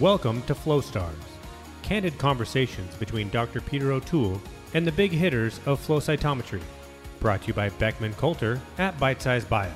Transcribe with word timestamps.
Welcome 0.00 0.42
to 0.42 0.54
Flow 0.54 0.80
Stars, 0.80 1.16
candid 1.82 2.18
conversations 2.18 2.94
between 2.94 3.30
Dr. 3.30 3.60
Peter 3.60 3.90
O'Toole 3.90 4.40
and 4.74 4.86
the 4.86 4.92
big 4.92 5.10
hitters 5.10 5.58
of 5.66 5.80
flow 5.80 5.98
cytometry. 5.98 6.60
Brought 7.18 7.42
to 7.42 7.46
you 7.48 7.54
by 7.54 7.70
Beckman 7.70 8.12
Coulter 8.14 8.60
at 8.78 8.96
Bite 9.00 9.20
Size 9.20 9.44
Bio. 9.44 9.72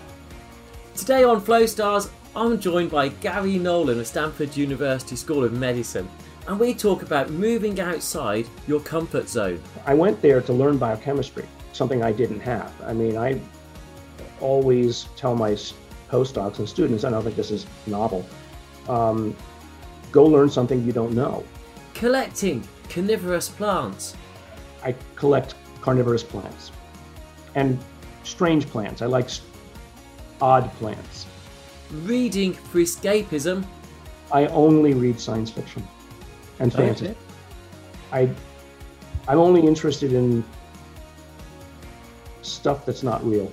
Today 0.94 1.24
on 1.24 1.40
Flow 1.40 1.66
Stars, 1.66 2.08
I'm 2.36 2.60
joined 2.60 2.92
by 2.92 3.08
Gary 3.08 3.58
Nolan 3.58 3.98
of 3.98 4.06
Stanford 4.06 4.56
University 4.56 5.16
School 5.16 5.42
of 5.42 5.54
Medicine, 5.54 6.08
and 6.46 6.60
we 6.60 6.72
talk 6.72 7.02
about 7.02 7.30
moving 7.30 7.80
outside 7.80 8.46
your 8.68 8.78
comfort 8.78 9.28
zone. 9.28 9.60
I 9.86 9.94
went 9.94 10.22
there 10.22 10.40
to 10.40 10.52
learn 10.52 10.78
biochemistry, 10.78 11.48
something 11.72 12.04
I 12.04 12.12
didn't 12.12 12.40
have. 12.40 12.72
I 12.82 12.92
mean, 12.92 13.16
I 13.16 13.40
always 14.38 15.08
tell 15.16 15.34
my 15.34 15.56
postdocs 16.08 16.60
and 16.60 16.68
students, 16.68 17.02
I 17.02 17.10
don't 17.10 17.24
think 17.24 17.34
this 17.34 17.50
is 17.50 17.66
novel, 17.88 18.24
um, 18.88 19.36
go 20.12 20.24
learn 20.24 20.48
something 20.48 20.84
you 20.84 20.92
don't 20.92 21.12
know. 21.12 21.44
Collecting 21.94 22.62
carnivorous 22.88 23.48
plants. 23.48 24.14
I 24.84 24.94
collect 25.16 25.54
carnivorous 25.80 26.22
plants 26.22 26.70
and 27.54 27.78
strange 28.22 28.66
plants. 28.66 29.02
I 29.02 29.06
like 29.06 29.28
odd 30.40 30.72
plants. 30.74 31.26
Reading 32.04 32.52
for 32.52 32.78
escapism. 32.78 33.64
I 34.30 34.46
only 34.46 34.94
read 34.94 35.18
science 35.18 35.50
fiction 35.50 35.86
and 36.58 36.72
fantasy. 36.72 37.06
Okay. 37.06 37.16
I 38.12 38.30
I'm 39.28 39.38
only 39.38 39.60
interested 39.66 40.12
in 40.12 40.44
stuff 42.42 42.84
that's 42.84 43.02
not 43.02 43.24
real. 43.24 43.52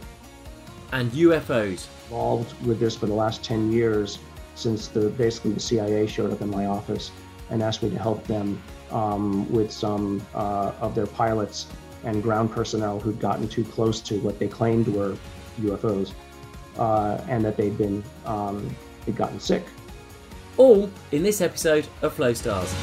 And 0.92 1.12
UFOs. 1.12 1.88
Involved 2.06 2.66
with 2.66 2.80
this 2.80 2.96
for 2.96 3.06
the 3.06 3.14
last 3.14 3.44
10 3.44 3.72
years 3.72 4.18
since 4.60 4.88
the 4.88 5.10
basically 5.10 5.52
the 5.52 5.60
CIA 5.60 6.06
showed 6.08 6.32
up 6.32 6.42
in 6.42 6.50
my 6.50 6.66
office 6.66 7.12
and 7.50 7.64
asked 7.64 7.82
me 7.82 7.90
to 7.90 7.98
help 7.98 8.26
them 8.28 8.62
um, 8.92 9.50
with 9.52 9.72
some 9.72 10.22
uh, 10.36 10.72
of 10.82 10.96
their 10.96 11.08
pilots 11.08 11.68
and 12.04 12.22
ground 12.24 12.52
personnel 12.52 13.00
who'd 13.00 13.20
gotten 13.20 13.48
too 13.48 13.64
close 13.64 14.02
to 14.02 14.20
what 14.20 14.40
they 14.40 14.48
claimed 14.48 14.88
were 14.88 15.18
UFOs, 15.62 16.14
uh, 16.78 17.22
and 17.28 17.44
that 17.44 17.58
they'd 17.58 17.78
been 17.78 18.04
um, 18.26 18.76
they'd 19.06 19.16
gotten 19.16 19.40
sick. 19.40 19.64
All 20.58 20.90
in 21.12 21.24
this 21.24 21.42
episode 21.42 21.88
of 22.02 22.14
Flow 22.14 22.34
Stars. 22.34 22.74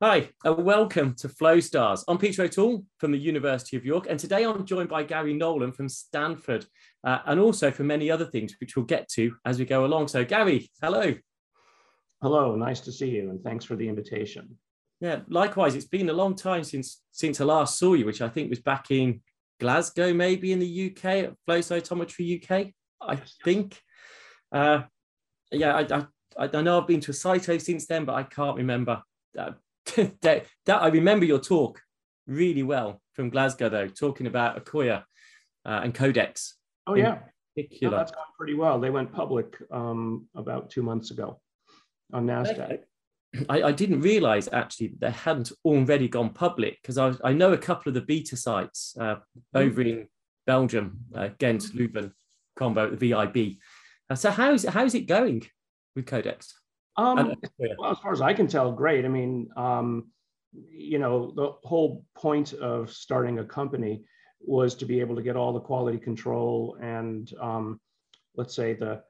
Hi, 0.00 0.30
and 0.44 0.64
welcome 0.64 1.12
to 1.14 1.28
Flow 1.28 1.58
Stars. 1.58 2.04
I'm 2.06 2.18
Peter 2.18 2.44
O'Toole 2.44 2.84
from 2.98 3.10
the 3.10 3.18
University 3.18 3.76
of 3.76 3.84
York, 3.84 4.06
and 4.08 4.16
today 4.16 4.44
I'm 4.44 4.64
joined 4.64 4.88
by 4.88 5.02
Gary 5.02 5.34
Nolan 5.34 5.72
from 5.72 5.88
Stanford, 5.88 6.64
uh, 7.02 7.18
and 7.26 7.40
also 7.40 7.72
for 7.72 7.82
many 7.82 8.08
other 8.08 8.24
things, 8.24 8.54
which 8.60 8.76
we'll 8.76 8.84
get 8.84 9.08
to 9.14 9.34
as 9.44 9.58
we 9.58 9.64
go 9.64 9.84
along. 9.84 10.06
So, 10.06 10.24
Gary, 10.24 10.70
hello. 10.80 11.16
Hello, 12.22 12.54
nice 12.54 12.78
to 12.82 12.92
see 12.92 13.10
you, 13.10 13.28
and 13.28 13.42
thanks 13.42 13.64
for 13.64 13.74
the 13.74 13.88
invitation. 13.88 14.56
Yeah, 15.00 15.22
likewise. 15.28 15.74
It's 15.74 15.88
been 15.88 16.10
a 16.10 16.12
long 16.12 16.36
time 16.36 16.62
since 16.62 17.02
since 17.10 17.40
I 17.40 17.44
last 17.44 17.76
saw 17.76 17.94
you, 17.94 18.06
which 18.06 18.22
I 18.22 18.28
think 18.28 18.50
was 18.50 18.60
back 18.60 18.92
in 18.92 19.20
Glasgow, 19.58 20.14
maybe 20.14 20.52
in 20.52 20.60
the 20.60 20.92
UK 20.92 21.04
at 21.04 21.34
Flow 21.44 21.58
Cytometry 21.58 22.40
UK. 22.40 22.72
I 23.02 23.16
think. 23.42 23.76
Uh, 24.52 24.82
yeah, 25.50 25.74
I, 25.74 26.06
I, 26.38 26.50
I 26.56 26.62
know 26.62 26.80
I've 26.80 26.86
been 26.86 27.00
to 27.00 27.10
a 27.10 27.14
Cyto 27.14 27.60
since 27.60 27.88
then, 27.88 28.04
but 28.04 28.14
I 28.14 28.22
can't 28.22 28.58
remember. 28.58 29.02
Uh, 29.36 29.50
that, 30.22 30.46
that 30.66 30.82
I 30.82 30.88
remember 30.88 31.24
your 31.24 31.40
talk 31.40 31.80
really 32.26 32.62
well 32.62 33.00
from 33.14 33.30
Glasgow, 33.30 33.68
though, 33.68 33.88
talking 33.88 34.26
about 34.26 34.62
Akoya 34.62 35.04
uh, 35.64 35.80
and 35.82 35.94
Codex. 35.94 36.54
Oh 36.86 36.94
yeah, 36.94 37.18
particular. 37.54 37.90
No, 37.90 37.98
that's 37.98 38.12
gone 38.12 38.24
pretty 38.36 38.54
well. 38.54 38.80
They 38.80 38.90
went 38.90 39.12
public 39.12 39.56
um, 39.70 40.26
about 40.34 40.70
two 40.70 40.82
months 40.82 41.10
ago 41.10 41.40
on 42.12 42.26
Nasdaq. 42.26 42.80
I, 43.48 43.62
I 43.64 43.72
didn't 43.72 44.00
realize 44.00 44.48
actually 44.52 44.94
they 44.98 45.10
hadn't 45.10 45.52
already 45.64 46.08
gone 46.08 46.30
public 46.30 46.78
because 46.80 46.96
I, 46.96 47.12
I 47.22 47.32
know 47.32 47.52
a 47.52 47.58
couple 47.58 47.90
of 47.90 47.94
the 47.94 48.00
beta 48.00 48.36
sites 48.36 48.96
uh, 48.98 49.16
over 49.54 49.84
mm. 49.84 49.90
in 49.90 50.08
Belgium, 50.46 51.00
uh, 51.14 51.28
Ghent, 51.38 51.64
Leuven, 51.74 52.12
combo, 52.56 52.88
the 52.88 52.96
VIB. 52.96 53.58
Uh, 54.08 54.14
so 54.14 54.30
how's 54.30 54.64
how's 54.64 54.94
it 54.94 55.06
going 55.06 55.46
with 55.94 56.06
Codex? 56.06 56.58
Um, 56.98 57.34
well, 57.78 57.92
as 57.92 57.98
far 57.98 58.12
as 58.12 58.20
I 58.20 58.34
can 58.34 58.48
tell, 58.48 58.72
great. 58.72 59.04
I 59.04 59.08
mean, 59.08 59.48
um, 59.56 60.10
you 60.68 60.98
know, 60.98 61.32
the 61.34 61.52
whole 61.62 62.04
point 62.16 62.52
of 62.54 62.90
starting 62.90 63.38
a 63.38 63.44
company 63.44 64.02
was 64.40 64.74
to 64.74 64.84
be 64.84 65.00
able 65.00 65.14
to 65.16 65.22
get 65.22 65.36
all 65.36 65.52
the 65.52 65.60
quality 65.60 65.98
control 65.98 66.76
and, 66.80 67.32
um, 67.40 67.80
let's 68.36 68.54
say, 68.54 68.74
the 68.74 69.02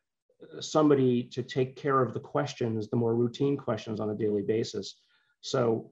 somebody 0.60 1.25
to 1.25 1.43
take 1.43 1.75
care 1.75 2.00
of 2.00 2.15
the 2.15 2.21
questions, 2.21 2.88
the 2.88 2.97
more 2.97 3.15
routine 3.15 3.56
questions 3.56 3.99
on 3.99 4.10
a 4.10 4.15
daily 4.15 4.43
basis. 4.43 5.00
So 5.41 5.91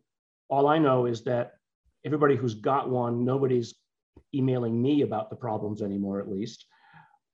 all 0.48 0.68
I 0.68 0.78
know 0.78 1.06
is 1.06 1.24
that 1.24 1.54
everybody 2.04 2.36
who's 2.36 2.54
got 2.54 2.88
one, 2.88 3.24
nobody's 3.24 3.74
emailing 4.34 4.80
me 4.80 5.02
about 5.02 5.30
the 5.30 5.36
problems 5.36 5.82
anymore, 5.82 6.20
at 6.20 6.30
least. 6.30 6.66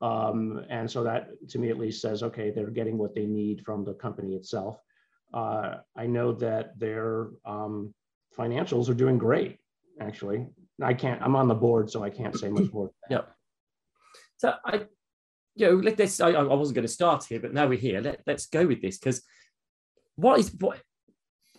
Um, 0.03 0.65
and 0.69 0.91
so 0.91 1.05
that 1.05 1.29
to 1.51 1.59
me 1.61 1.71
at 1.71 1.79
least 1.79 2.03
says, 2.03 2.25
okay, 2.25 2.51
they're 2.51 2.71
getting 2.71 2.99
what 2.99 3.15
they 3.15 3.25
need 3.25 3.65
from 3.65 3.85
the 3.85 3.95
company 3.95 4.35
itself. 4.35 4.79
Uh, 5.33 5.77
I 5.97 6.07
know 6.07 6.33
that 6.33 6.79
their 6.79 7.29
um, 7.47 7.95
financials 8.37 8.89
are 8.89 8.95
doing 8.95 9.17
great, 9.17 9.59
actually. 10.01 10.47
I 10.83 10.93
can't, 10.93 11.23
I'm 11.23 11.37
on 11.37 11.47
the 11.47 11.55
board, 11.55 11.89
so 11.89 12.03
I 12.03 12.11
can't 12.11 12.37
say 12.37 12.49
much 12.49 12.73
more. 12.73 12.91
yeah. 13.11 13.23
So 14.39 14.55
I, 14.65 14.87
you 15.55 15.67
know, 15.67 15.77
let 15.77 15.97
this, 15.97 16.21
I, 16.21 16.31
I 16.31 16.43
wasn't 16.43 16.75
going 16.75 16.87
to 16.87 16.93
start 16.93 17.25
here, 17.25 17.39
but 17.39 17.55
now 17.55 17.69
we're 17.69 17.79
here. 17.79 18.01
Let, 18.01 18.23
let's 18.27 18.47
go 18.47 18.67
with 18.67 18.83
this 18.83 18.99
because 18.99 19.23
what 20.17 20.41
is, 20.41 20.53
what, 20.59 20.83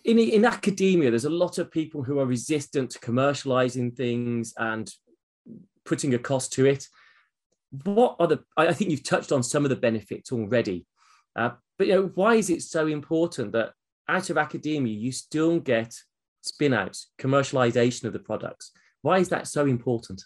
in, 0.04 0.18
in 0.18 0.44
academia, 0.44 1.08
there's 1.08 1.24
a 1.24 1.30
lot 1.30 1.56
of 1.56 1.70
people 1.70 2.02
who 2.02 2.18
are 2.18 2.26
resistant 2.26 2.90
to 2.90 2.98
commercializing 2.98 3.96
things 3.96 4.52
and 4.58 4.92
putting 5.86 6.12
a 6.12 6.18
cost 6.18 6.52
to 6.52 6.66
it 6.66 6.86
what 7.84 8.16
are 8.20 8.26
the 8.26 8.42
i 8.56 8.72
think 8.72 8.90
you've 8.90 9.02
touched 9.02 9.32
on 9.32 9.42
some 9.42 9.64
of 9.64 9.70
the 9.70 9.76
benefits 9.76 10.32
already. 10.32 10.86
Uh, 11.36 11.50
but 11.78 11.86
you 11.88 11.94
know 11.94 12.10
why 12.14 12.34
is 12.34 12.50
it 12.50 12.62
so 12.62 12.86
important 12.86 13.52
that 13.52 13.72
out 14.08 14.30
of 14.30 14.38
academia 14.38 14.94
you 14.94 15.10
still 15.10 15.58
get 15.58 15.94
spin 16.42 16.72
outs 16.72 17.10
commercialization 17.18 18.04
of 18.04 18.12
the 18.12 18.18
products? 18.18 18.70
Why 19.02 19.18
is 19.18 19.28
that 19.30 19.48
so 19.48 19.66
important? 19.66 20.22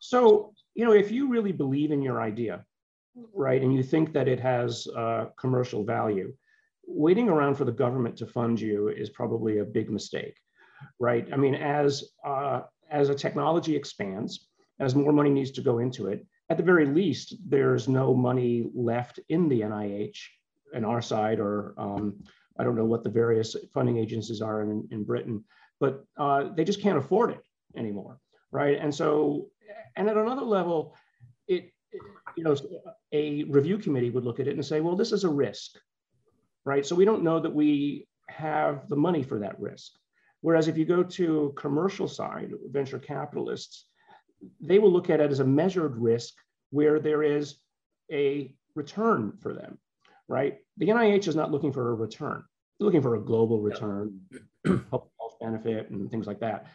So 0.00 0.52
you 0.74 0.84
know 0.84 0.92
if 0.92 1.10
you 1.10 1.28
really 1.28 1.52
believe 1.52 1.90
in 1.92 2.02
your 2.02 2.20
idea 2.20 2.64
right 3.32 3.62
and 3.62 3.74
you 3.74 3.82
think 3.82 4.12
that 4.12 4.28
it 4.28 4.40
has 4.40 4.86
uh, 4.94 5.26
commercial 5.38 5.84
value 5.84 6.34
waiting 6.86 7.28
around 7.28 7.54
for 7.54 7.64
the 7.64 7.72
government 7.72 8.16
to 8.18 8.26
fund 8.26 8.60
you 8.60 8.88
is 8.88 9.10
probably 9.10 9.58
a 9.58 9.64
big 9.64 9.90
mistake 9.90 10.36
right? 10.98 11.26
I 11.32 11.36
mean 11.36 11.54
as 11.54 12.04
uh, 12.24 12.60
as 12.90 13.08
a 13.08 13.14
technology 13.14 13.74
expands 13.74 14.48
as 14.78 14.94
more 14.94 15.12
money 15.12 15.30
needs 15.30 15.50
to 15.52 15.62
go 15.62 15.78
into 15.78 16.08
it 16.08 16.26
at 16.48 16.56
the 16.56 16.62
very 16.62 16.86
least, 16.86 17.34
there's 17.48 17.88
no 17.88 18.14
money 18.14 18.70
left 18.74 19.18
in 19.28 19.48
the 19.48 19.62
NIH 19.62 20.18
and 20.74 20.86
our 20.86 21.02
side, 21.02 21.40
or 21.40 21.74
um, 21.76 22.22
I 22.58 22.64
don't 22.64 22.76
know 22.76 22.84
what 22.84 23.02
the 23.02 23.10
various 23.10 23.56
funding 23.74 23.98
agencies 23.98 24.40
are 24.40 24.62
in, 24.62 24.86
in 24.90 25.04
Britain, 25.04 25.44
but 25.80 26.04
uh, 26.16 26.50
they 26.54 26.64
just 26.64 26.80
can't 26.80 26.98
afford 26.98 27.30
it 27.30 27.42
anymore, 27.76 28.20
right? 28.52 28.78
And 28.80 28.94
so, 28.94 29.48
and 29.96 30.08
at 30.08 30.16
another 30.16 30.42
level, 30.42 30.94
it, 31.48 31.72
you 32.36 32.44
know, 32.44 32.56
a 33.12 33.44
review 33.44 33.78
committee 33.78 34.10
would 34.10 34.24
look 34.24 34.40
at 34.40 34.46
it 34.46 34.54
and 34.54 34.64
say, 34.64 34.80
well, 34.80 34.96
this 34.96 35.12
is 35.12 35.24
a 35.24 35.28
risk, 35.28 35.78
right? 36.64 36.86
So 36.86 36.94
we 36.94 37.04
don't 37.04 37.22
know 37.22 37.40
that 37.40 37.54
we 37.54 38.06
have 38.28 38.88
the 38.88 38.96
money 38.96 39.22
for 39.22 39.38
that 39.40 39.58
risk. 39.60 39.92
Whereas 40.42 40.68
if 40.68 40.76
you 40.76 40.84
go 40.84 41.02
to 41.02 41.52
commercial 41.56 42.06
side, 42.06 42.52
venture 42.70 42.98
capitalists, 42.98 43.86
they 44.60 44.78
will 44.78 44.92
look 44.92 45.10
at 45.10 45.20
it 45.20 45.30
as 45.30 45.40
a 45.40 45.44
measured 45.44 45.96
risk 45.96 46.34
where 46.70 46.98
there 47.00 47.22
is 47.22 47.56
a 48.12 48.54
return 48.74 49.32
for 49.40 49.52
them, 49.52 49.78
right? 50.28 50.58
The 50.76 50.88
NIH 50.88 51.28
is 51.28 51.36
not 51.36 51.50
looking 51.50 51.72
for 51.72 51.90
a 51.90 51.94
return. 51.94 52.44
They're 52.78 52.86
looking 52.86 53.02
for 53.02 53.16
a 53.16 53.20
global 53.20 53.60
return, 53.60 54.20
health 54.90 55.08
benefit 55.40 55.90
and 55.90 56.10
things 56.10 56.26
like 56.26 56.40
that. 56.40 56.66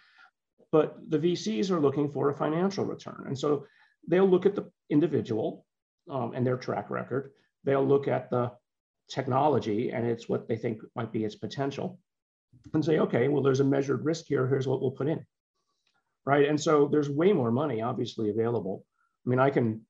But 0.71 0.97
the 1.09 1.19
VCs 1.19 1.69
are 1.69 1.79
looking 1.79 2.09
for 2.09 2.29
a 2.29 2.35
financial 2.35 2.85
return. 2.85 3.25
And 3.27 3.37
so 3.37 3.65
they'll 4.07 4.29
look 4.29 4.45
at 4.45 4.55
the 4.55 4.71
individual 4.89 5.65
um, 6.09 6.33
and 6.33 6.45
their 6.45 6.57
track 6.57 6.89
record. 6.89 7.31
They'll 7.63 7.85
look 7.85 8.07
at 8.07 8.29
the 8.29 8.51
technology 9.09 9.91
and 9.91 10.07
it's 10.07 10.29
what 10.29 10.47
they 10.47 10.55
think 10.55 10.81
might 10.95 11.11
be 11.11 11.25
its 11.25 11.35
potential 11.35 11.99
and 12.73 12.83
say, 12.83 12.99
okay, 12.99 13.27
well, 13.27 13.43
there's 13.43 13.59
a 13.59 13.65
measured 13.65 14.05
risk 14.05 14.25
here. 14.27 14.47
Here's 14.47 14.67
what 14.67 14.81
we'll 14.81 14.91
put 14.91 15.07
in 15.07 15.25
right? 16.25 16.47
And 16.47 16.59
so 16.59 16.87
there's 16.91 17.09
way 17.09 17.33
more 17.33 17.51
money 17.51 17.81
obviously 17.81 18.29
available. 18.29 18.85
I 19.25 19.29
mean, 19.29 19.39
I 19.39 19.49
can 19.49 19.81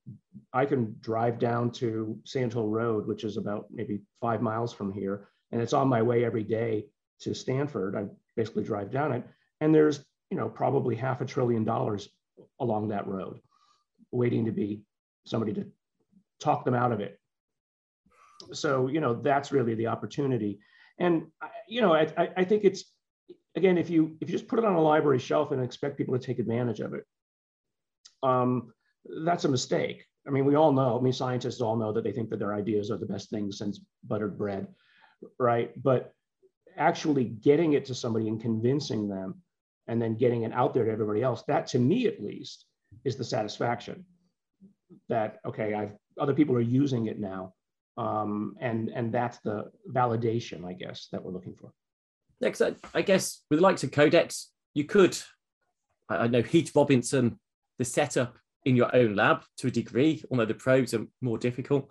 I 0.52 0.66
can 0.66 0.96
drive 1.00 1.38
down 1.38 1.70
to 1.72 2.18
Sand 2.24 2.52
Hill 2.52 2.68
Road, 2.68 3.06
which 3.06 3.24
is 3.24 3.36
about 3.36 3.66
maybe 3.70 4.02
five 4.20 4.42
miles 4.42 4.72
from 4.72 4.92
here, 4.92 5.28
and 5.50 5.62
it's 5.62 5.72
on 5.72 5.88
my 5.88 6.02
way 6.02 6.24
every 6.24 6.44
day 6.44 6.86
to 7.20 7.34
Stanford. 7.34 7.96
I 7.96 8.06
basically 8.36 8.64
drive 8.64 8.90
down 8.90 9.12
it, 9.12 9.24
and 9.60 9.74
there's 9.74 10.04
you 10.30 10.36
know 10.36 10.48
probably 10.48 10.96
half 10.96 11.20
a 11.20 11.24
trillion 11.24 11.64
dollars 11.64 12.08
along 12.60 12.88
that 12.88 13.06
road, 13.06 13.40
waiting 14.10 14.44
to 14.44 14.52
be 14.52 14.82
somebody 15.24 15.52
to 15.54 15.66
talk 16.40 16.64
them 16.64 16.74
out 16.74 16.92
of 16.92 17.00
it. 17.00 17.18
So, 18.52 18.88
you 18.88 19.00
know, 19.00 19.14
that's 19.14 19.52
really 19.52 19.74
the 19.74 19.86
opportunity. 19.86 20.58
And, 20.98 21.26
you 21.68 21.80
know, 21.80 21.94
I, 21.94 22.08
I 22.36 22.44
think 22.44 22.64
it's, 22.64 22.84
again, 23.56 23.78
if 23.78 23.90
you 23.90 24.16
if 24.20 24.28
you 24.28 24.38
just 24.38 24.48
put 24.48 24.58
it 24.58 24.64
on 24.64 24.74
a 24.74 24.80
library 24.80 25.18
shelf 25.18 25.52
and 25.52 25.62
expect 25.62 25.98
people 25.98 26.18
to 26.18 26.24
take 26.24 26.38
advantage 26.38 26.80
of 26.80 26.94
it, 26.94 27.04
um, 28.22 28.72
that's 29.24 29.44
a 29.44 29.48
mistake. 29.48 30.04
I 30.26 30.30
mean, 30.30 30.44
we 30.44 30.54
all 30.54 30.72
know, 30.72 30.98
I 30.98 31.02
mean, 31.02 31.12
scientists 31.12 31.60
all 31.60 31.76
know 31.76 31.92
that 31.92 32.04
they 32.04 32.12
think 32.12 32.30
that 32.30 32.38
their 32.38 32.54
ideas 32.54 32.90
are 32.90 32.98
the 32.98 33.06
best 33.06 33.28
things 33.30 33.58
since 33.58 33.80
buttered 34.04 34.38
bread, 34.38 34.68
right? 35.38 35.72
But 35.82 36.12
actually 36.76 37.24
getting 37.24 37.72
it 37.72 37.84
to 37.86 37.94
somebody 37.94 38.28
and 38.28 38.40
convincing 38.40 39.08
them 39.08 39.42
and 39.88 40.00
then 40.00 40.16
getting 40.16 40.42
it 40.44 40.52
out 40.52 40.74
there 40.74 40.84
to 40.84 40.92
everybody 40.92 41.22
else, 41.22 41.42
that 41.48 41.66
to 41.68 41.78
me 41.78 42.06
at 42.06 42.22
least 42.22 42.66
is 43.04 43.16
the 43.16 43.24
satisfaction 43.24 44.04
that, 45.08 45.40
okay, 45.44 45.74
I've 45.74 45.92
other 46.18 46.34
people 46.34 46.54
are 46.54 46.60
using 46.60 47.06
it 47.06 47.18
now. 47.18 47.54
Um, 47.96 48.56
and, 48.60 48.90
and 48.90 49.12
that's 49.12 49.38
the 49.40 49.70
validation, 49.90 50.64
I 50.64 50.72
guess, 50.72 51.08
that 51.12 51.22
we're 51.22 51.32
looking 51.32 51.54
for. 51.54 51.72
Next, 52.42 52.60
I, 52.60 52.74
I 52.92 53.02
guess 53.02 53.42
with 53.48 53.60
the 53.60 53.62
likes 53.62 53.84
of 53.84 53.92
Codex, 53.92 54.50
you 54.74 54.84
could, 54.84 55.16
I, 56.10 56.16
I 56.16 56.26
know 56.26 56.42
Heath 56.42 56.72
Robinson, 56.74 57.38
the 57.78 57.84
setup 57.84 58.36
in 58.64 58.76
your 58.76 58.94
own 58.94 59.14
lab 59.14 59.42
to 59.58 59.68
a 59.68 59.70
degree, 59.70 60.22
although 60.30 60.44
the 60.44 60.54
probes 60.54 60.92
are 60.92 61.06
more 61.20 61.38
difficult. 61.38 61.90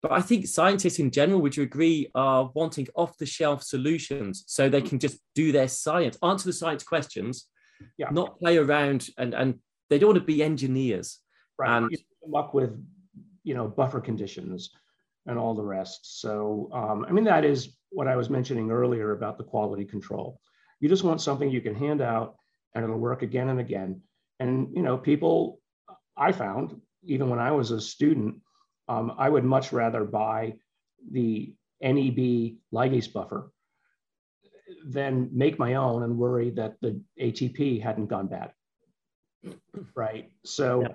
But 0.00 0.12
I 0.12 0.20
think 0.20 0.46
scientists 0.46 1.00
in 1.00 1.10
general, 1.10 1.40
would 1.40 1.56
you 1.56 1.64
agree, 1.64 2.08
are 2.14 2.50
wanting 2.54 2.86
off 2.94 3.18
the 3.18 3.26
shelf 3.26 3.64
solutions 3.64 4.44
so 4.46 4.68
they 4.68 4.80
can 4.80 5.00
just 5.00 5.18
do 5.34 5.50
their 5.50 5.66
science, 5.66 6.16
answer 6.22 6.46
the 6.46 6.52
science 6.52 6.84
questions, 6.84 7.48
yeah. 7.96 8.10
not 8.10 8.38
play 8.38 8.58
around 8.58 9.08
and, 9.18 9.34
and 9.34 9.58
they 9.90 9.98
don't 9.98 10.10
want 10.10 10.20
to 10.20 10.24
be 10.24 10.42
engineers. 10.42 11.18
Right. 11.58 11.76
And 11.76 11.96
up 12.36 12.54
with, 12.54 12.80
you 13.42 13.54
know, 13.54 13.66
buffer 13.66 14.00
conditions 14.00 14.70
and 15.28 15.38
all 15.38 15.54
the 15.54 15.62
rest. 15.62 16.20
So, 16.20 16.70
um, 16.72 17.04
I 17.06 17.12
mean, 17.12 17.24
that 17.24 17.44
is 17.44 17.76
what 17.90 18.08
I 18.08 18.16
was 18.16 18.30
mentioning 18.30 18.70
earlier 18.70 19.12
about 19.12 19.38
the 19.38 19.44
quality 19.44 19.84
control. 19.84 20.40
You 20.80 20.88
just 20.88 21.04
want 21.04 21.20
something 21.20 21.50
you 21.50 21.60
can 21.60 21.74
hand 21.74 22.00
out 22.00 22.36
and 22.74 22.82
it'll 22.82 22.98
work 22.98 23.22
again 23.22 23.50
and 23.50 23.60
again. 23.60 24.00
And, 24.40 24.74
you 24.74 24.82
know, 24.82 24.96
people 24.96 25.60
I 26.16 26.32
found, 26.32 26.80
even 27.04 27.28
when 27.28 27.38
I 27.38 27.50
was 27.50 27.70
a 27.70 27.80
student, 27.80 28.36
um, 28.88 29.14
I 29.18 29.28
would 29.28 29.44
much 29.44 29.70
rather 29.70 30.04
buy 30.04 30.54
the 31.12 31.54
NEB 31.82 32.56
ligase 32.72 33.12
buffer 33.12 33.52
than 34.86 35.28
make 35.32 35.58
my 35.58 35.74
own 35.74 36.04
and 36.04 36.16
worry 36.16 36.50
that 36.50 36.76
the 36.80 37.00
ATP 37.20 37.82
hadn't 37.82 38.06
gone 38.06 38.28
bad. 38.28 38.52
Right. 39.94 40.30
So, 40.44 40.82
yeah. 40.82 40.88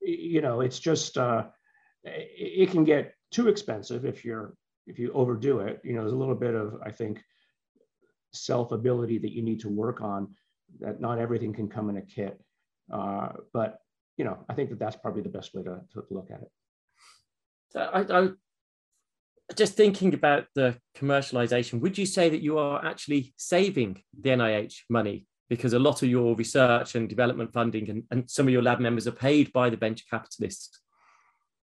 you 0.00 0.40
know, 0.40 0.60
it's 0.60 0.78
just, 0.78 1.18
uh, 1.18 1.46
it 2.04 2.70
can 2.70 2.84
get 2.84 3.14
too 3.30 3.48
expensive 3.48 4.04
if 4.04 4.24
you're, 4.24 4.54
if 4.86 4.98
you 4.98 5.12
overdo 5.12 5.60
it. 5.60 5.80
You 5.84 5.94
know, 5.94 6.00
there's 6.00 6.12
a 6.12 6.16
little 6.16 6.34
bit 6.34 6.54
of, 6.54 6.80
I 6.84 6.90
think, 6.90 7.22
self 8.32 8.72
ability 8.72 9.18
that 9.18 9.32
you 9.32 9.42
need 9.42 9.60
to 9.60 9.68
work 9.68 10.00
on 10.00 10.34
that 10.78 11.00
not 11.00 11.18
everything 11.18 11.52
can 11.52 11.68
come 11.68 11.90
in 11.90 11.96
a 11.96 12.02
kit. 12.02 12.40
Uh, 12.92 13.30
but 13.52 13.78
you 14.16 14.24
know, 14.24 14.38
I 14.48 14.54
think 14.54 14.70
that 14.70 14.78
that's 14.78 14.96
probably 14.96 15.22
the 15.22 15.28
best 15.28 15.54
way 15.54 15.62
to, 15.62 15.80
to 15.94 16.04
look 16.10 16.30
at 16.30 16.42
it. 16.42 16.50
I, 17.74 18.00
I 18.00 18.28
just 19.56 19.74
thinking 19.74 20.14
about 20.14 20.46
the 20.54 20.76
commercialization, 20.96 21.80
would 21.80 21.96
you 21.96 22.06
say 22.06 22.28
that 22.28 22.42
you 22.42 22.58
are 22.58 22.84
actually 22.84 23.32
saving 23.36 24.02
the 24.18 24.30
NIH 24.30 24.80
money 24.88 25.26
because 25.48 25.72
a 25.72 25.78
lot 25.78 26.02
of 26.02 26.08
your 26.08 26.36
research 26.36 26.94
and 26.94 27.08
development 27.08 27.52
funding 27.52 27.90
and, 27.90 28.02
and 28.10 28.30
some 28.30 28.46
of 28.46 28.52
your 28.52 28.62
lab 28.62 28.78
members 28.78 29.06
are 29.06 29.12
paid 29.12 29.52
by 29.52 29.70
the 29.70 29.76
venture 29.76 30.04
capitalists? 30.08 30.80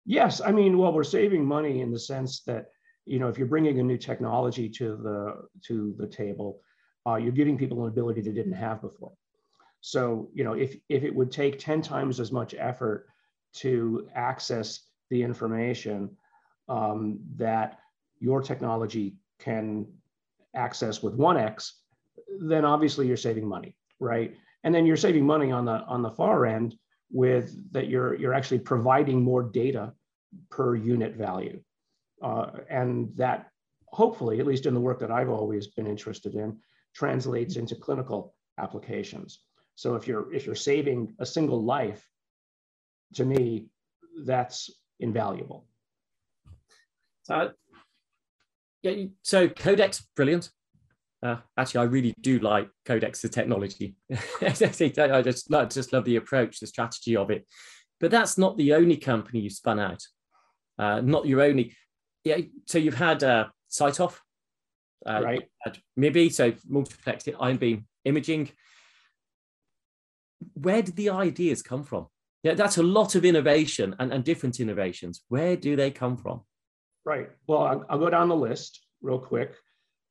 Yes, 0.09 0.39
I 0.39 0.51
mean, 0.53 0.77
well, 0.77 0.93
we're 0.93 1.03
saving 1.03 1.45
money 1.45 1.81
in 1.81 1.91
the 1.91 1.99
sense 1.99 2.41
that 2.43 2.67
you 3.05 3.19
know 3.19 3.27
if 3.27 3.37
you're 3.37 3.47
bringing 3.47 3.79
a 3.79 3.83
new 3.83 3.97
technology 3.97 4.69
to 4.69 4.95
the 4.95 5.47
to 5.67 5.93
the 5.99 6.07
table, 6.07 6.61
uh, 7.05 7.15
you're 7.15 7.33
giving 7.33 7.57
people 7.57 7.83
an 7.83 7.89
ability 7.89 8.21
they 8.21 8.31
didn't 8.31 8.53
have 8.53 8.81
before. 8.81 9.11
So, 9.81 10.29
you 10.33 10.43
know, 10.43 10.53
if, 10.53 10.75
if 10.89 11.03
it 11.03 11.13
would 11.13 11.31
take 11.31 11.59
10 11.59 11.81
times 11.81 12.19
as 12.19 12.31
much 12.31 12.55
effort 12.57 13.07
to 13.55 14.09
access 14.15 14.81
the 15.09 15.21
information 15.21 16.09
um, 16.67 17.19
that 17.35 17.79
your 18.19 18.41
technology 18.41 19.15
can 19.39 19.85
access 20.55 21.03
with 21.03 21.17
1x, 21.17 21.71
then 22.39 22.65
obviously 22.65 23.07
you're 23.07 23.17
saving 23.17 23.47
money, 23.47 23.75
right? 23.99 24.35
And 24.63 24.73
then 24.73 24.85
you're 24.85 24.97
saving 24.97 25.25
money 25.25 25.51
on 25.51 25.65
the 25.65 25.83
on 25.83 26.01
the 26.01 26.11
far 26.11 26.45
end 26.45 26.75
with 27.09 27.55
that 27.71 27.87
you're 27.87 28.15
you're 28.15 28.33
actually 28.33 28.59
providing 28.59 29.21
more 29.21 29.43
data 29.43 29.93
per 30.49 30.75
unit 30.75 31.15
value, 31.15 31.61
uh, 32.21 32.51
and 32.69 33.15
that 33.15 33.49
hopefully, 33.87 34.39
at 34.39 34.47
least 34.47 34.65
in 34.65 34.73
the 34.73 34.79
work 34.79 34.99
that 34.99 35.11
I've 35.11 35.29
always 35.29 35.67
been 35.67 35.87
interested 35.87 36.35
in, 36.35 36.57
translates 36.95 37.55
into 37.55 37.75
clinical 37.75 38.35
applications. 38.57 39.39
So 39.75 39.95
if 39.95 40.07
you're 40.07 40.33
if 40.33 40.45
you're 40.45 40.55
saving 40.55 41.13
a 41.19 41.25
single 41.25 41.63
life, 41.63 42.03
to 43.15 43.25
me, 43.25 43.67
that's 44.25 44.69
invaluable. 44.99 45.67
Uh, 47.29 47.49
yeah, 48.83 49.05
so 49.21 49.49
Codex, 49.49 50.05
brilliant. 50.15 50.49
Uh, 51.21 51.37
actually, 51.57 51.81
I 51.81 51.83
really 51.85 52.13
do 52.21 52.39
like 52.39 52.69
Codex, 52.85 53.21
the 53.21 53.29
technology. 53.29 53.95
I 54.41 54.49
just, 54.49 55.51
I 55.51 55.65
just 55.67 55.93
love 55.93 56.05
the 56.05 56.15
approach, 56.15 56.59
the 56.59 56.67
strategy 56.67 57.15
of 57.15 57.31
it. 57.31 57.45
But 57.99 58.11
that's 58.11 58.37
not 58.37 58.57
the 58.57 58.73
only 58.73 58.97
company 58.97 59.39
you 59.39 59.49
spun 59.49 59.79
out. 59.79 60.03
Uh, 60.77 61.01
not 61.01 61.25
your 61.25 61.41
only. 61.41 61.73
Yeah, 62.23 62.37
so 62.65 62.77
you've 62.77 62.93
had 62.95 63.23
uh, 63.23 63.47
off, 63.81 64.21
uh, 65.05 65.21
right? 65.23 65.49
MIBI, 65.97 66.31
so 66.31 66.53
multiplex 66.67 67.27
ion 67.39 67.57
beam 67.57 67.87
imaging 68.05 68.49
where 70.53 70.81
did 70.81 70.95
the 70.95 71.09
ideas 71.09 71.61
come 71.61 71.83
from? 71.83 72.07
Yeah, 72.43 72.53
that's 72.53 72.77
a 72.77 72.83
lot 72.83 73.15
of 73.15 73.25
innovation 73.25 73.95
and, 73.99 74.13
and 74.13 74.23
different 74.23 74.59
innovations. 74.59 75.23
Where 75.27 75.55
do 75.55 75.75
they 75.75 75.91
come 75.91 76.17
from? 76.17 76.41
Right. 77.05 77.29
Well, 77.47 77.63
I'll, 77.63 77.85
I'll 77.89 77.99
go 77.99 78.09
down 78.09 78.29
the 78.29 78.35
list 78.35 78.85
real 79.01 79.19
quick. 79.19 79.55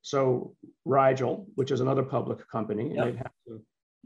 So 0.02 0.54
Rigel, 0.84 1.46
which 1.54 1.70
is 1.70 1.80
another 1.80 2.02
public 2.02 2.48
company, 2.48 2.94
yep. 2.94 3.06
and 3.06 3.08
it 3.08 3.16
has 3.16 3.56
a 3.56 3.58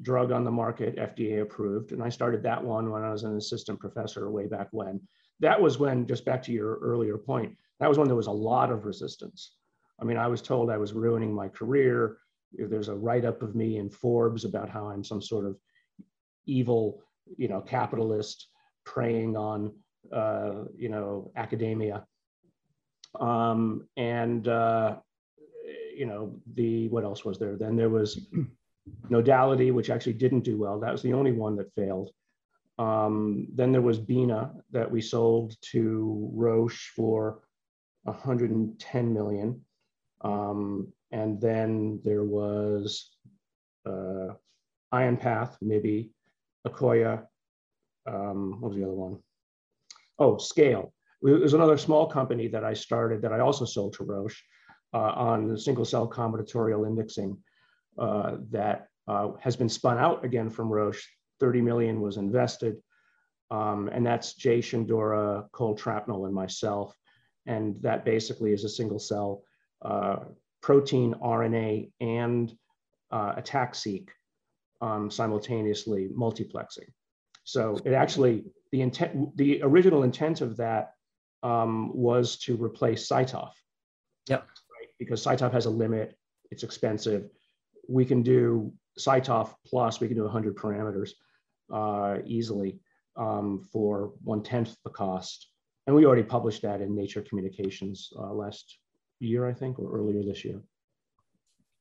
drug 0.02 0.32
on 0.32 0.44
the 0.44 0.50
market, 0.50 0.96
FDA 0.96 1.42
approved. 1.42 1.92
And 1.92 2.02
I 2.02 2.08
started 2.08 2.42
that 2.42 2.62
one 2.62 2.90
when 2.90 3.02
I 3.02 3.10
was 3.10 3.24
an 3.24 3.36
assistant 3.36 3.80
professor 3.80 4.30
way 4.30 4.46
back 4.46 4.68
when. 4.70 5.00
That 5.40 5.60
was 5.60 5.78
when, 5.78 6.06
just 6.06 6.25
back 6.25 6.42
to 6.44 6.52
your 6.52 6.76
earlier 6.78 7.16
point, 7.16 7.56
that 7.81 7.88
was 7.88 7.98
when 7.98 8.06
there 8.06 8.16
was 8.16 8.26
a 8.26 8.32
lot 8.32 8.70
of 8.70 8.84
resistance. 8.84 9.56
I 10.00 10.05
mean, 10.05 10.17
I 10.17 10.29
was 10.29 10.43
told 10.43 10.70
I 10.70 10.76
was 10.76 10.93
ruining 10.93 11.34
my 11.34 11.48
career. 11.48 12.19
There's 12.53 12.88
a 12.88 12.94
write 12.94 13.24
up 13.24 13.43
of 13.43 13.55
me 13.55 13.79
in 13.79 13.91
Forbes 13.91 14.44
about 14.44 14.69
how 14.69 14.88
I'm 14.88 15.05
some 15.05 15.22
sort 15.22 15.46
of 15.46 15.56
evil, 16.46 17.03
you 17.36 17.48
know, 17.48 17.60
capitalist 17.60 18.48
preying 18.84 19.36
on, 19.36 19.72
uh, 20.12 20.65
you 20.76 20.88
know, 20.88 21.32
academia. 21.36 22.05
Um, 23.19 23.88
and, 23.96 24.46
uh, 24.48 24.96
you 25.94 26.06
know, 26.06 26.41
the, 26.55 26.88
what 26.88 27.05
else 27.05 27.24
was 27.24 27.38
there? 27.38 27.56
Then 27.56 27.76
there 27.76 27.91
was 27.91 28.20
Nodality, 29.10 29.72
which 29.72 29.91
actually 29.91 30.15
didn't 30.15 30.41
do 30.41 30.56
well. 30.56 30.81
That 30.81 30.93
was 30.93 31.03
the 31.03 31.12
only 31.12 31.32
one 31.32 31.56
that 31.56 31.74
failed. 31.74 32.10
Um, 32.81 33.46
then 33.55 33.72
there 33.72 33.82
was 33.82 33.99
Bina 33.99 34.53
that 34.70 34.91
we 34.91 35.03
sold 35.03 35.55
to 35.72 36.31
Roche 36.32 36.89
for 36.96 37.43
110 38.05 39.13
million. 39.13 39.60
Um, 40.22 40.91
and 41.13 41.39
then 41.39 42.01
there 42.05 42.25
was 42.25 43.10
uh, 43.84 44.29
IonPath, 44.94 45.56
maybe 45.60 46.13
Akoya, 46.67 47.27
um, 48.06 48.60
what 48.60 48.70
was 48.70 48.79
the 48.79 48.84
other 48.84 48.94
one? 48.94 49.19
Oh, 50.19 50.39
Scale. 50.39 50.94
It 51.22 51.39
was 51.39 51.53
another 51.53 51.77
small 51.77 52.06
company 52.06 52.49
that 52.49 52.65
I 52.65 52.72
started 52.72 53.20
that 53.22 53.32
I 53.32 53.41
also 53.41 53.67
sold 53.67 53.93
to 53.94 54.05
Roche 54.05 54.43
uh, 54.94 55.13
on 55.17 55.58
single 55.58 55.84
cell 55.84 56.08
combinatorial 56.08 56.87
indexing 56.87 57.37
uh, 57.99 58.37
that 58.51 58.87
uh, 59.06 59.32
has 59.39 59.55
been 59.55 59.69
spun 59.69 59.99
out 59.99 60.25
again 60.25 60.49
from 60.49 60.70
Roche. 60.70 61.06
30 61.41 61.63
million 61.63 62.01
was 62.01 62.17
invested. 62.17 62.77
Um, 63.51 63.89
and 63.93 64.06
that's 64.06 64.35
Jay 64.35 64.61
Shendure, 64.61 65.49
Cole 65.53 65.77
Trapnell, 65.77 66.27
and 66.27 66.35
myself. 66.35 66.97
And 67.47 67.81
that 67.82 68.05
basically 68.05 68.53
is 68.53 68.65
a 68.65 68.69
single 68.69 68.99
cell 68.99 69.43
uh, 69.82 70.17
protein, 70.63 71.15
RNA, 71.15 71.91
and 72.01 72.53
uh, 73.11 73.35
ATAC-seq 73.37 74.09
um, 74.81 75.11
simultaneously 75.11 76.09
multiplexing. 76.17 76.89
So 77.44 77.79
it 77.85 77.93
actually, 77.93 78.44
the 78.70 78.82
intent, 78.82 79.37
the 79.37 79.63
original 79.63 80.03
intent 80.05 80.43
of 80.43 80.56
that 80.59 80.93
um, 81.43 81.91
was 81.97 82.37
to 82.39 82.56
replace 82.63 83.09
CyTOF. 83.09 83.51
Yep. 84.29 84.43
Right? 84.43 84.89
Because 84.99 85.25
CyTOF 85.25 85.53
has 85.53 85.67
a 85.67 85.70
limit, 85.70 86.17
it's 86.51 86.63
expensive. 86.63 87.29
We 87.89 88.05
can 88.05 88.23
do 88.23 88.73
CyTOF 88.99 89.55
plus, 89.67 90.01
we 90.01 90.06
can 90.06 90.17
do 90.17 90.25
100 90.25 90.56
parameters 90.56 91.11
uh, 91.72 92.19
easily 92.27 92.79
um, 93.17 93.67
for 93.72 94.12
one 94.22 94.43
tenth 94.43 94.77
the 94.84 94.91
cost 94.91 95.50
and 95.91 95.96
we 95.96 96.06
already 96.06 96.22
published 96.22 96.62
that 96.62 96.81
in 96.81 96.94
Nature 96.94 97.20
Communications 97.22 98.12
uh, 98.17 98.32
last 98.32 98.79
year, 99.19 99.48
I 99.48 99.53
think, 99.53 99.79
or 99.79 99.98
earlier 99.98 100.22
this 100.22 100.44
year. 100.44 100.60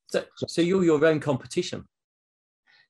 So, 0.07 0.23
so 0.47 0.61
you're 0.61 0.83
your 0.83 1.05
own 1.05 1.19
competition. 1.19 1.85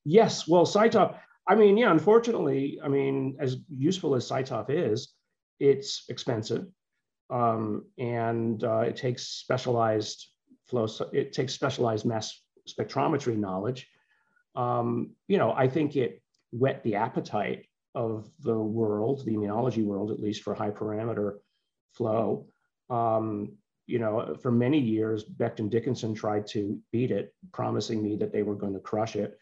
Yes, 0.06 0.48
well, 0.48 0.66
CyTOF. 0.66 1.18
I 1.46 1.56
mean, 1.56 1.76
yeah. 1.76 1.92
Unfortunately, 1.92 2.80
I 2.82 2.88
mean, 2.88 3.36
as 3.40 3.58
useful 3.68 4.16
as 4.16 4.30
CyTOF 4.30 4.70
is, 4.70 5.14
it's 5.60 6.06
expensive, 6.08 6.68
um, 7.30 7.86
and 7.98 8.64
uh, 8.64 8.80
it 8.80 8.96
takes 8.96 9.24
specialized 9.24 10.26
flow. 10.68 10.88
It 11.12 11.34
takes 11.34 11.54
specialized 11.54 12.06
mass 12.06 12.42
spectrometry 12.66 13.36
knowledge. 13.38 13.88
Um, 14.56 15.12
you 15.28 15.38
know, 15.38 15.52
I 15.52 15.68
think 15.68 15.98
it 15.98 16.22
whet 16.52 16.84
the 16.84 16.96
appetite 16.96 17.66
of 17.96 18.30
the 18.42 18.58
world, 18.58 19.26
the 19.26 19.36
immunology 19.36 19.84
world, 19.84 20.12
at 20.12 20.20
least 20.20 20.44
for 20.44 20.54
high 20.54 20.72
parameter 20.72 21.38
flow. 21.94 22.48
Um, 22.90 23.54
you 23.88 23.98
know, 23.98 24.38
for 24.42 24.52
many 24.52 24.80
years, 24.80 25.26
Becton 25.26 25.70
Dickinson 25.70 26.14
tried 26.14 26.46
to 26.48 26.80
beat 26.92 27.12
it, 27.12 27.34
promising 27.52 28.04
me 28.04 28.16
that 28.18 28.32
they 28.32 28.44
were 28.44 28.56
going 28.56 28.74
to 28.74 28.80
crush 28.80 29.16
it. 29.16 29.40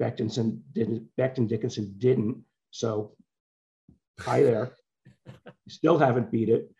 Becton 0.00 0.62
didn't. 0.72 1.06
Becton 1.18 1.46
Dickinson 1.46 1.94
didn't. 1.98 2.42
So, 2.70 3.14
hi 4.18 4.42
there. 4.42 4.72
Still 5.68 5.98
haven't 5.98 6.30
beat 6.30 6.48
it. 6.48 6.70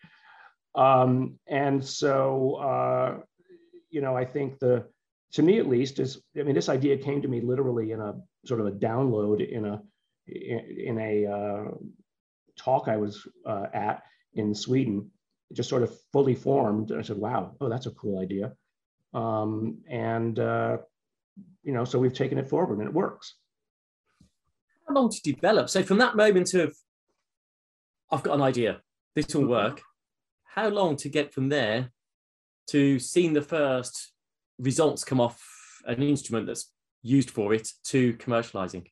Um, 0.74 1.38
and 1.46 1.84
so, 1.84 2.54
uh, 2.54 3.18
you 3.90 4.00
know, 4.00 4.16
I 4.16 4.24
think 4.24 4.58
the, 4.58 4.86
to 5.32 5.42
me 5.42 5.58
at 5.58 5.68
least, 5.68 5.98
is 5.98 6.22
I 6.38 6.42
mean, 6.42 6.54
this 6.54 6.68
idea 6.70 6.96
came 6.96 7.20
to 7.22 7.28
me 7.28 7.40
literally 7.40 7.92
in 7.92 8.00
a 8.00 8.14
sort 8.44 8.60
of 8.60 8.66
a 8.66 8.72
download 8.72 9.46
in 9.48 9.64
a 9.66 9.82
in, 10.26 10.98
a 10.98 11.26
uh, 11.26 11.70
talk 12.56 12.88
I 12.88 12.96
was 12.96 13.26
uh, 13.46 13.66
at 13.72 14.02
in 14.34 14.54
Sweden, 14.54 15.10
just 15.52 15.68
sort 15.68 15.82
of 15.82 15.96
fully 16.12 16.34
formed. 16.34 16.90
And 16.90 17.00
I 17.00 17.02
said, 17.02 17.16
wow, 17.16 17.56
oh, 17.60 17.68
that's 17.68 17.86
a 17.86 17.90
cool 17.90 18.20
idea. 18.20 18.52
Um, 19.12 19.78
and, 19.88 20.38
uh, 20.38 20.78
you 21.62 21.72
know, 21.72 21.84
so 21.84 21.98
we've 21.98 22.14
taken 22.14 22.38
it 22.38 22.48
forward 22.48 22.78
and 22.78 22.86
it 22.86 22.94
works. 22.94 23.34
How 24.86 24.94
long 24.94 25.10
to 25.10 25.22
develop? 25.22 25.68
So 25.68 25.82
from 25.82 25.98
that 25.98 26.16
moment 26.16 26.54
of, 26.54 26.76
I've 28.10 28.22
got 28.22 28.34
an 28.34 28.42
idea, 28.42 28.80
this 29.14 29.34
will 29.34 29.46
work, 29.46 29.82
how 30.44 30.68
long 30.68 30.96
to 30.96 31.08
get 31.08 31.32
from 31.32 31.48
there 31.48 31.92
to 32.68 32.98
seeing 32.98 33.32
the 33.32 33.42
first 33.42 34.12
results 34.58 35.04
come 35.04 35.20
off 35.20 35.40
an 35.86 36.02
instrument 36.02 36.46
that's 36.46 36.72
used 37.02 37.30
for 37.30 37.54
it 37.54 37.72
to 37.84 38.14
commercializing? 38.14 38.86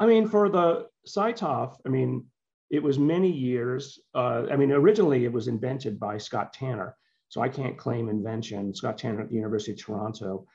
I 0.00 0.06
mean, 0.06 0.28
for 0.28 0.48
the 0.48 0.88
CyTOF, 1.06 1.76
I 1.86 1.88
mean, 1.88 2.26
it 2.70 2.82
was 2.82 2.98
many 2.98 3.30
years. 3.30 4.00
Uh, 4.14 4.46
I 4.50 4.56
mean, 4.56 4.72
originally 4.72 5.24
it 5.24 5.32
was 5.32 5.48
invented 5.48 6.00
by 6.00 6.18
Scott 6.18 6.52
Tanner, 6.52 6.96
so 7.28 7.40
I 7.40 7.48
can't 7.48 7.78
claim 7.78 8.08
invention. 8.08 8.74
Scott 8.74 8.98
Tanner 8.98 9.20
at 9.20 9.28
the 9.28 9.36
University 9.36 9.72
of 9.72 9.78
Toronto. 9.78 10.46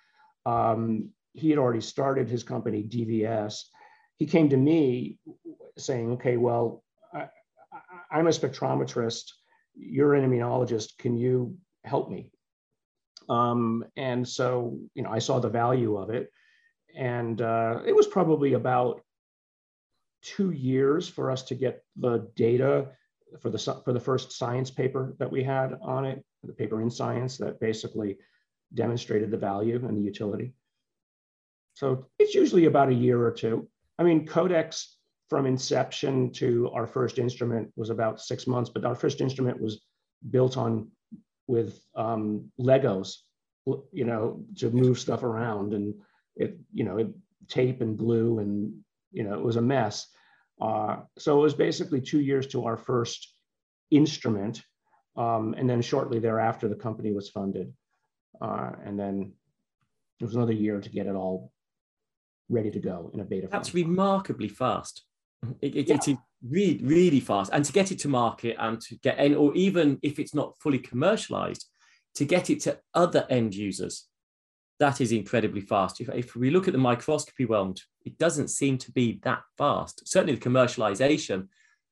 Um, 0.45 1.09
he 1.33 1.49
had 1.49 1.59
already 1.59 1.81
started 1.81 2.29
his 2.29 2.43
company, 2.43 2.83
DVS. 2.83 3.63
He 4.17 4.25
came 4.25 4.49
to 4.49 4.57
me 4.57 5.17
saying, 5.77 6.11
okay, 6.11 6.37
well, 6.37 6.83
I, 7.13 7.27
I'm 8.11 8.27
a 8.27 8.31
spectrometrist. 8.31 9.31
You're 9.75 10.15
an 10.15 10.29
immunologist. 10.29 10.97
Can 10.97 11.15
you 11.15 11.55
help 11.85 12.09
me? 12.09 12.31
Um, 13.29 13.85
and 13.95 14.27
so, 14.27 14.79
you 14.95 15.03
know, 15.03 15.11
I 15.11 15.19
saw 15.19 15.39
the 15.39 15.49
value 15.49 15.97
of 15.97 16.09
it. 16.09 16.31
And 16.95 17.41
uh, 17.41 17.81
it 17.85 17.95
was 17.95 18.07
probably 18.07 18.53
about 18.53 19.01
two 20.21 20.51
years 20.51 21.07
for 21.07 21.31
us 21.31 21.43
to 21.43 21.55
get 21.55 21.83
the 21.95 22.29
data 22.35 22.89
for 23.39 23.49
the 23.49 23.59
for 23.85 23.93
the 23.93 23.99
first 23.99 24.31
science 24.31 24.71
paper 24.71 25.15
that 25.19 25.31
we 25.31 25.43
had 25.43 25.77
on 25.81 26.05
it, 26.05 26.23
the 26.43 26.53
paper 26.53 26.81
in 26.81 26.89
Science 26.89 27.37
that 27.37 27.59
basically 27.59 28.17
demonstrated 28.73 29.31
the 29.31 29.37
value 29.37 29.75
and 29.87 29.97
the 29.97 30.01
utility. 30.01 30.53
So 31.75 32.07
it's 32.17 32.35
usually 32.35 32.65
about 32.65 32.89
a 32.89 32.93
year 32.93 33.23
or 33.23 33.31
two. 33.31 33.67
I 33.97 34.03
mean, 34.03 34.25
Codex 34.25 34.97
from 35.29 35.45
inception 35.45 36.31
to 36.33 36.69
our 36.73 36.87
first 36.87 37.19
instrument 37.19 37.71
was 37.75 37.89
about 37.89 38.19
six 38.19 38.47
months, 38.47 38.69
but 38.69 38.83
our 38.83 38.95
first 38.95 39.21
instrument 39.21 39.61
was 39.61 39.81
built 40.31 40.57
on 40.57 40.89
with 41.47 41.79
um, 41.95 42.51
Legos, 42.59 43.17
you 43.91 44.05
know, 44.05 44.43
to 44.57 44.69
move 44.71 44.99
stuff 44.99 45.23
around 45.23 45.73
and 45.73 45.93
it, 46.39 46.57
you 46.73 46.83
know, 46.83 46.97
it, 46.97 47.07
tape 47.47 47.81
and 47.81 47.97
glue 47.97 48.39
and 48.39 48.73
you 49.11 49.23
know, 49.23 49.33
it 49.33 49.43
was 49.43 49.55
a 49.55 49.61
mess. 49.61 50.07
Uh, 50.61 50.97
so 51.17 51.39
it 51.39 51.41
was 51.41 51.53
basically 51.53 52.01
two 52.01 52.19
years 52.19 52.47
to 52.47 52.65
our 52.65 52.77
first 52.77 53.33
instrument. 53.91 54.63
Um, 55.17 55.55
and 55.57 55.69
then 55.69 55.81
shortly 55.81 56.19
thereafter, 56.19 56.67
the 56.67 56.75
company 56.75 57.11
was 57.11 57.29
funded. 57.29 57.73
Uh, 58.41 58.71
and 58.85 58.99
then 58.99 59.33
it 60.19 60.25
was 60.25 60.35
another 60.35 60.53
year 60.53 60.79
to 60.79 60.89
get 60.89 61.07
it 61.07 61.15
all 61.15 61.51
ready 62.49 62.71
to 62.71 62.79
go 62.79 63.09
in 63.13 63.19
a 63.19 63.23
beta. 63.23 63.47
That's 63.51 63.69
form. 63.69 63.83
remarkably 63.83 64.47
fast. 64.47 65.03
It, 65.61 65.75
it, 65.75 65.87
yeah. 65.87 65.95
it 65.95 66.07
is 66.07 66.17
really, 66.47 66.83
really 66.83 67.19
fast. 67.19 67.51
And 67.53 67.63
to 67.65 67.71
get 67.71 67.91
it 67.91 67.99
to 67.99 68.07
market 68.07 68.55
and 68.59 68.79
to 68.81 68.95
get, 68.97 69.17
and, 69.17 69.35
or 69.35 69.53
even 69.55 69.97
if 70.01 70.19
it's 70.19 70.35
not 70.35 70.55
fully 70.59 70.79
commercialized, 70.79 71.65
to 72.15 72.25
get 72.25 72.49
it 72.49 72.61
to 72.61 72.79
other 72.93 73.25
end 73.29 73.55
users 73.55 74.07
that 74.79 75.01
is 75.01 75.11
incredibly 75.11 75.61
fast. 75.61 76.01
If, 76.01 76.09
if 76.09 76.35
we 76.35 76.49
look 76.49 76.67
at 76.67 76.73
the 76.73 76.79
microscopy 76.79 77.45
world, 77.45 77.81
it 78.05 78.17
doesn't 78.17 78.47
seem 78.47 78.77
to 78.79 78.91
be 78.91 79.19
that 79.23 79.41
fast. 79.57 80.07
Certainly, 80.07 80.35
the 80.35 80.49
commercialization 80.49 81.47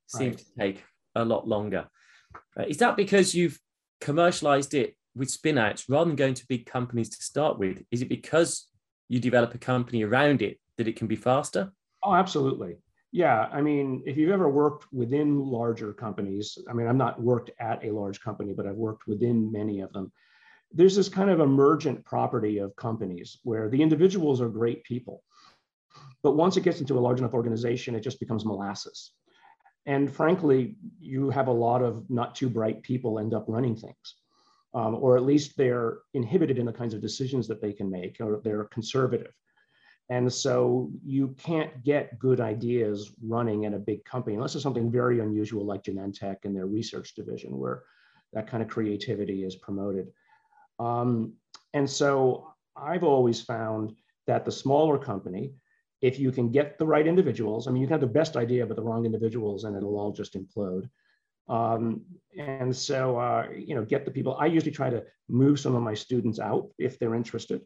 seems 0.07 0.35
right. 0.35 0.37
to 0.37 0.45
take 0.59 0.83
a 1.15 1.25
lot 1.25 1.47
longer. 1.47 1.87
Uh, 2.57 2.63
is 2.63 2.77
that 2.77 2.95
because 2.95 3.35
you've 3.35 3.59
commercialized 3.99 4.73
it 4.73 4.95
with 5.15 5.29
spinouts 5.29 5.85
rather 5.89 6.05
than 6.09 6.15
going 6.15 6.33
to 6.35 6.47
big 6.47 6.65
companies 6.65 7.09
to 7.09 7.21
start 7.21 7.59
with? 7.59 7.83
Is 7.91 8.01
it 8.01 8.09
because 8.09 8.67
you 9.09 9.19
develop 9.19 9.53
a 9.53 9.57
company 9.57 10.03
around 10.03 10.41
it 10.41 10.59
that 10.77 10.87
it 10.87 10.95
can 10.95 11.07
be 11.07 11.15
faster? 11.15 11.71
Oh, 12.03 12.13
absolutely. 12.13 12.77
Yeah, 13.11 13.47
I 13.51 13.61
mean, 13.61 14.03
if 14.05 14.17
you've 14.17 14.31
ever 14.31 14.49
worked 14.49 14.85
within 14.93 15.39
larger 15.39 15.93
companies, 15.93 16.57
I 16.69 16.73
mean, 16.73 16.87
I've 16.87 16.95
not 16.95 17.21
worked 17.21 17.51
at 17.59 17.83
a 17.83 17.91
large 17.91 18.21
company, 18.21 18.53
but 18.53 18.67
I've 18.67 18.75
worked 18.75 19.07
within 19.07 19.51
many 19.51 19.79
of 19.81 19.91
them 19.93 20.11
there's 20.71 20.95
this 20.95 21.09
kind 21.09 21.29
of 21.29 21.39
emergent 21.39 22.03
property 22.05 22.57
of 22.59 22.75
companies 22.75 23.39
where 23.43 23.69
the 23.69 23.81
individuals 23.81 24.41
are 24.41 24.49
great 24.49 24.83
people. 24.83 25.23
But 26.23 26.35
once 26.35 26.57
it 26.57 26.63
gets 26.63 26.81
into 26.81 26.97
a 26.97 26.99
large 26.99 27.19
enough 27.19 27.33
organization, 27.33 27.95
it 27.95 28.01
just 28.01 28.19
becomes 28.19 28.45
molasses. 28.45 29.11
And 29.85 30.13
frankly, 30.13 30.75
you 30.99 31.29
have 31.29 31.47
a 31.47 31.51
lot 31.51 31.81
of 31.81 32.09
not 32.09 32.35
too 32.35 32.49
bright 32.49 32.83
people 32.83 33.19
end 33.19 33.33
up 33.33 33.45
running 33.47 33.75
things. 33.75 34.15
Um, 34.73 34.95
or 34.95 35.15
at 35.15 35.23
least 35.23 35.55
they're 35.55 35.99
inhibited 36.13 36.59
in 36.59 36.65
the 36.65 36.73
kinds 36.73 36.93
of 36.93 37.01
decisions 37.01 37.47
that 37.47 37.61
they 37.61 37.71
can 37.71 37.89
make, 37.89 38.17
or 38.19 38.41
they're 38.43 38.65
conservative. 38.65 39.31
And 40.09 40.31
so 40.31 40.91
you 41.03 41.35
can't 41.37 41.83
get 41.83 42.19
good 42.19 42.39
ideas 42.39 43.11
running 43.21 43.63
in 43.63 43.73
a 43.73 43.79
big 43.79 44.03
company 44.05 44.35
unless 44.35 44.55
it's 44.55 44.63
something 44.63 44.91
very 44.91 45.19
unusual 45.19 45.65
like 45.65 45.83
Genentech 45.83 46.37
and 46.43 46.55
their 46.55 46.65
research 46.65 47.15
division, 47.15 47.57
where 47.57 47.83
that 48.33 48.47
kind 48.47 48.61
of 48.61 48.69
creativity 48.69 49.43
is 49.43 49.55
promoted. 49.55 50.07
Um, 50.79 51.33
and 51.73 51.89
so 51.89 52.53
I've 52.75 53.03
always 53.03 53.41
found 53.41 53.95
that 54.27 54.45
the 54.45 54.51
smaller 54.51 54.97
company, 54.97 55.53
if 56.01 56.19
you 56.19 56.31
can 56.31 56.51
get 56.51 56.77
the 56.77 56.85
right 56.85 57.07
individuals, 57.07 57.67
I 57.67 57.71
mean, 57.71 57.81
you 57.81 57.87
can 57.87 57.93
have 57.93 58.01
the 58.01 58.07
best 58.07 58.35
idea, 58.35 58.65
but 58.65 58.75
the 58.75 58.83
wrong 58.83 59.05
individuals, 59.05 59.63
and 59.63 59.75
it'll 59.75 59.97
all 59.97 60.11
just 60.11 60.35
implode. 60.35 60.89
Um, 61.49 62.01
and 62.37 62.75
so, 62.75 63.17
uh, 63.17 63.47
you 63.55 63.73
know, 63.73 63.85
get 63.85 64.05
the 64.05 64.11
people. 64.11 64.35
I 64.39 64.47
usually 64.47 64.71
try 64.71 64.89
to 64.89 65.03
move 65.29 65.59
some 65.59 65.75
of 65.75 65.81
my 65.81 65.93
students 65.93 66.39
out 66.39 66.69
if 66.77 66.99
they're 66.99 67.15
interested 67.15 67.61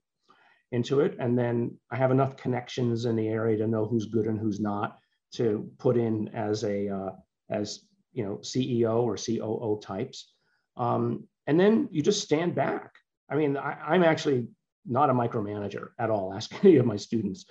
into 0.72 1.02
it. 1.02 1.18
And 1.20 1.38
then 1.38 1.78
I 1.90 1.98
have 1.98 2.12
enough 2.12 2.38
connections 2.38 3.06
in 3.06 3.16
the 3.16 3.28
area 3.28 3.58
to 3.58 3.68
know 3.68 3.86
who's 3.86 4.06
good 4.06 4.28
and 4.28 4.40
who's 4.40 4.60
not 4.60 4.98
to 5.34 5.70
put 5.80 5.98
in 5.98 6.30
as 6.30 6.64
a, 6.64 6.90
uh, 6.90 7.10
as, 7.50 7.82
you 8.14 8.24
know, 8.24 8.38
CEO 8.38 9.02
or 9.02 9.18
COO 9.18 9.80
types. 9.82 10.32
Um, 10.78 11.28
and 11.48 11.60
then 11.60 11.90
you 11.92 12.02
just 12.02 12.22
stand 12.22 12.56
back 12.56 12.94
I 13.32 13.36
mean, 13.36 13.56
I, 13.58 13.96
am 13.96 14.04
actually 14.04 14.48
not 14.86 15.10
a 15.10 15.14
micromanager 15.14 15.90
at 15.98 16.10
all. 16.10 16.34
Ask 16.34 16.54
any 16.64 16.78
of 16.78 16.86
my 16.86 16.98
students. 16.98 17.46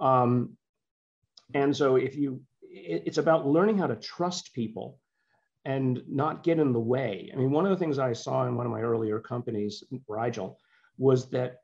Um, 0.00 0.56
and 1.54 1.76
so 1.76 1.96
if 1.96 2.16
you, 2.16 2.40
it, 2.62 3.04
it's 3.06 3.18
about 3.18 3.46
learning 3.46 3.78
how 3.78 3.86
to 3.86 3.96
trust 3.96 4.54
people 4.54 4.98
and 5.64 6.02
not 6.08 6.42
get 6.42 6.58
in 6.58 6.72
the 6.72 6.80
way. 6.80 7.30
I 7.32 7.36
mean, 7.36 7.50
one 7.50 7.66
of 7.66 7.70
the 7.70 7.76
things 7.76 7.98
I 7.98 8.14
saw 8.14 8.46
in 8.46 8.56
one 8.56 8.64
of 8.64 8.72
my 8.72 8.80
earlier 8.80 9.20
companies, 9.20 9.84
Rigel, 10.08 10.58
was 10.96 11.28
that 11.30 11.58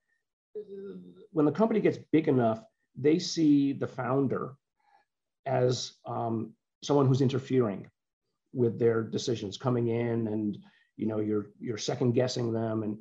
uh, 0.56 0.96
when 1.32 1.46
the 1.46 1.52
company 1.52 1.80
gets 1.80 1.98
big 2.12 2.28
enough, 2.28 2.62
they 2.96 3.18
see 3.18 3.72
the 3.72 3.86
founder 3.86 4.54
as 5.46 5.94
um, 6.06 6.52
someone 6.82 7.06
who's 7.06 7.22
interfering 7.22 7.88
with 8.52 8.78
their 8.78 9.02
decisions, 9.02 9.56
coming 9.56 9.88
in 9.88 10.28
and 10.28 10.58
you 10.96 11.06
know 11.06 11.18
you're 11.18 11.46
you're 11.58 11.78
second 11.78 12.12
guessing 12.12 12.52
them 12.52 12.84
and 12.84 12.96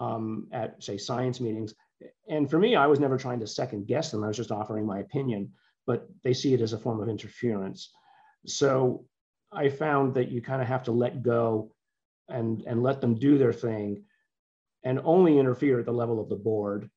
um, 0.00 0.48
at 0.52 0.82
say 0.82 0.98
science 0.98 1.40
meetings. 1.40 1.74
And 2.28 2.48
for 2.48 2.58
me, 2.58 2.76
I 2.76 2.86
was 2.86 3.00
never 3.00 3.16
trying 3.16 3.40
to 3.40 3.46
second 3.46 3.86
guess 3.86 4.10
them. 4.10 4.22
I 4.22 4.28
was 4.28 4.36
just 4.36 4.52
offering 4.52 4.86
my 4.86 5.00
opinion, 5.00 5.52
but 5.86 6.08
they 6.22 6.32
see 6.32 6.54
it 6.54 6.60
as 6.60 6.72
a 6.72 6.78
form 6.78 7.00
of 7.00 7.08
interference. 7.08 7.90
So 8.46 9.04
I 9.52 9.68
found 9.68 10.14
that 10.14 10.30
you 10.30 10.40
kind 10.40 10.62
of 10.62 10.68
have 10.68 10.84
to 10.84 10.92
let 10.92 11.22
go 11.22 11.72
and, 12.28 12.62
and 12.62 12.82
let 12.82 13.00
them 13.00 13.14
do 13.14 13.38
their 13.38 13.52
thing 13.52 14.04
and 14.84 15.00
only 15.04 15.38
interfere 15.38 15.80
at 15.80 15.86
the 15.86 15.92
level 15.92 16.20
of 16.20 16.28
the 16.28 16.36
board, 16.36 16.88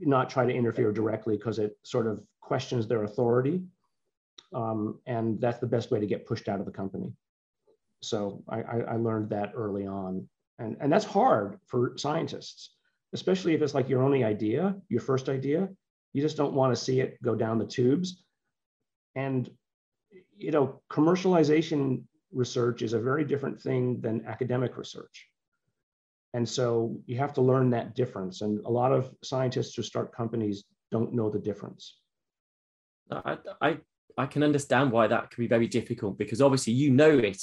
not 0.00 0.30
try 0.30 0.46
to 0.46 0.54
interfere 0.54 0.92
directly 0.92 1.36
because 1.36 1.58
it 1.58 1.76
sort 1.82 2.06
of 2.06 2.22
questions 2.40 2.86
their 2.86 3.04
authority. 3.04 3.62
Um, 4.54 5.00
and 5.06 5.40
that's 5.40 5.58
the 5.58 5.66
best 5.66 5.90
way 5.90 6.00
to 6.00 6.06
get 6.06 6.26
pushed 6.26 6.48
out 6.48 6.60
of 6.60 6.66
the 6.66 6.72
company. 6.72 7.12
So 8.02 8.42
I, 8.48 8.62
I, 8.62 8.76
I 8.80 8.96
learned 8.96 9.30
that 9.30 9.52
early 9.54 9.86
on. 9.86 10.28
And, 10.58 10.76
and 10.80 10.92
that's 10.92 11.04
hard 11.04 11.58
for 11.66 11.96
scientists, 11.96 12.74
especially 13.12 13.54
if 13.54 13.62
it's 13.62 13.74
like 13.74 13.88
your 13.88 14.02
only 14.02 14.24
idea, 14.24 14.76
your 14.88 15.00
first 15.00 15.28
idea. 15.28 15.68
You 16.12 16.22
just 16.22 16.36
don't 16.36 16.54
want 16.54 16.74
to 16.74 16.82
see 16.82 17.00
it 17.00 17.22
go 17.22 17.34
down 17.34 17.58
the 17.58 17.66
tubes. 17.66 18.24
And, 19.14 19.50
you 20.36 20.50
know, 20.50 20.80
commercialization 20.90 22.02
research 22.32 22.82
is 22.82 22.92
a 22.92 23.00
very 23.00 23.24
different 23.24 23.60
thing 23.60 24.00
than 24.00 24.26
academic 24.26 24.76
research. 24.76 25.28
And 26.34 26.48
so 26.48 26.96
you 27.06 27.16
have 27.18 27.32
to 27.34 27.40
learn 27.40 27.70
that 27.70 27.94
difference. 27.94 28.42
And 28.42 28.64
a 28.66 28.70
lot 28.70 28.92
of 28.92 29.14
scientists 29.22 29.74
who 29.74 29.82
start 29.82 30.14
companies 30.14 30.64
don't 30.90 31.14
know 31.14 31.30
the 31.30 31.38
difference. 31.38 31.98
I, 33.10 33.38
I, 33.62 33.78
I 34.16 34.26
can 34.26 34.42
understand 34.42 34.92
why 34.92 35.06
that 35.06 35.30
can 35.30 35.42
be 35.42 35.48
very 35.48 35.68
difficult 35.68 36.18
because 36.18 36.42
obviously 36.42 36.74
you 36.74 36.90
know 36.90 37.16
it 37.18 37.42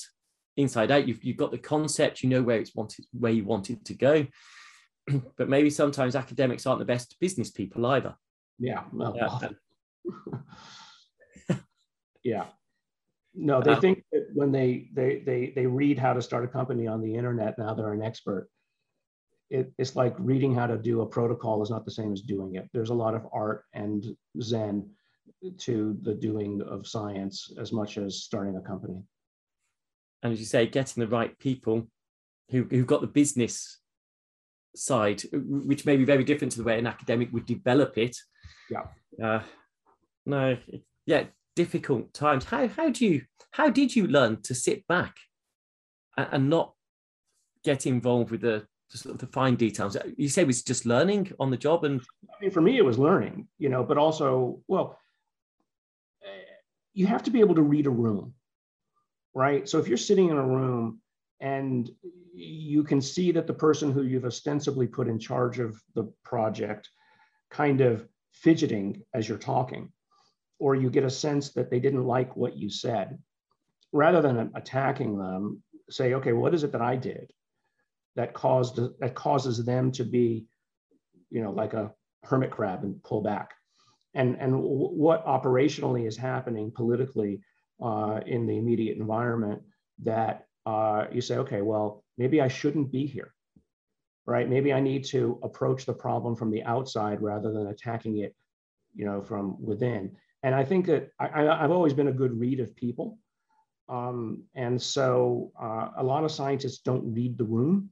inside 0.57 0.91
out. 0.91 1.07
You've, 1.07 1.24
you've 1.24 1.38
got 1.38 1.51
the 1.51 1.57
concept, 1.57 2.24
you 2.24 2.29
know 2.29 2.43
where 2.43 2.59
it's 2.59 2.75
wanted, 2.75 3.05
where 3.12 3.31
you 3.31 3.43
want 3.43 3.69
it 3.69 3.83
to 3.85 3.93
go. 3.93 4.27
but 5.38 5.50
maybe 5.50 5.69
sometimes 5.69 6.15
academics 6.15 6.65
aren't 6.65 6.79
the 6.79 6.85
best 6.85 7.15
business 7.19 7.50
people 7.50 7.85
either. 7.85 8.15
Yeah. 8.59 8.83
Well, 8.91 9.15
yeah. 12.24 12.45
No, 13.33 13.62
they 13.62 13.71
uh, 13.71 13.79
think 13.81 14.03
that 14.13 14.27
when 14.33 14.51
they, 14.51 14.88
they 14.93 15.19
they 15.25 15.51
they 15.53 15.65
read 15.65 16.00
how 16.00 16.13
to 16.13 16.21
start 16.21 16.45
a 16.45 16.47
company 16.47 16.88
on 16.88 17.01
the 17.01 17.13
internet, 17.13 17.57
now 17.57 17.74
they're 17.74 17.91
an 17.91 18.01
expert. 18.01 18.50
It, 19.50 19.74
it's 19.77 19.95
like 19.95 20.15
reading 20.17 20.55
how 20.55 20.67
to 20.67 20.77
do 20.77 21.01
a 21.01 21.05
protocol 21.05 21.62
is 21.62 21.69
not 21.69 21.83
the 21.83 21.91
same 21.91 22.13
as 22.13 22.21
doing 22.21 22.55
it. 22.55 22.69
There's 22.71 22.91
a 22.91 22.95
lot 22.95 23.13
of 23.13 23.27
art 23.33 23.65
and 23.74 24.05
zen 24.41 24.89
to 25.57 25.97
the 26.01 26.13
doing 26.13 26.62
of 26.62 26.88
science 26.88 27.51
as 27.59 27.74
much 27.74 27.97
as 27.97 28.24
starting 28.24 28.55
a 28.55 28.62
company 28.62 29.03
and 30.25 30.34
as 30.34 30.39
you 30.39 30.46
say, 30.46 30.65
getting 30.65 31.01
the 31.01 31.08
right 31.08 31.38
people 31.38 31.88
who, 32.50 32.63
who've 32.63 32.88
got 32.88 33.01
the 33.01 33.08
business 33.08 33.79
side, 34.75 35.22
which 35.32 35.86
may 35.86 35.98
be 35.98 36.03
very 36.03 36.24
different 36.24 36.51
to 36.53 36.58
the 36.58 36.63
way 36.63 36.79
an 36.79 36.88
academic 36.88 37.32
would 37.32 37.46
develop 37.46 37.96
it. 38.00 38.17
Yeah. 38.67 38.86
Uh, 39.24 39.41
no, 40.25 40.58
yeah, 41.05 41.25
difficult 41.55 42.12
times. 42.12 42.44
How 42.44 42.67
how 42.67 42.89
do 42.89 43.05
you 43.05 43.22
how 43.51 43.70
did 43.70 43.96
you 43.96 44.08
learn 44.08 44.41
to 44.41 44.55
sit 44.55 44.88
back 44.88 45.15
and, 46.17 46.27
and 46.32 46.50
not 46.50 46.74
get 47.63 47.86
involved 47.86 48.32
with 48.32 48.41
the 48.41 48.65
sort 48.89 49.13
of 49.13 49.22
the 49.22 49.27
fine 49.27 49.55
details? 49.55 49.96
You 50.17 50.27
say 50.27 50.41
it 50.41 50.48
was 50.48 50.63
just 50.63 50.88
learning 50.88 51.34
on 51.39 51.51
the 51.51 51.58
job, 51.58 51.84
and 51.84 52.01
I 52.01 52.41
mean, 52.41 52.50
for 52.50 52.62
me, 52.62 52.79
it 52.79 52.86
was 52.86 52.98
learning, 52.98 53.48
you 53.60 53.70
know, 53.70 53.84
but 53.84 54.00
also, 54.00 54.60
well, 54.67 54.98
you 56.96 57.05
have 57.05 57.22
to 57.24 57.29
be 57.29 57.41
able 57.41 57.55
to 57.55 57.62
read 57.62 57.86
a 57.86 57.91
room 57.91 58.34
right? 59.36 59.68
So 59.68 59.77
if 59.77 59.88
you're 59.88 59.98
sitting 59.98 60.30
in 60.30 60.38
a 60.38 60.48
room 60.48 61.01
and 61.42 61.92
you 62.34 62.84
can 62.84 63.01
see 63.01 63.32
that 63.34 63.46
the 63.46 63.54
person 63.54 63.92
who 63.92 64.04
you've 64.04 64.25
ostensibly 64.25 64.88
put 64.88 65.10
in 65.10 65.20
charge 65.20 65.60
of 65.60 65.80
the 65.94 66.12
project 66.24 66.89
kind 67.51 67.82
of 67.82 68.08
fidgeting 68.32 69.04
as 69.13 69.27
you're 69.27 69.38
talking, 69.38 69.92
or 70.58 70.74
you 70.74 70.89
get 70.89 71.04
a 71.04 71.10
sense 71.10 71.51
that 71.51 71.70
they 71.70 71.80
didn't 71.80 72.06
like 72.06 72.36
what 72.36 72.56
you 72.58 72.70
said, 72.70 73.20
rather 73.92 74.22
than 74.22 74.51
attacking 74.56 75.18
them, 75.18 75.62
say, 75.89 76.13
okay, 76.13 76.34
what 76.34 76.54
is 76.54 76.63
it 76.63 76.72
that 76.72 76.82
I 76.82 76.96
did 76.96 77.32
that 78.15 78.34
caused 78.34 78.80
that 79.00 79.15
causes 79.15 79.63
them 79.65 79.92
to 79.92 80.06
be, 80.06 80.46
you 81.29 81.44
know, 81.44 81.51
like 81.51 81.74
a 81.74 81.92
hermit 82.24 82.51
crab 82.51 82.83
and 82.83 83.03
pull 83.03 83.22
back? 83.22 83.53
And, 84.14 84.38
and 84.40 84.57
what 84.57 85.25
operationally 85.25 86.07
is 86.07 86.16
happening 86.16 86.72
politically 86.74 87.42
uh, 87.81 88.22
in 88.25 88.46
the 88.46 88.57
immediate 88.57 88.98
environment 88.98 89.61
that 90.03 90.46
uh, 90.66 91.05
you 91.11 91.22
say, 91.22 91.38
okay, 91.38 91.61
well, 91.61 92.03
maybe 92.18 92.42
I 92.42 92.48
shouldn't 92.48 92.92
be 92.92 93.05
here, 93.05 93.33
right? 94.25 94.50
Maybe 94.50 94.74
I 94.74 94.79
need 94.79 95.05
to 95.05 95.40
approach 95.44 95.85
the 95.85 95.94
problem 95.94 96.35
from 96.35 96.51
the 96.51 96.64
outside 96.64 97.22
rather 97.22 97.51
than 97.51 97.68
attacking 97.68 98.20
it, 98.20 98.35
you 98.96 99.05
know, 99.05 99.22
from 99.22 99.64
within. 99.64 100.16
And 100.44 100.53
I 100.53 100.64
think 100.64 100.85
that 100.88 101.09
I, 101.20 101.42
have 101.44 101.72
always 101.72 101.94
been 101.94 102.07
a 102.07 102.14
good 102.14 102.40
read 102.40 102.59
of 102.59 102.75
people. 102.75 103.18
Um, 103.90 104.44
and 104.55 104.81
so 104.81 105.51
uh, 105.61 105.90
a 105.98 106.03
lot 106.03 106.24
of 106.24 106.31
scientists 106.31 106.79
don't 106.79 107.14
read 107.14 107.38
the 107.38 107.44
room. 107.44 107.90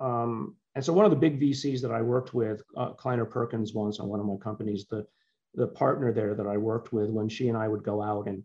Um, 0.00 0.56
and 0.74 0.84
so 0.84 0.92
one 0.92 1.04
of 1.04 1.10
the 1.10 1.16
big 1.16 1.40
VCs 1.40 1.80
that 1.82 1.90
I 1.90 2.02
worked 2.02 2.34
with, 2.34 2.62
uh, 2.76 2.90
Kleiner 2.90 3.24
Perkins 3.24 3.74
once 3.74 3.98
on 3.98 4.08
one 4.08 4.20
of 4.20 4.26
my 4.26 4.36
companies, 4.36 4.86
the, 4.90 5.06
the 5.54 5.66
partner 5.66 6.12
there 6.12 6.34
that 6.34 6.46
I 6.46 6.56
worked 6.56 6.92
with, 6.92 7.10
when 7.10 7.28
she 7.28 7.48
and 7.48 7.56
I 7.56 7.68
would 7.68 7.82
go 7.82 8.02
out 8.02 8.28
and 8.28 8.44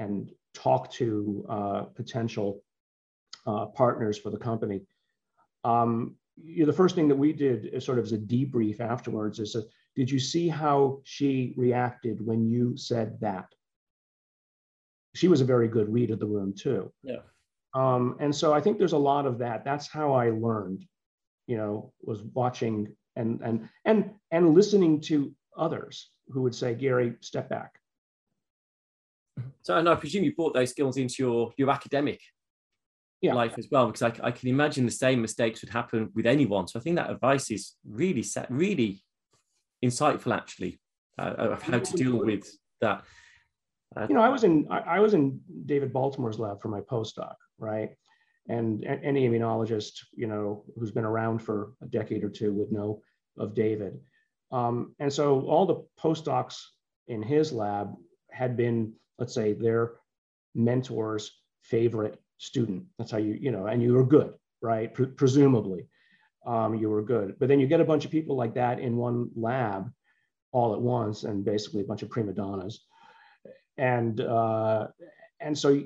and 0.00 0.30
talk 0.54 0.90
to 0.90 1.46
uh, 1.48 1.82
potential 1.94 2.64
uh, 3.46 3.66
partners 3.66 4.18
for 4.18 4.30
the 4.30 4.38
company. 4.38 4.80
Um, 5.62 6.16
you 6.42 6.60
know, 6.60 6.66
the 6.66 6.76
first 6.76 6.94
thing 6.94 7.06
that 7.08 7.16
we 7.16 7.32
did 7.32 7.66
is 7.66 7.84
sort 7.84 7.98
of 7.98 8.06
as 8.06 8.12
a 8.12 8.18
debrief 8.18 8.80
afterwards 8.80 9.38
is, 9.38 9.54
a, 9.54 9.62
did 9.94 10.10
you 10.10 10.18
see 10.18 10.48
how 10.48 11.00
she 11.04 11.52
reacted 11.56 12.24
when 12.24 12.48
you 12.48 12.76
said 12.76 13.18
that? 13.20 13.46
She 15.14 15.28
was 15.28 15.42
a 15.42 15.44
very 15.44 15.68
good 15.68 15.92
read 15.92 16.10
of 16.10 16.18
the 16.18 16.26
room 16.26 16.54
too. 16.56 16.90
Yeah. 17.02 17.22
Um, 17.74 18.16
and 18.20 18.34
so 18.34 18.54
I 18.54 18.60
think 18.60 18.78
there's 18.78 18.94
a 18.94 18.98
lot 18.98 19.26
of 19.26 19.38
that. 19.38 19.64
That's 19.64 19.86
how 19.86 20.14
I 20.14 20.30
learned, 20.30 20.86
you 21.46 21.56
know, 21.56 21.92
was 22.02 22.22
watching 22.22 22.96
and 23.16 23.40
and 23.42 23.68
and 23.84 24.10
and 24.30 24.54
listening 24.54 25.00
to 25.02 25.32
others 25.56 26.10
who 26.28 26.42
would 26.42 26.54
say, 26.54 26.74
Gary, 26.74 27.16
step 27.20 27.48
back 27.48 27.79
so, 29.62 29.76
and 29.76 29.88
I 29.88 29.94
presume 29.94 30.24
you 30.24 30.34
brought 30.34 30.54
those 30.54 30.70
skills 30.70 30.96
into 30.96 31.16
your 31.18 31.52
your 31.56 31.70
academic 31.70 32.20
yeah. 33.20 33.34
life 33.34 33.54
as 33.58 33.68
well, 33.70 33.86
because 33.86 34.02
I, 34.02 34.28
I 34.28 34.30
can 34.30 34.48
imagine 34.48 34.84
the 34.86 34.92
same 34.92 35.20
mistakes 35.20 35.60
would 35.62 35.70
happen 35.70 36.10
with 36.14 36.26
anyone. 36.26 36.66
So, 36.68 36.78
I 36.78 36.82
think 36.82 36.96
that 36.96 37.10
advice 37.10 37.50
is 37.50 37.74
really 37.84 38.22
set, 38.22 38.50
really 38.50 39.02
insightful, 39.84 40.34
actually, 40.34 40.80
uh, 41.18 41.34
of 41.38 41.62
how 41.62 41.78
to 41.78 41.96
deal 41.96 42.18
with 42.18 42.46
that. 42.80 43.04
Uh, 43.96 44.06
you 44.08 44.14
know, 44.14 44.22
I 44.22 44.28
was 44.28 44.44
in 44.44 44.66
I, 44.70 44.78
I 44.78 45.00
was 45.00 45.14
in 45.14 45.40
David 45.66 45.92
Baltimore's 45.92 46.38
lab 46.38 46.62
for 46.62 46.68
my 46.68 46.80
postdoc, 46.80 47.34
right? 47.58 47.90
And 48.48 48.84
any 48.84 49.28
immunologist, 49.28 49.92
you 50.12 50.26
know, 50.26 50.64
who's 50.76 50.90
been 50.90 51.04
around 51.04 51.40
for 51.40 51.72
a 51.82 51.86
decade 51.86 52.24
or 52.24 52.30
two 52.30 52.52
would 52.54 52.72
know 52.72 53.00
of 53.38 53.54
David. 53.54 54.00
Um, 54.50 54.94
and 54.98 55.12
so 55.12 55.42
all 55.42 55.66
the 55.66 55.84
postdocs 56.02 56.60
in 57.06 57.22
his 57.22 57.52
lab 57.52 57.94
had 58.30 58.56
been 58.56 58.94
let's 59.20 59.34
say 59.34 59.52
their 59.52 59.92
mentor's 60.56 61.30
favorite 61.62 62.18
student. 62.38 62.84
That's 62.98 63.10
how 63.10 63.18
you, 63.18 63.38
you 63.40 63.52
know, 63.52 63.66
and 63.66 63.82
you 63.82 63.92
were 63.92 64.04
good, 64.04 64.32
right? 64.62 64.92
Pre- 64.92 65.06
presumably, 65.06 65.86
um, 66.46 66.74
you 66.74 66.88
were 66.88 67.02
good. 67.02 67.36
But 67.38 67.48
then 67.48 67.60
you 67.60 67.66
get 67.66 67.80
a 67.80 67.84
bunch 67.84 68.04
of 68.06 68.10
people 68.10 68.34
like 68.34 68.54
that 68.54 68.80
in 68.80 68.96
one 68.96 69.30
lab 69.36 69.92
all 70.52 70.72
at 70.74 70.80
once, 70.80 71.24
and 71.24 71.44
basically 71.44 71.82
a 71.82 71.84
bunch 71.84 72.02
of 72.02 72.10
prima 72.10 72.32
donnas, 72.32 72.80
and 73.78 74.20
uh, 74.20 74.88
and 75.38 75.56
so 75.56 75.80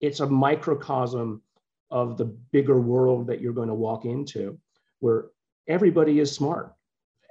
it's 0.00 0.20
a 0.20 0.26
microcosm 0.26 1.42
of 1.90 2.16
the 2.16 2.24
bigger 2.24 2.80
world 2.80 3.28
that 3.28 3.40
you're 3.40 3.52
going 3.52 3.68
to 3.68 3.74
walk 3.74 4.06
into, 4.06 4.58
where 4.98 5.26
everybody 5.68 6.18
is 6.18 6.32
smart, 6.32 6.74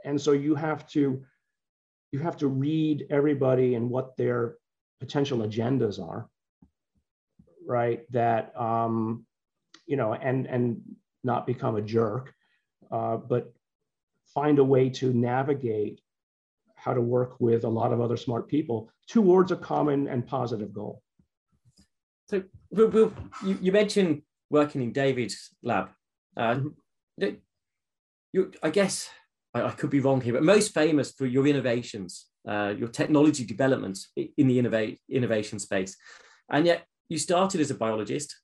and 0.06 0.22
so 0.22 0.32
you 0.32 0.56
have 0.56 0.88
to 0.88 1.22
you 2.16 2.22
have 2.28 2.38
to 2.38 2.48
read 2.48 2.98
everybody 3.10 3.76
and 3.76 3.90
what 3.90 4.16
their 4.18 4.56
potential 5.00 5.40
agendas 5.40 5.98
are 6.00 6.22
right? 7.66 8.02
That 8.12 8.60
um, 8.60 9.26
you 9.86 9.98
know 9.98 10.14
and 10.14 10.46
and 10.46 10.82
not 11.24 11.48
become 11.48 11.76
a 11.76 11.82
jerk 11.82 12.34
uh, 12.92 13.18
but 13.18 13.52
find 14.34 14.60
a 14.60 14.64
way 14.64 14.90
to 14.90 15.12
navigate 15.14 16.02
how 16.76 16.94
to 16.94 17.02
work 17.02 17.40
with 17.40 17.64
a 17.64 17.70
lot 17.70 17.92
of 17.92 18.00
other 18.00 18.18
smart 18.18 18.48
people 18.48 18.92
towards 19.08 19.52
a 19.52 19.56
common 19.56 20.08
and 20.08 20.28
positive 20.28 20.72
goal. 20.72 21.02
So 22.30 22.44
we'll, 22.70 22.90
we'll, 22.90 23.14
you, 23.44 23.58
you, 23.60 23.72
mentioned 23.72 24.22
working 24.52 24.82
in 24.82 24.92
david's 24.92 25.50
lab. 25.64 25.90
Uh, 26.38 26.56
mm-hmm. 26.56 27.30
you, 28.34 28.52
i 28.62 28.70
guess 28.70 29.10
I, 29.56 29.68
I, 29.68 29.72
could 29.72 29.90
be 29.90 30.00
wrong 30.00 30.22
here, 30.22 30.34
but 30.34 30.44
most 30.44 30.74
famous 30.74 31.12
for 31.12 31.26
your 31.26 31.48
innovations, 31.48 32.28
uh, 32.48 32.74
your 32.78 32.90
technology 32.90 33.46
developments 33.46 34.12
in 34.16 34.48
the 34.48 34.60
innovate, 34.60 35.00
innovation 35.10 35.58
space. 35.58 35.96
And 36.50 36.66
yet 36.66 36.86
you 37.10 37.18
started 37.18 37.62
as 37.62 37.72
a 37.72 37.76
biologist. 37.76 38.36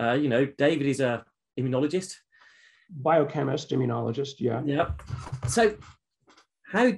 Uh, 0.00 0.12
you 0.12 0.28
know, 0.28 0.46
David 0.58 0.86
is 0.86 1.00
a 1.00 1.24
immunologist. 1.58 2.14
Biochemist, 2.90 3.70
immunologist, 3.70 4.34
yeah. 4.38 4.62
Yeah. 4.64 4.90
So 5.48 5.76
how 6.72 6.92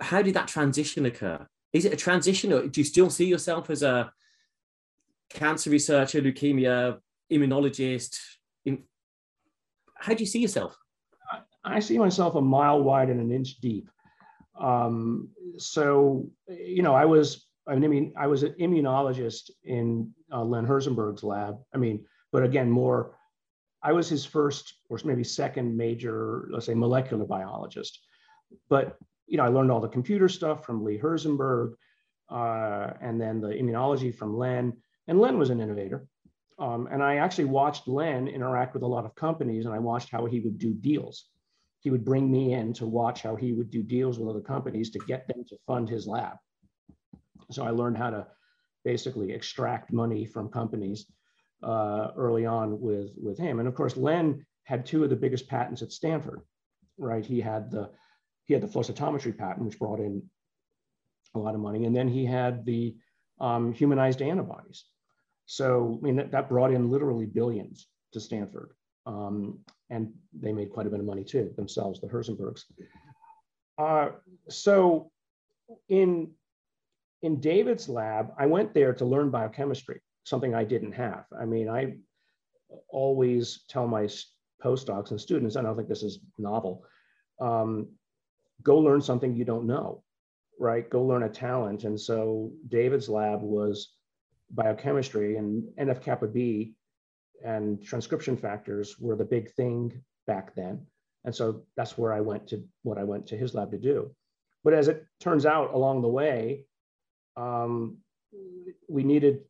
how 0.00 0.22
did 0.22 0.34
that 0.34 0.48
transition 0.48 1.04
occur? 1.04 1.46
Is 1.72 1.84
it 1.84 1.92
a 1.92 1.96
transition 1.96 2.52
or 2.52 2.66
do 2.66 2.80
you 2.80 2.84
still 2.84 3.10
see 3.10 3.26
yourself 3.26 3.68
as 3.68 3.82
a 3.82 4.12
cancer 5.30 5.70
researcher, 5.70 6.20
leukemia, 6.20 6.98
immunologist. 7.32 8.18
In, 8.64 8.84
how 9.96 10.14
do 10.14 10.20
you 10.20 10.26
see 10.26 10.40
yourself? 10.40 10.76
I 11.64 11.80
see 11.80 11.98
myself 11.98 12.34
a 12.34 12.40
mile 12.40 12.82
wide 12.82 13.10
and 13.10 13.20
an 13.20 13.30
inch 13.30 13.60
deep. 13.60 13.90
Um, 14.58 15.28
so, 15.58 16.30
you 16.48 16.82
know, 16.82 16.94
I 16.94 17.04
was, 17.04 17.46
I 17.66 17.76
mean, 17.76 18.12
I 18.16 18.26
was 18.26 18.42
an 18.42 18.54
immunologist 18.58 19.50
in 19.64 20.12
uh, 20.32 20.42
Len 20.44 20.66
Herzenberg's 20.66 21.22
lab. 21.22 21.58
I 21.74 21.78
mean, 21.78 22.04
but 22.32 22.44
again, 22.44 22.70
more, 22.70 23.16
I 23.82 23.92
was 23.92 24.08
his 24.08 24.24
first 24.24 24.74
or 24.88 24.98
maybe 25.04 25.24
second 25.24 25.76
major, 25.76 26.48
let's 26.50 26.66
say, 26.66 26.74
molecular 26.74 27.24
biologist. 27.24 28.00
But, 28.68 28.98
you 29.26 29.36
know, 29.36 29.44
I 29.44 29.48
learned 29.48 29.70
all 29.70 29.80
the 29.80 29.88
computer 29.88 30.28
stuff 30.28 30.64
from 30.64 30.84
Lee 30.84 30.98
Herzenberg 30.98 31.74
uh, 32.30 32.92
and 33.00 33.20
then 33.20 33.40
the 33.40 33.48
immunology 33.48 34.14
from 34.14 34.36
Len. 34.36 34.74
And 35.08 35.20
Len 35.20 35.38
was 35.38 35.50
an 35.50 35.60
innovator. 35.60 36.06
Um, 36.58 36.88
and 36.90 37.02
I 37.02 37.16
actually 37.16 37.46
watched 37.46 37.88
Len 37.88 38.28
interact 38.28 38.74
with 38.74 38.82
a 38.82 38.86
lot 38.86 39.06
of 39.06 39.14
companies 39.14 39.64
and 39.64 39.74
I 39.74 39.78
watched 39.78 40.10
how 40.10 40.26
he 40.26 40.40
would 40.40 40.58
do 40.58 40.74
deals 40.74 41.26
he 41.80 41.90
would 41.90 42.04
bring 42.04 42.30
me 42.30 42.52
in 42.52 42.72
to 42.74 42.86
watch 42.86 43.22
how 43.22 43.34
he 43.34 43.52
would 43.52 43.70
do 43.70 43.82
deals 43.82 44.18
with 44.18 44.28
other 44.28 44.40
companies 44.40 44.90
to 44.90 44.98
get 45.00 45.26
them 45.26 45.44
to 45.48 45.56
fund 45.66 45.88
his 45.88 46.06
lab. 46.06 46.36
So 47.50 47.64
I 47.64 47.70
learned 47.70 47.96
how 47.96 48.10
to 48.10 48.26
basically 48.84 49.32
extract 49.32 49.92
money 49.92 50.24
from 50.24 50.48
companies 50.48 51.06
uh, 51.62 52.08
early 52.16 52.46
on 52.46 52.80
with, 52.80 53.10
with 53.16 53.38
him. 53.38 53.58
And 53.58 53.68
of 53.68 53.74
course, 53.74 53.96
Len 53.96 54.44
had 54.64 54.86
two 54.86 55.02
of 55.04 55.10
the 55.10 55.16
biggest 55.16 55.48
patents 55.48 55.82
at 55.82 55.92
Stanford, 55.92 56.40
right? 56.98 57.24
He 57.24 57.40
had 57.40 57.70
the 57.70 57.90
he 58.46 58.54
had 58.54 58.62
the 58.62 58.68
flow 58.68 58.82
cytometry 58.82 59.36
patent, 59.36 59.64
which 59.64 59.78
brought 59.78 60.00
in 60.00 60.22
a 61.34 61.38
lot 61.38 61.54
of 61.54 61.60
money, 61.60 61.84
and 61.84 61.94
then 61.94 62.08
he 62.08 62.24
had 62.24 62.64
the 62.64 62.96
um, 63.40 63.72
humanized 63.72 64.22
antibodies. 64.22 64.84
So 65.46 65.98
I 66.00 66.04
mean 66.04 66.16
that, 66.16 66.32
that 66.32 66.48
brought 66.48 66.72
in 66.72 66.90
literally 66.90 67.26
billions 67.26 67.86
to 68.12 68.20
Stanford. 68.20 68.70
Um, 69.06 69.60
and 69.90 70.12
they 70.32 70.52
made 70.52 70.70
quite 70.70 70.86
a 70.86 70.90
bit 70.90 71.00
of 71.00 71.06
money 71.06 71.24
too 71.24 71.52
themselves, 71.56 72.00
the 72.00 72.06
Herzenbergs. 72.06 72.64
Uh, 73.76 74.10
so 74.48 75.10
in, 75.88 76.30
in 77.22 77.40
David's 77.40 77.88
lab, 77.88 78.32
I 78.38 78.46
went 78.46 78.72
there 78.72 78.92
to 78.94 79.04
learn 79.04 79.30
biochemistry, 79.30 80.00
something 80.24 80.54
I 80.54 80.64
didn't 80.64 80.92
have. 80.92 81.24
I 81.38 81.44
mean, 81.44 81.68
I 81.68 81.96
always 82.88 83.64
tell 83.68 83.86
my 83.86 84.08
postdocs 84.62 85.10
and 85.10 85.20
students, 85.20 85.56
and 85.56 85.66
I 85.66 85.70
don't 85.70 85.76
think 85.76 85.88
this 85.88 86.02
is 86.02 86.20
novel, 86.38 86.84
um, 87.40 87.88
go 88.62 88.78
learn 88.78 89.00
something 89.00 89.34
you 89.34 89.44
don't 89.44 89.66
know, 89.66 90.02
right? 90.58 90.88
Go 90.88 91.02
learn 91.02 91.24
a 91.24 91.28
talent. 91.28 91.84
And 91.84 91.98
so 91.98 92.52
David's 92.68 93.08
lab 93.08 93.42
was 93.42 93.94
biochemistry 94.50 95.36
and 95.36 95.64
NF 95.78 96.02
kappa 96.02 96.26
B 96.26 96.74
and 97.44 97.82
transcription 97.82 98.36
factors 98.36 98.98
were 98.98 99.16
the 99.16 99.24
big 99.24 99.50
thing 99.52 100.02
back 100.26 100.54
then. 100.54 100.86
And 101.24 101.34
so 101.34 101.62
that's 101.76 101.98
where 101.98 102.12
I 102.12 102.20
went 102.20 102.48
to 102.48 102.64
what 102.82 102.98
I 102.98 103.04
went 103.04 103.26
to 103.28 103.36
his 103.36 103.54
lab 103.54 103.70
to 103.72 103.78
do. 103.78 104.10
But 104.64 104.74
as 104.74 104.88
it 104.88 105.04
turns 105.20 105.46
out 105.46 105.74
along 105.74 106.02
the 106.02 106.08
way, 106.08 106.66
um, 107.36 107.98
we 108.88 109.02
needed 109.02 109.40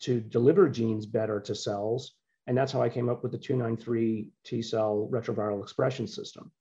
to 0.00 0.20
deliver 0.20 0.68
genes 0.68 1.06
better 1.06 1.40
to 1.40 1.54
cells. 1.54 2.14
And 2.46 2.56
that's 2.56 2.72
how 2.72 2.82
I 2.82 2.88
came 2.88 3.08
up 3.08 3.22
with 3.22 3.32
the 3.32 3.38
293 3.38 4.30
T 4.44 4.62
cell 4.62 5.08
retroviral 5.10 5.62
expression 5.62 6.06
system, 6.06 6.52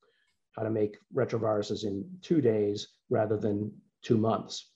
how 0.56 0.64
to 0.64 0.70
make 0.70 0.98
retroviruses 1.14 1.84
in 1.84 2.08
two 2.22 2.42
days 2.42 2.88
rather 3.10 3.38
than 3.38 3.72
two 4.02 4.18
months. 4.18 4.72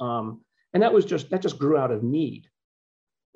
Um, 0.00 0.42
and 0.72 0.82
that 0.82 0.92
was 0.92 1.04
just, 1.04 1.30
that 1.30 1.42
just 1.42 1.58
grew 1.58 1.76
out 1.76 1.90
of 1.90 2.04
need 2.04 2.48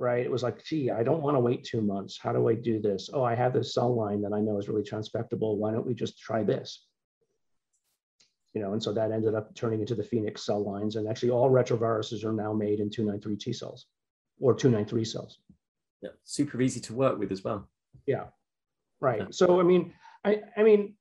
right? 0.03 0.27
It 0.27 0.31
was 0.33 0.43
like, 0.43 0.65
gee, 0.65 0.91
I 0.91 1.05
don't 1.05 1.23
want 1.23 1.37
to 1.37 1.41
wait 1.41 1.63
two 1.63 1.81
months. 1.81 2.19
How 2.21 2.33
do 2.33 2.49
I 2.49 2.55
do 2.55 2.81
this? 2.81 3.09
Oh, 3.13 3.23
I 3.23 3.37
have 3.37 3.53
this 3.53 3.73
cell 3.73 3.95
line 3.95 4.21
that 4.23 4.33
I 4.33 4.41
know 4.41 4.59
is 4.59 4.69
really 4.69 4.83
transfectable. 4.83 5.57
Why 5.57 5.71
don't 5.71 5.87
we 5.87 5.95
just 5.95 6.19
try 6.19 6.43
this? 6.43 6.85
You 8.53 8.63
know, 8.63 8.73
and 8.73 8.83
so 8.83 8.93
that 8.93 9.13
ended 9.13 9.37
up 9.37 9.55
turning 9.55 9.81
into 9.81 9.95
the 9.95 10.03
Phoenix 10.03 10.45
cell 10.45 10.63
lines. 10.65 10.97
And 10.97 11.09
actually 11.09 11.31
all 11.31 11.49
retroviruses 11.49 12.25
are 12.25 12.33
now 12.33 12.53
made 12.53 12.81
in 12.81 12.91
293 12.91 13.37
T 13.37 13.53
cells 13.53 13.87
or 14.41 14.55
293 14.55 15.05
cells. 15.05 15.39
Yeah, 16.03 16.11
super 16.25 16.61
easy 16.61 16.81
to 16.81 16.95
work 16.95 17.21
with 17.21 17.31
as 17.31 17.45
well. 17.45 17.69
Yeah, 18.05 18.25
right. 19.01 19.21
Yeah. 19.21 19.27
So, 19.31 19.61
I 19.61 19.63
mean, 19.63 19.95
I, 20.25 20.41
I 20.57 20.65
mean, 20.65 20.95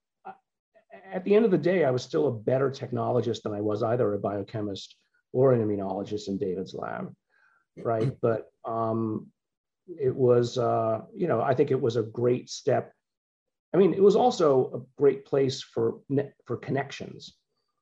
at 1.11 1.23
the 1.25 1.33
end 1.33 1.45
of 1.45 1.49
the 1.49 1.57
day, 1.57 1.85
I 1.85 1.89
was 1.89 2.03
still 2.03 2.27
a 2.27 2.31
better 2.31 2.69
technologist 2.69 3.41
than 3.41 3.53
I 3.53 3.61
was 3.61 3.81
either 3.81 4.13
a 4.13 4.19
biochemist 4.19 4.95
or 5.33 5.53
an 5.53 5.67
immunologist 5.67 6.27
in 6.27 6.37
David's 6.37 6.75
lab 6.75 7.11
right? 7.77 8.11
But 8.21 8.51
um, 8.65 9.27
it 9.87 10.15
was, 10.15 10.57
uh, 10.57 11.01
you 11.15 11.27
know, 11.27 11.41
I 11.41 11.53
think 11.53 11.71
it 11.71 11.81
was 11.81 11.95
a 11.95 12.03
great 12.03 12.49
step. 12.49 12.93
I 13.73 13.77
mean, 13.77 13.93
it 13.93 14.03
was 14.03 14.15
also 14.15 14.71
a 14.73 15.01
great 15.01 15.25
place 15.25 15.61
for 15.61 15.99
for 16.45 16.57
connections, 16.57 17.33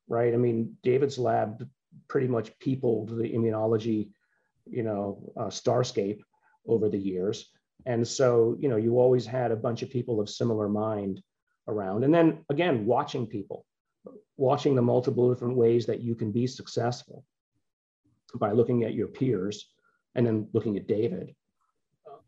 right? 0.08 0.32
I 0.32 0.36
mean, 0.36 0.76
David's 0.82 1.18
lab 1.18 1.68
pretty 2.08 2.28
much 2.28 2.56
peopled 2.60 3.08
the 3.10 3.32
immunology, 3.32 4.10
you 4.66 4.84
know, 4.84 5.32
uh, 5.36 5.46
starscape 5.46 6.20
over 6.66 6.88
the 6.88 6.98
years, 6.98 7.50
and 7.86 8.06
so 8.06 8.56
you 8.60 8.68
know, 8.68 8.76
you 8.76 9.00
always 9.00 9.26
had 9.26 9.50
a 9.50 9.56
bunch 9.56 9.82
of 9.82 9.90
people 9.90 10.20
of 10.20 10.30
similar 10.30 10.68
mind 10.68 11.22
around, 11.66 12.04
and 12.04 12.14
then 12.14 12.44
again, 12.50 12.86
watching 12.86 13.26
people, 13.26 13.66
watching 14.36 14.76
the 14.76 14.82
multiple 14.82 15.32
different 15.32 15.56
ways 15.56 15.86
that 15.86 16.00
you 16.00 16.14
can 16.14 16.30
be 16.30 16.46
successful 16.46 17.24
by 18.36 18.52
looking 18.52 18.84
at 18.84 18.94
your 18.94 19.08
peers 19.08 19.72
and 20.14 20.26
then 20.26 20.48
looking 20.52 20.76
at 20.76 20.86
David, 20.86 21.34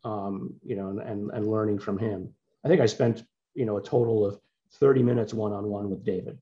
um, 0.04 0.54
you 0.64 0.76
know, 0.76 0.90
and, 0.90 1.00
and 1.00 1.30
and 1.32 1.48
learning 1.48 1.78
from 1.78 1.98
him. 1.98 2.34
I 2.64 2.68
think 2.68 2.80
I 2.80 2.86
spent, 2.86 3.22
you 3.54 3.64
know, 3.64 3.76
a 3.76 3.82
total 3.82 4.24
of 4.24 4.38
30 4.74 5.02
minutes 5.02 5.34
one-on-one 5.34 5.90
with 5.90 6.04
David 6.04 6.38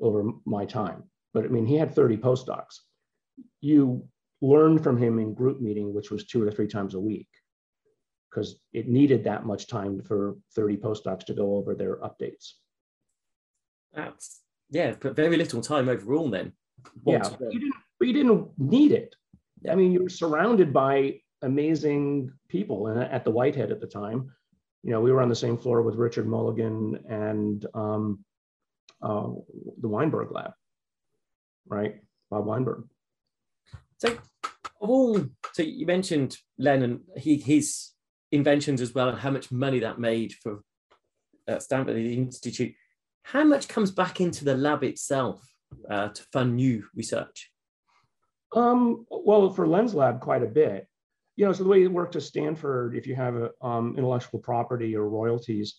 over 0.00 0.24
my 0.44 0.64
time. 0.64 1.04
But 1.32 1.44
I 1.44 1.48
mean, 1.48 1.66
he 1.66 1.76
had 1.76 1.94
30 1.94 2.16
postdocs. 2.16 2.78
You 3.60 4.08
learn 4.40 4.78
from 4.78 4.96
him 4.96 5.18
in 5.18 5.34
group 5.34 5.60
meeting, 5.60 5.94
which 5.94 6.10
was 6.10 6.26
two 6.26 6.42
or 6.42 6.50
three 6.50 6.66
times 6.66 6.94
a 6.94 7.00
week, 7.00 7.28
because 8.28 8.56
it 8.72 8.88
needed 8.88 9.24
that 9.24 9.46
much 9.46 9.66
time 9.66 10.02
for 10.02 10.36
30 10.54 10.76
postdocs 10.78 11.24
to 11.26 11.34
go 11.34 11.56
over 11.56 11.74
their 11.74 11.96
updates. 11.96 12.52
That's 13.92 14.40
yeah, 14.70 14.94
but 15.00 15.16
very 15.16 15.36
little 15.36 15.60
time 15.60 15.88
overall 15.88 16.30
then. 16.30 16.52
Yeah, 17.04 17.18
but 17.18 17.52
you, 17.52 17.60
didn't, 17.60 17.74
but 17.98 18.08
you 18.08 18.14
didn't 18.14 18.48
need 18.58 18.92
it. 18.92 19.14
I 19.68 19.74
mean, 19.74 19.92
you 19.92 20.02
were 20.02 20.08
surrounded 20.08 20.72
by 20.72 21.20
amazing 21.42 22.32
people 22.48 22.88
at 22.88 23.24
the 23.24 23.30
Whitehead 23.30 23.70
at 23.70 23.80
the 23.80 23.86
time. 23.86 24.30
You 24.82 24.92
know, 24.92 25.00
we 25.00 25.12
were 25.12 25.20
on 25.20 25.28
the 25.28 25.34
same 25.34 25.58
floor 25.58 25.82
with 25.82 25.96
Richard 25.96 26.26
Mulligan 26.26 27.00
and 27.08 27.66
um, 27.74 28.24
uh, 29.02 29.28
the 29.80 29.88
Weinberg 29.88 30.32
lab, 30.32 30.52
right? 31.66 31.96
Bob 32.30 32.46
Weinberg. 32.46 32.84
So, 33.98 34.16
all, 34.80 35.20
so 35.52 35.62
you 35.62 35.84
mentioned 35.84 36.38
Lennon, 36.58 37.02
he, 37.16 37.36
his 37.36 37.90
inventions 38.32 38.80
as 38.80 38.94
well, 38.94 39.08
and 39.08 39.18
how 39.18 39.30
much 39.30 39.50
money 39.50 39.80
that 39.80 39.98
made 39.98 40.32
for 40.42 40.62
uh, 41.48 41.58
Stanford 41.58 41.96
Institute. 41.96 42.74
How 43.22 43.44
much 43.44 43.68
comes 43.68 43.90
back 43.90 44.20
into 44.20 44.44
the 44.44 44.56
lab 44.56 44.82
itself 44.82 45.46
uh, 45.90 46.08
to 46.08 46.22
fund 46.32 46.56
new 46.56 46.84
research? 46.94 47.49
Um, 48.52 49.06
well, 49.10 49.50
for 49.50 49.66
Len's 49.66 49.94
Lab, 49.94 50.20
quite 50.20 50.42
a 50.42 50.46
bit. 50.46 50.86
You 51.36 51.46
know, 51.46 51.52
so 51.52 51.62
the 51.62 51.68
way 51.68 51.82
it 51.82 51.92
worked 51.92 52.16
at 52.16 52.22
Stanford, 52.22 52.96
if 52.96 53.06
you 53.06 53.14
have 53.14 53.36
a, 53.36 53.50
um, 53.62 53.94
intellectual 53.96 54.40
property 54.40 54.96
or 54.96 55.08
royalties, 55.08 55.76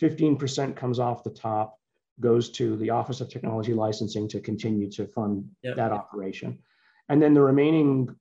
15% 0.00 0.76
comes 0.76 0.98
off 0.98 1.24
the 1.24 1.30
top, 1.30 1.78
goes 2.20 2.50
to 2.50 2.76
the 2.76 2.90
Office 2.90 3.20
of 3.20 3.28
Technology 3.28 3.74
Licensing 3.74 4.28
to 4.28 4.40
continue 4.40 4.90
to 4.90 5.06
fund 5.06 5.48
yep. 5.62 5.76
that 5.76 5.92
operation. 5.92 6.58
And 7.08 7.20
then 7.20 7.34
the 7.34 7.40
remaining 7.40 8.14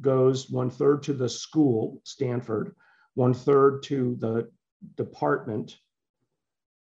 goes 0.00 0.50
one 0.50 0.70
third 0.70 1.02
to 1.04 1.12
the 1.12 1.28
school, 1.28 2.00
Stanford, 2.04 2.74
one 3.14 3.34
third 3.34 3.82
to 3.84 4.16
the 4.20 4.50
department, 4.96 5.78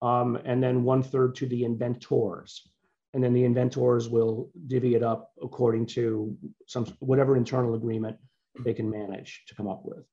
um, 0.02 0.38
and 0.46 0.62
then 0.62 0.84
one 0.84 1.04
third 1.04 1.36
to 1.36 1.46
the 1.48 1.64
inventors 1.64 2.70
and 3.14 3.24
then 3.24 3.34
the 3.34 3.44
inventors 3.44 4.08
will 4.08 4.50
divvy 4.68 4.96
it 4.96 5.04
up 5.04 5.32
according 5.42 5.86
to 5.86 6.38
some 6.68 6.86
whatever 7.00 7.36
internal 7.36 7.74
agreement 7.74 8.18
they 8.64 8.74
can 8.74 8.90
manage 8.90 9.44
to 9.48 9.56
come 9.56 9.68
up 9.68 9.82
with. 9.84 10.06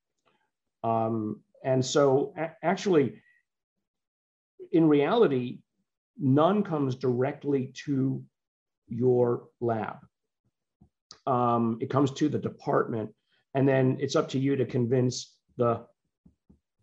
Um, 0.82 1.40
and 1.64 1.85
so 1.85 2.32
actually, 2.62 3.20
in 4.72 4.88
reality, 4.88 5.59
none 6.18 6.62
comes 6.62 6.94
directly 6.94 7.72
to 7.85 8.22
your 8.88 9.48
lab. 9.61 9.96
Um, 11.26 11.78
it 11.80 11.90
comes 11.90 12.12
to 12.12 12.28
the 12.28 12.38
department, 12.38 13.11
and 13.54 13.68
then 13.68 13.96
it's 14.00 14.16
up 14.16 14.28
to 14.30 14.38
you 14.38 14.56
to 14.56 14.64
convince 14.64 15.35
the, 15.56 15.85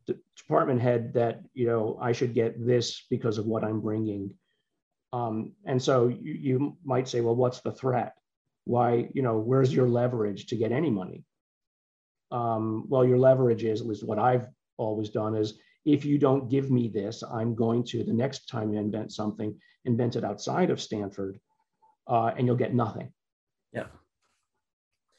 the 0.06 0.20
department 0.36 0.82
head 0.82 1.14
that 1.14 1.42
you 1.54 1.66
know 1.66 1.98
I 2.02 2.12
should 2.12 2.34
get 2.34 2.66
this 2.66 3.06
because 3.10 3.38
of 3.38 3.46
what 3.46 3.64
I'm 3.64 3.80
bringing 3.80 4.34
um, 5.14 5.54
and 5.66 5.82
so 5.82 6.10
you, 6.10 6.34
you 6.34 6.78
might 6.84 7.08
say, 7.08 7.22
well, 7.22 7.36
what's 7.36 7.62
the 7.62 7.72
threat? 7.72 8.16
Why, 8.66 9.08
you 9.14 9.22
know, 9.22 9.38
where's 9.38 9.74
your 9.74 9.88
leverage 9.88 10.48
to 10.48 10.58
get 10.58 10.74
any 10.74 10.90
money? 10.90 11.24
um, 12.34 12.86
well, 12.90 13.06
your 13.06 13.20
leverage 13.20 13.64
is, 13.64 13.80
at 13.80 13.88
least 13.88 14.04
what 14.04 14.20
I've 14.20 14.48
always 14.78 15.10
done, 15.10 15.36
is 15.36 15.54
if 15.86 16.04
you 16.04 16.18
don't 16.18 16.50
give 16.50 16.72
me 16.72 16.88
this, 16.88 17.24
I'm 17.24 17.56
going 17.56 17.84
to, 17.86 18.04
the 18.04 18.12
next 18.12 18.50
time 18.50 18.74
you 18.74 18.80
invent 18.80 19.14
something, 19.14 19.56
invent 19.86 20.16
it 20.16 20.24
outside 20.24 20.72
of 20.72 20.82
Stanford, 20.82 21.40
uh, 22.08 22.32
and 22.36 22.48
you'll 22.48 22.56
get 22.56 22.74
nothing. 22.74 23.14
Yeah. 23.72 23.86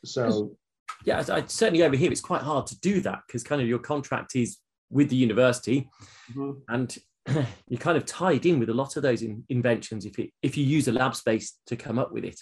So, 0.05 0.57
yeah, 1.05 1.23
I, 1.29 1.45
certainly 1.47 1.85
over 1.85 1.97
here, 1.97 2.11
it's 2.11 2.21
quite 2.21 2.43
hard 2.43 2.67
to 2.67 2.81
do 2.81 3.01
that 3.03 3.21
because 3.27 3.45
kind 3.45 3.63
of 3.63 3.69
your 3.69 3.79
contract 3.79 4.35
is 4.35 4.59
with 4.91 5.09
the 5.09 5.17
university 5.17 5.89
mm-hmm. 6.31 6.53
and 6.69 6.99
you're 7.69 7.79
kind 7.79 7.97
of 7.97 8.05
tied 8.05 8.47
in 8.47 8.59
with 8.59 8.69
a 8.69 8.75
lot 8.75 8.97
of 8.97 9.03
those 9.03 9.23
in, 9.23 9.45
inventions 9.49 10.05
if, 10.05 10.19
it, 10.19 10.31
if 10.43 10.57
you 10.57 10.65
use 10.65 10.89
a 10.89 10.93
lab 10.93 11.15
space 11.15 11.59
to 11.67 11.77
come 11.77 11.99
up 11.99 12.13
with 12.13 12.25
it. 12.25 12.39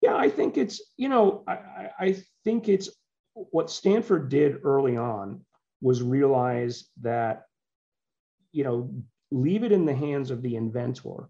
Yeah, 0.00 0.16
I 0.16 0.28
think 0.28 0.56
it's, 0.56 0.82
you 0.96 1.08
know, 1.08 1.44
I, 1.46 1.90
I 1.98 2.16
think 2.44 2.68
it's 2.68 2.90
what 3.34 3.70
Stanford 3.70 4.28
did 4.28 4.60
early 4.64 4.96
on 4.96 5.44
was 5.80 6.02
realize 6.02 6.88
that, 7.02 7.44
you 8.52 8.64
know, 8.64 8.90
leave 9.30 9.64
it 9.64 9.72
in 9.72 9.86
the 9.86 9.94
hands 9.94 10.30
of 10.30 10.42
the 10.42 10.56
inventor 10.56 11.28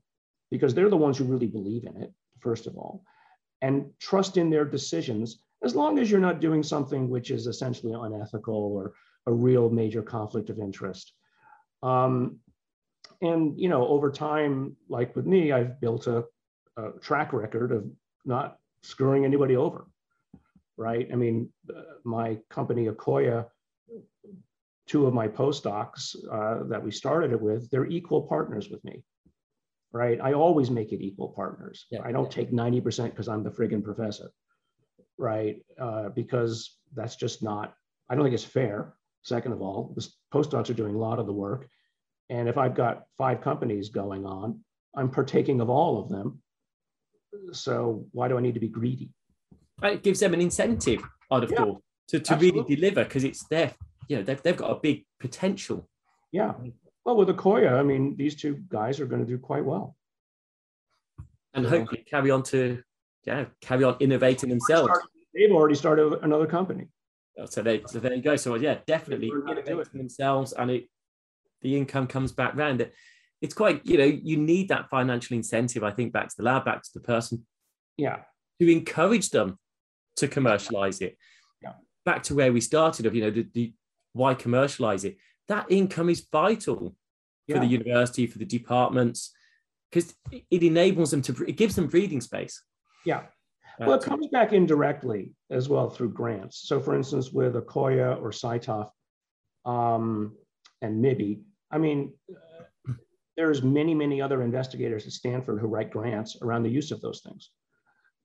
because 0.50 0.74
they're 0.74 0.90
the 0.90 0.96
ones 0.96 1.18
who 1.18 1.24
really 1.24 1.46
believe 1.46 1.84
in 1.84 1.96
it, 2.02 2.12
first 2.40 2.66
of 2.66 2.76
all, 2.76 3.04
and 3.60 3.86
trust 4.00 4.36
in 4.36 4.50
their 4.50 4.64
decisions 4.64 5.38
as 5.62 5.76
long 5.76 5.98
as 5.98 6.10
you're 6.10 6.20
not 6.20 6.40
doing 6.40 6.62
something 6.62 7.08
which 7.08 7.30
is 7.30 7.46
essentially 7.46 7.92
unethical 7.92 8.54
or 8.54 8.92
a 9.26 9.32
real 9.32 9.70
major 9.70 10.02
conflict 10.02 10.50
of 10.50 10.58
interest. 10.58 11.12
Um, 11.82 12.38
and 13.20 13.58
you 13.58 13.68
know, 13.68 13.86
over 13.86 14.10
time, 14.10 14.76
like 14.88 15.14
with 15.16 15.26
me, 15.26 15.52
I've 15.52 15.80
built 15.80 16.06
a, 16.06 16.24
a 16.76 16.90
track 17.00 17.32
record 17.32 17.72
of 17.72 17.84
not 18.24 18.58
screwing 18.82 19.24
anybody 19.24 19.56
over, 19.56 19.86
right? 20.76 21.08
I 21.12 21.16
mean, 21.16 21.48
uh, 21.74 21.82
my 22.04 22.38
company 22.50 22.86
Akoya, 22.86 23.46
two 24.86 25.06
of 25.06 25.14
my 25.14 25.28
postdocs 25.28 26.16
uh, 26.30 26.64
that 26.68 26.82
we 26.82 26.90
started 26.90 27.32
it 27.32 27.40
with, 27.40 27.70
they're 27.70 27.86
equal 27.86 28.22
partners 28.22 28.68
with 28.68 28.84
me, 28.84 29.04
right? 29.92 30.20
I 30.20 30.32
always 30.32 30.70
make 30.70 30.92
it 30.92 31.00
equal 31.02 31.28
partners. 31.28 31.86
Yeah, 31.90 32.00
I 32.04 32.12
don't 32.12 32.24
yeah. 32.36 32.44
take 32.44 32.52
90% 32.52 33.04
because 33.10 33.28
I'm 33.28 33.44
the 33.44 33.50
friggin' 33.50 33.84
professor, 33.84 34.30
right? 35.18 35.64
Uh, 35.80 36.08
because 36.08 36.76
that's 36.94 37.16
just 37.16 37.42
not, 37.42 37.74
I 38.10 38.14
don't 38.14 38.24
think 38.24 38.34
it's 38.34 38.44
fair. 38.44 38.94
Second 39.22 39.52
of 39.52 39.62
all, 39.62 39.92
the 39.94 40.06
postdocs 40.32 40.70
are 40.70 40.74
doing 40.74 40.94
a 40.94 40.98
lot 40.98 41.18
of 41.18 41.26
the 41.26 41.32
work. 41.32 41.68
And 42.28 42.48
if 42.48 42.58
I've 42.58 42.74
got 42.74 43.04
five 43.18 43.40
companies 43.40 43.88
going 43.88 44.26
on, 44.26 44.60
I'm 44.96 45.10
partaking 45.10 45.60
of 45.60 45.70
all 45.70 46.00
of 46.00 46.08
them. 46.08 46.42
So 47.52 48.06
why 48.12 48.28
do 48.28 48.36
I 48.36 48.40
need 48.40 48.54
to 48.54 48.60
be 48.60 48.68
greedy? 48.68 49.10
It 49.82 50.02
gives 50.02 50.20
them 50.20 50.34
an 50.34 50.40
incentive, 50.40 51.02
I'd 51.30 51.42
have 51.42 51.50
yeah, 51.50 51.56
thought, 51.58 51.82
to, 52.08 52.20
to 52.20 52.36
really 52.36 52.62
deliver 52.62 53.04
because 53.04 53.24
it's 53.24 53.44
their, 53.48 53.72
you 54.08 54.16
know, 54.16 54.22
they've, 54.22 54.42
they've 54.42 54.56
got 54.56 54.70
a 54.70 54.80
big 54.80 55.04
potential. 55.18 55.88
Yeah. 56.30 56.52
Well, 57.04 57.16
with 57.16 57.28
Akoya, 57.28 57.72
I 57.72 57.82
mean, 57.82 58.16
these 58.16 58.36
two 58.36 58.62
guys 58.68 59.00
are 59.00 59.06
going 59.06 59.24
to 59.24 59.26
do 59.26 59.38
quite 59.38 59.64
well. 59.64 59.96
And 61.54 61.64
so, 61.64 61.70
hopefully 61.70 62.04
carry 62.08 62.30
on 62.30 62.42
to, 62.44 62.82
yeah, 63.24 63.46
carry 63.60 63.84
on 63.84 63.96
innovating 64.00 64.48
themselves. 64.50 64.92
They've 65.34 65.50
already 65.50 65.74
started 65.74 66.18
another 66.22 66.46
company. 66.46 66.88
Uh, 67.40 67.46
so, 67.46 67.62
they, 67.62 67.82
so 67.86 67.98
there 67.98 68.14
you 68.14 68.22
go. 68.22 68.36
So 68.36 68.54
yeah, 68.56 68.78
definitely 68.86 69.30
innovating 69.48 69.98
themselves, 69.98 70.52
and 70.52 70.70
it 70.70 70.84
the 71.62 71.76
income 71.76 72.06
comes 72.06 72.32
back 72.32 72.54
round. 72.54 72.80
It, 72.80 72.94
it's 73.40 73.54
quite 73.54 73.84
you 73.84 73.98
know 73.98 74.04
you 74.04 74.36
need 74.36 74.68
that 74.68 74.88
financial 74.90 75.36
incentive. 75.36 75.82
I 75.82 75.90
think 75.90 76.12
back 76.12 76.28
to 76.28 76.34
the 76.36 76.42
lab, 76.44 76.64
back 76.64 76.82
to 76.82 76.90
the 76.94 77.00
person. 77.00 77.46
Yeah. 77.96 78.20
To 78.60 78.70
encourage 78.70 79.30
them 79.30 79.58
to 80.16 80.28
commercialize 80.28 81.00
it. 81.00 81.16
Yeah. 81.60 81.72
Back 82.04 82.22
to 82.24 82.34
where 82.34 82.52
we 82.52 82.60
started 82.60 83.06
of 83.06 83.14
you 83.14 83.22
know 83.22 83.30
the, 83.30 83.46
the 83.52 83.72
why 84.12 84.34
commercialize 84.34 85.04
it. 85.04 85.16
That 85.48 85.66
income 85.70 86.08
is 86.08 86.26
vital 86.30 86.94
yeah. 87.46 87.56
for 87.56 87.60
the 87.60 87.66
university 87.66 88.26
for 88.26 88.38
the 88.38 88.44
departments 88.44 89.32
because 89.90 90.14
it 90.30 90.62
enables 90.62 91.10
them 91.10 91.22
to 91.22 91.44
it 91.46 91.56
gives 91.56 91.74
them 91.76 91.88
breathing 91.88 92.20
space. 92.20 92.62
Yeah. 93.04 93.22
Well, 93.78 93.94
it 93.94 94.02
comes 94.02 94.28
back 94.28 94.52
indirectly 94.52 95.32
as 95.50 95.68
well 95.68 95.88
through 95.90 96.12
grants. 96.12 96.68
So, 96.68 96.80
for 96.80 96.94
instance, 96.94 97.32
with 97.32 97.54
Akoya 97.54 98.20
or 98.20 98.30
CyTOF 98.30 98.90
um, 99.64 100.36
and 100.82 101.02
MIBI, 101.02 101.40
I 101.70 101.78
mean, 101.78 102.12
uh, 102.30 102.92
there's 103.36 103.62
many, 103.62 103.94
many 103.94 104.20
other 104.20 104.42
investigators 104.42 105.06
at 105.06 105.12
Stanford 105.12 105.60
who 105.60 105.66
write 105.66 105.90
grants 105.90 106.36
around 106.42 106.64
the 106.64 106.70
use 106.70 106.90
of 106.90 107.00
those 107.00 107.22
things. 107.22 107.50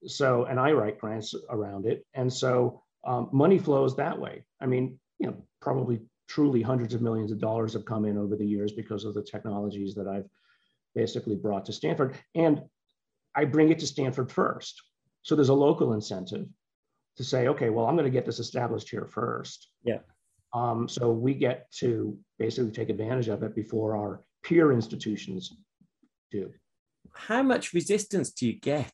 So, 0.05 0.45
and 0.45 0.59
I 0.59 0.73
write 0.73 0.99
grants 0.99 1.33
around 1.49 1.85
it. 1.85 2.05
And 2.13 2.31
so 2.31 2.83
um, 3.05 3.29
money 3.31 3.57
flows 3.57 3.95
that 3.95 4.19
way. 4.19 4.45
I 4.61 4.65
mean, 4.65 4.99
you 5.19 5.27
know, 5.27 5.43
probably 5.61 6.01
truly 6.27 6.61
hundreds 6.61 6.93
of 6.93 7.01
millions 7.01 7.31
of 7.31 7.39
dollars 7.39 7.73
have 7.73 7.85
come 7.85 8.05
in 8.05 8.17
over 8.17 8.35
the 8.35 8.45
years 8.45 8.73
because 8.73 9.05
of 9.05 9.13
the 9.13 9.23
technologies 9.23 9.95
that 9.95 10.07
I've 10.07 10.27
basically 10.93 11.35
brought 11.35 11.65
to 11.65 11.73
Stanford. 11.73 12.17
And 12.35 12.63
I 13.33 13.45
bring 13.45 13.71
it 13.71 13.79
to 13.79 13.87
Stanford 13.87 14.31
first. 14.31 14.81
So 15.27 15.35
there's 15.35 15.49
a 15.49 15.53
local 15.53 15.91
incentive 15.91 16.47
to 17.17 17.23
say, 17.23 17.49
okay, 17.49 17.69
well, 17.69 17.85
I'm 17.85 17.95
going 17.97 18.05
to 18.05 18.17
get 18.17 18.25
this 18.25 18.39
established 18.39 18.89
here 18.89 19.05
first. 19.05 19.67
Yeah. 19.83 19.97
Um, 20.53 20.87
so 20.87 21.11
we 21.11 21.33
get 21.33 21.69
to 21.79 22.17
basically 22.39 22.71
take 22.71 22.87
advantage 22.87 23.27
of 23.27 23.43
it 23.43 23.53
before 23.53 23.97
our 23.97 24.21
peer 24.41 24.71
institutions 24.71 25.53
do. 26.31 26.53
How 27.11 27.43
much 27.43 27.73
resistance 27.73 28.31
do 28.31 28.47
you 28.47 28.57
get 28.57 28.93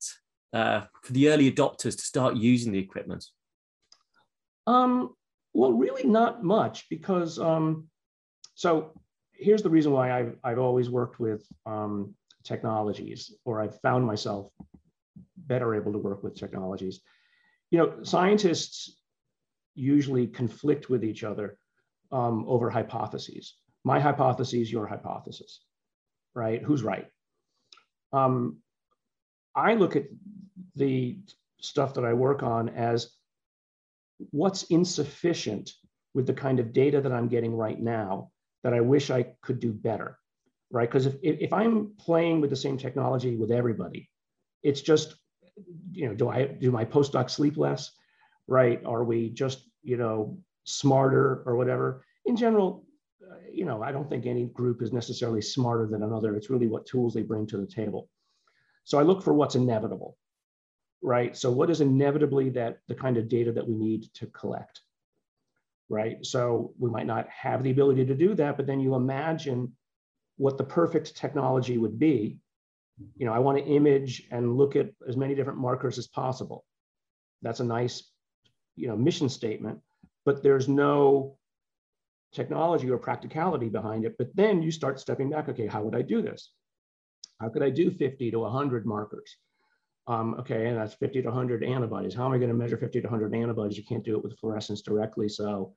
uh, 0.53 0.85
for 1.03 1.13
the 1.13 1.29
early 1.29 1.51
adopters 1.51 1.95
to 1.95 2.03
start 2.03 2.35
using 2.35 2.71
the 2.71 2.79
equipment? 2.79 3.23
Um, 4.65 5.13
well, 5.53 5.73
really 5.73 6.07
not 6.07 6.43
much 6.43 6.89
because, 6.89 7.37
um, 7.37 7.89
so 8.55 8.99
here's 9.33 9.61
the 9.61 9.69
reason 9.69 9.91
why 9.91 10.11
I've, 10.11 10.35
I've 10.43 10.57
always 10.57 10.89
worked 10.89 11.19
with 11.19 11.45
um, 11.67 12.15
technologies 12.43 13.35
or 13.45 13.61
I've 13.61 13.79
found 13.81 14.03
myself 14.07 14.51
better 15.47 15.75
able 15.75 15.91
to 15.93 15.97
work 15.97 16.23
with 16.23 16.35
technologies. 16.35 17.01
You 17.71 17.79
know, 17.79 18.03
scientists 18.03 18.97
usually 19.75 20.27
conflict 20.27 20.89
with 20.89 21.03
each 21.03 21.23
other 21.23 21.57
um, 22.11 22.45
over 22.47 22.69
hypotheses. 22.69 23.55
My 23.83 23.99
hypothesis, 23.99 24.71
your 24.71 24.87
hypothesis, 24.87 25.61
right? 26.35 26.61
Who's 26.61 26.83
right? 26.83 27.07
Um, 28.11 28.57
I 29.55 29.73
look 29.73 29.95
at 29.95 30.05
the 30.75 31.17
stuff 31.61 31.95
that 31.95 32.05
I 32.05 32.13
work 32.13 32.43
on 32.43 32.69
as 32.69 33.11
what's 34.31 34.63
insufficient 34.63 35.71
with 36.13 36.27
the 36.27 36.33
kind 36.33 36.59
of 36.59 36.73
data 36.73 37.01
that 37.01 37.11
I'm 37.11 37.27
getting 37.27 37.55
right 37.55 37.79
now 37.79 38.31
that 38.63 38.73
I 38.73 38.81
wish 38.81 39.09
I 39.09 39.23
could 39.41 39.59
do 39.59 39.73
better, 39.73 40.17
right? 40.71 40.89
Because 40.89 41.07
if, 41.07 41.15
if 41.21 41.53
I'm 41.53 41.93
playing 41.97 42.41
with 42.41 42.49
the 42.49 42.55
same 42.55 42.77
technology 42.77 43.35
with 43.35 43.51
everybody, 43.51 44.09
it's 44.61 44.81
just 44.81 45.15
you 45.91 46.07
know, 46.07 46.15
do 46.15 46.29
I 46.29 46.45
do 46.45 46.71
my 46.71 46.85
postdoc 46.85 47.29
sleep 47.29 47.57
less? 47.57 47.91
Right? 48.47 48.83
Are 48.85 49.03
we 49.03 49.29
just 49.29 49.67
you 49.83 49.97
know 49.97 50.37
smarter 50.63 51.43
or 51.45 51.55
whatever? 51.55 52.05
In 52.25 52.35
general, 52.35 52.85
uh, 53.29 53.35
you 53.51 53.65
know, 53.65 53.83
I 53.83 53.91
don't 53.91 54.09
think 54.09 54.25
any 54.25 54.45
group 54.45 54.81
is 54.81 54.93
necessarily 54.93 55.41
smarter 55.41 55.87
than 55.87 56.03
another. 56.03 56.35
It's 56.35 56.49
really 56.49 56.67
what 56.67 56.85
tools 56.85 57.13
they 57.13 57.21
bring 57.21 57.47
to 57.47 57.57
the 57.57 57.67
table. 57.67 58.09
So 58.83 58.99
I 58.99 59.03
look 59.03 59.23
for 59.23 59.33
what's 59.33 59.55
inevitable, 59.55 60.17
right? 61.01 61.35
So 61.35 61.51
what 61.51 61.69
is 61.69 61.81
inevitably 61.81 62.49
that 62.51 62.79
the 62.87 62.95
kind 62.95 63.17
of 63.17 63.29
data 63.29 63.51
that 63.53 63.67
we 63.67 63.75
need 63.75 64.13
to 64.15 64.27
collect, 64.27 64.81
right? 65.89 66.25
So 66.25 66.73
we 66.77 66.89
might 66.89 67.07
not 67.07 67.29
have 67.29 67.63
the 67.63 67.71
ability 67.71 68.05
to 68.05 68.15
do 68.15 68.33
that, 68.35 68.57
but 68.57 68.67
then 68.67 68.79
you 68.79 68.95
imagine 68.95 69.73
what 70.37 70.57
the 70.57 70.63
perfect 70.63 71.15
technology 71.15 71.77
would 71.77 71.97
be 71.97 72.39
you 73.15 73.25
know, 73.25 73.33
I 73.33 73.39
want 73.39 73.57
to 73.57 73.63
image 73.63 74.23
and 74.31 74.57
look 74.57 74.75
at 74.75 74.89
as 75.07 75.17
many 75.17 75.35
different 75.35 75.59
markers 75.59 75.97
as 75.97 76.07
possible. 76.07 76.65
That's 77.41 77.59
a 77.59 77.65
nice, 77.65 78.09
you 78.75 78.87
know, 78.87 78.95
mission 78.95 79.29
statement, 79.29 79.79
but 80.25 80.43
there's 80.43 80.67
no 80.67 81.37
technology 82.33 82.89
or 82.89 82.97
practicality 82.97 83.69
behind 83.69 84.05
it. 84.05 84.15
But 84.17 84.35
then 84.35 84.61
you 84.61 84.71
start 84.71 84.99
stepping 84.99 85.29
back. 85.29 85.49
Okay, 85.49 85.67
how 85.67 85.83
would 85.83 85.95
I 85.95 86.01
do 86.01 86.21
this? 86.21 86.51
How 87.39 87.49
could 87.49 87.63
I 87.63 87.69
do 87.69 87.91
50 87.91 88.31
to 88.31 88.39
100 88.39 88.85
markers? 88.85 89.37
Um, 90.07 90.35
okay, 90.35 90.67
and 90.67 90.77
that's 90.77 90.93
50 90.95 91.21
to 91.21 91.29
100 91.29 91.63
antibodies. 91.63 92.13
How 92.13 92.25
am 92.25 92.33
I 92.33 92.37
going 92.37 92.49
to 92.49 92.55
measure 92.55 92.77
50 92.77 93.01
to 93.01 93.07
100 93.07 93.35
antibodies? 93.35 93.77
You 93.77 93.85
can't 93.85 94.03
do 94.03 94.17
it 94.17 94.23
with 94.23 94.37
fluorescence 94.37 94.81
directly. 94.81 95.29
So, 95.29 95.75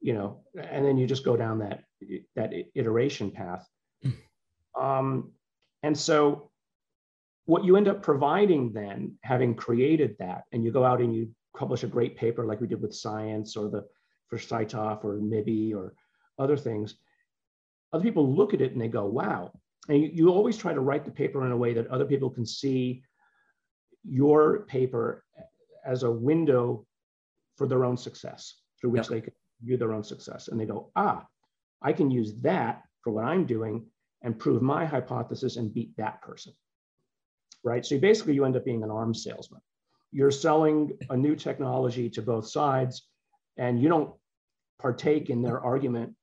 you 0.00 0.14
know, 0.14 0.40
and 0.58 0.84
then 0.84 0.96
you 0.96 1.06
just 1.06 1.24
go 1.24 1.36
down 1.36 1.58
that 1.58 1.84
that 2.36 2.52
iteration 2.74 3.30
path. 3.30 3.66
Hmm. 4.02 4.10
Um, 4.80 5.32
and 5.82 5.96
so 5.96 6.50
what 7.46 7.64
you 7.64 7.76
end 7.76 7.88
up 7.88 8.02
providing 8.02 8.72
then, 8.72 9.16
having 9.22 9.54
created 9.54 10.16
that, 10.18 10.44
and 10.52 10.64
you 10.64 10.70
go 10.70 10.84
out 10.84 11.00
and 11.00 11.14
you 11.14 11.28
publish 11.56 11.82
a 11.82 11.88
great 11.88 12.16
paper 12.16 12.44
like 12.44 12.60
we 12.60 12.66
did 12.66 12.80
with 12.80 12.94
Science 12.94 13.56
or 13.56 13.68
the 13.68 13.84
for 14.28 14.38
CyTOF 14.38 15.04
or 15.04 15.18
MIBI 15.18 15.74
or 15.74 15.94
other 16.38 16.56
things, 16.56 16.94
other 17.92 18.04
people 18.04 18.32
look 18.32 18.54
at 18.54 18.60
it 18.60 18.72
and 18.72 18.80
they 18.80 18.88
go, 18.88 19.04
wow. 19.04 19.50
And 19.88 20.00
you, 20.00 20.10
you 20.12 20.28
always 20.28 20.56
try 20.56 20.72
to 20.72 20.80
write 20.80 21.04
the 21.04 21.10
paper 21.10 21.44
in 21.44 21.52
a 21.52 21.56
way 21.56 21.74
that 21.74 21.88
other 21.88 22.04
people 22.04 22.30
can 22.30 22.46
see 22.46 23.02
your 24.04 24.60
paper 24.66 25.24
as 25.84 26.04
a 26.04 26.10
window 26.10 26.86
for 27.56 27.66
their 27.66 27.84
own 27.84 27.96
success, 27.96 28.54
through 28.80 28.90
which 28.90 29.02
yep. 29.02 29.10
they 29.10 29.20
can 29.22 29.32
view 29.62 29.76
their 29.76 29.92
own 29.92 30.04
success. 30.04 30.46
And 30.48 30.60
they 30.60 30.66
go, 30.66 30.92
ah, 30.94 31.26
I 31.82 31.92
can 31.92 32.10
use 32.10 32.40
that 32.42 32.82
for 33.02 33.12
what 33.12 33.24
I'm 33.24 33.44
doing 33.44 33.86
and 34.22 34.38
prove 34.38 34.62
my 34.62 34.84
hypothesis 34.84 35.56
and 35.56 35.72
beat 35.72 35.96
that 35.96 36.20
person. 36.22 36.52
Right. 37.62 37.84
So 37.84 37.98
basically, 37.98 38.34
you 38.34 38.44
end 38.44 38.56
up 38.56 38.64
being 38.64 38.82
an 38.82 38.90
arms 38.90 39.22
salesman. 39.22 39.60
You're 40.12 40.30
selling 40.30 40.96
a 41.10 41.16
new 41.16 41.36
technology 41.36 42.08
to 42.10 42.22
both 42.22 42.48
sides, 42.48 43.06
and 43.58 43.80
you 43.80 43.88
don't 43.88 44.12
partake 44.80 45.30
in 45.30 45.42
their 45.42 45.60
argument. 45.60 46.14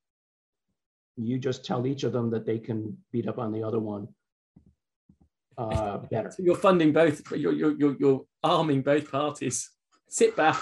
You 1.16 1.38
just 1.38 1.64
tell 1.64 1.86
each 1.86 2.04
of 2.04 2.12
them 2.12 2.30
that 2.32 2.46
they 2.46 2.60
can 2.60 2.98
beat 3.12 3.28
up 3.28 3.38
on 3.38 3.52
the 3.52 3.64
other 3.64 3.80
one 3.80 4.08
uh, 5.58 5.98
better. 6.12 6.32
So 6.32 6.44
you're 6.44 6.56
funding 6.56 6.92
both. 6.92 7.22
You're, 7.32 7.54
you're, 7.54 7.96
you're 8.00 8.26
arming 8.44 8.82
both 8.82 9.12
parties. 9.12 9.70
Sit 10.10 10.36
back. 10.36 10.62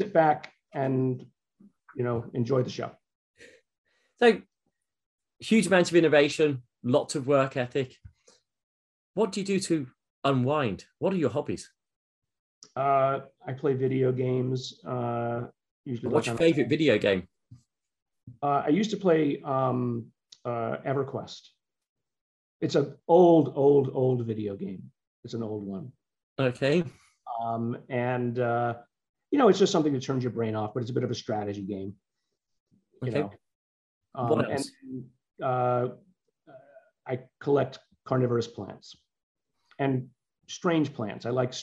Sit 0.00 0.12
back 0.12 0.52
and 0.74 1.24
you 1.94 2.04
know 2.04 2.26
enjoy 2.34 2.62
the 2.62 2.70
show. 2.70 2.90
So 4.18 4.40
huge 5.40 5.66
amount 5.66 5.90
of 5.90 5.96
innovation, 5.96 6.62
lots 6.82 7.14
of 7.14 7.26
work 7.26 7.56
ethic. 7.56 7.96
What 9.14 9.32
do 9.32 9.40
you 9.40 9.46
do 9.46 9.60
to 9.60 9.86
unwind? 10.24 10.84
What 10.98 11.12
are 11.12 11.16
your 11.16 11.30
hobbies? 11.30 11.70
Uh, 12.74 13.20
I 13.46 13.52
play 13.52 13.74
video 13.74 14.12
games. 14.12 14.80
Uh, 14.86 15.42
usually. 15.84 16.12
What's 16.12 16.26
your 16.26 16.36
favorite 16.36 16.68
video 16.68 16.98
game? 16.98 17.26
Uh, 18.42 18.62
I 18.66 18.68
used 18.68 18.90
to 18.90 18.96
play 18.96 19.40
um, 19.44 20.06
uh, 20.44 20.76
EverQuest. 20.86 21.48
It's 22.60 22.74
an 22.74 22.94
old, 23.08 23.52
old, 23.56 23.90
old 23.92 24.26
video 24.26 24.56
game. 24.56 24.90
It's 25.24 25.34
an 25.34 25.42
old 25.42 25.66
one. 25.66 25.92
Okay. 26.38 26.84
Um, 27.42 27.78
and 27.88 28.38
uh, 28.38 28.74
you 29.30 29.38
know, 29.38 29.48
it's 29.48 29.58
just 29.58 29.72
something 29.72 29.92
that 29.92 30.02
turns 30.02 30.22
your 30.22 30.32
brain 30.32 30.54
off, 30.54 30.72
but 30.74 30.82
it's 30.82 30.90
a 30.90 30.94
bit 30.94 31.04
of 31.04 31.10
a 31.10 31.14
strategy 31.14 31.62
game. 31.62 31.94
You 33.02 33.08
okay. 33.08 33.20
know. 33.20 33.32
Um, 34.14 34.28
what 34.28 34.50
else? 34.50 34.70
Uh, 35.42 35.88
I 37.06 37.20
collect 37.40 37.78
carnivorous 38.04 38.46
plants 38.46 38.96
and 39.78 40.08
strange 40.48 40.92
plants. 40.92 41.26
I 41.26 41.30
like 41.30 41.54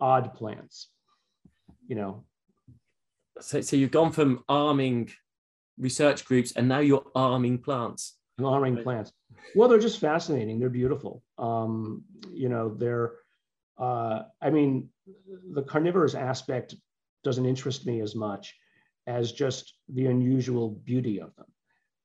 odd 0.00 0.34
plants. 0.34 0.88
You 1.86 1.96
know. 1.96 2.24
So, 3.40 3.60
so 3.60 3.76
you've 3.76 3.90
gone 3.90 4.12
from 4.12 4.44
arming 4.48 5.10
research 5.78 6.24
groups, 6.24 6.52
and 6.52 6.68
now 6.68 6.78
you're 6.80 7.04
arming 7.14 7.58
plants. 7.58 8.16
Arming 8.42 8.82
plants. 8.82 9.12
Well, 9.54 9.68
they're 9.68 9.78
just 9.78 10.00
fascinating. 10.00 10.58
They're 10.58 10.70
beautiful. 10.70 11.22
Um, 11.38 12.04
you 12.32 12.48
know, 12.48 12.74
they're. 12.74 13.12
Uh, 13.78 14.22
I 14.40 14.50
mean, 14.50 14.88
the 15.52 15.62
carnivorous 15.62 16.14
aspect 16.14 16.74
doesn't 17.24 17.46
interest 17.46 17.86
me 17.86 18.00
as 18.00 18.14
much 18.14 18.54
as 19.06 19.32
just 19.32 19.74
the 19.88 20.06
unusual 20.06 20.70
beauty 20.84 21.20
of 21.20 21.34
them. 21.36 21.46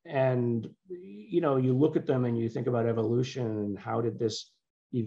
And 0.07 0.69
you 0.87 1.41
know, 1.41 1.57
you 1.57 1.73
look 1.73 1.95
at 1.95 2.05
them 2.05 2.25
and 2.25 2.37
you 2.37 2.49
think 2.49 2.67
about 2.67 2.85
evolution 2.85 3.45
and 3.45 3.77
how 3.77 4.01
did 4.01 4.17
this 4.17 4.51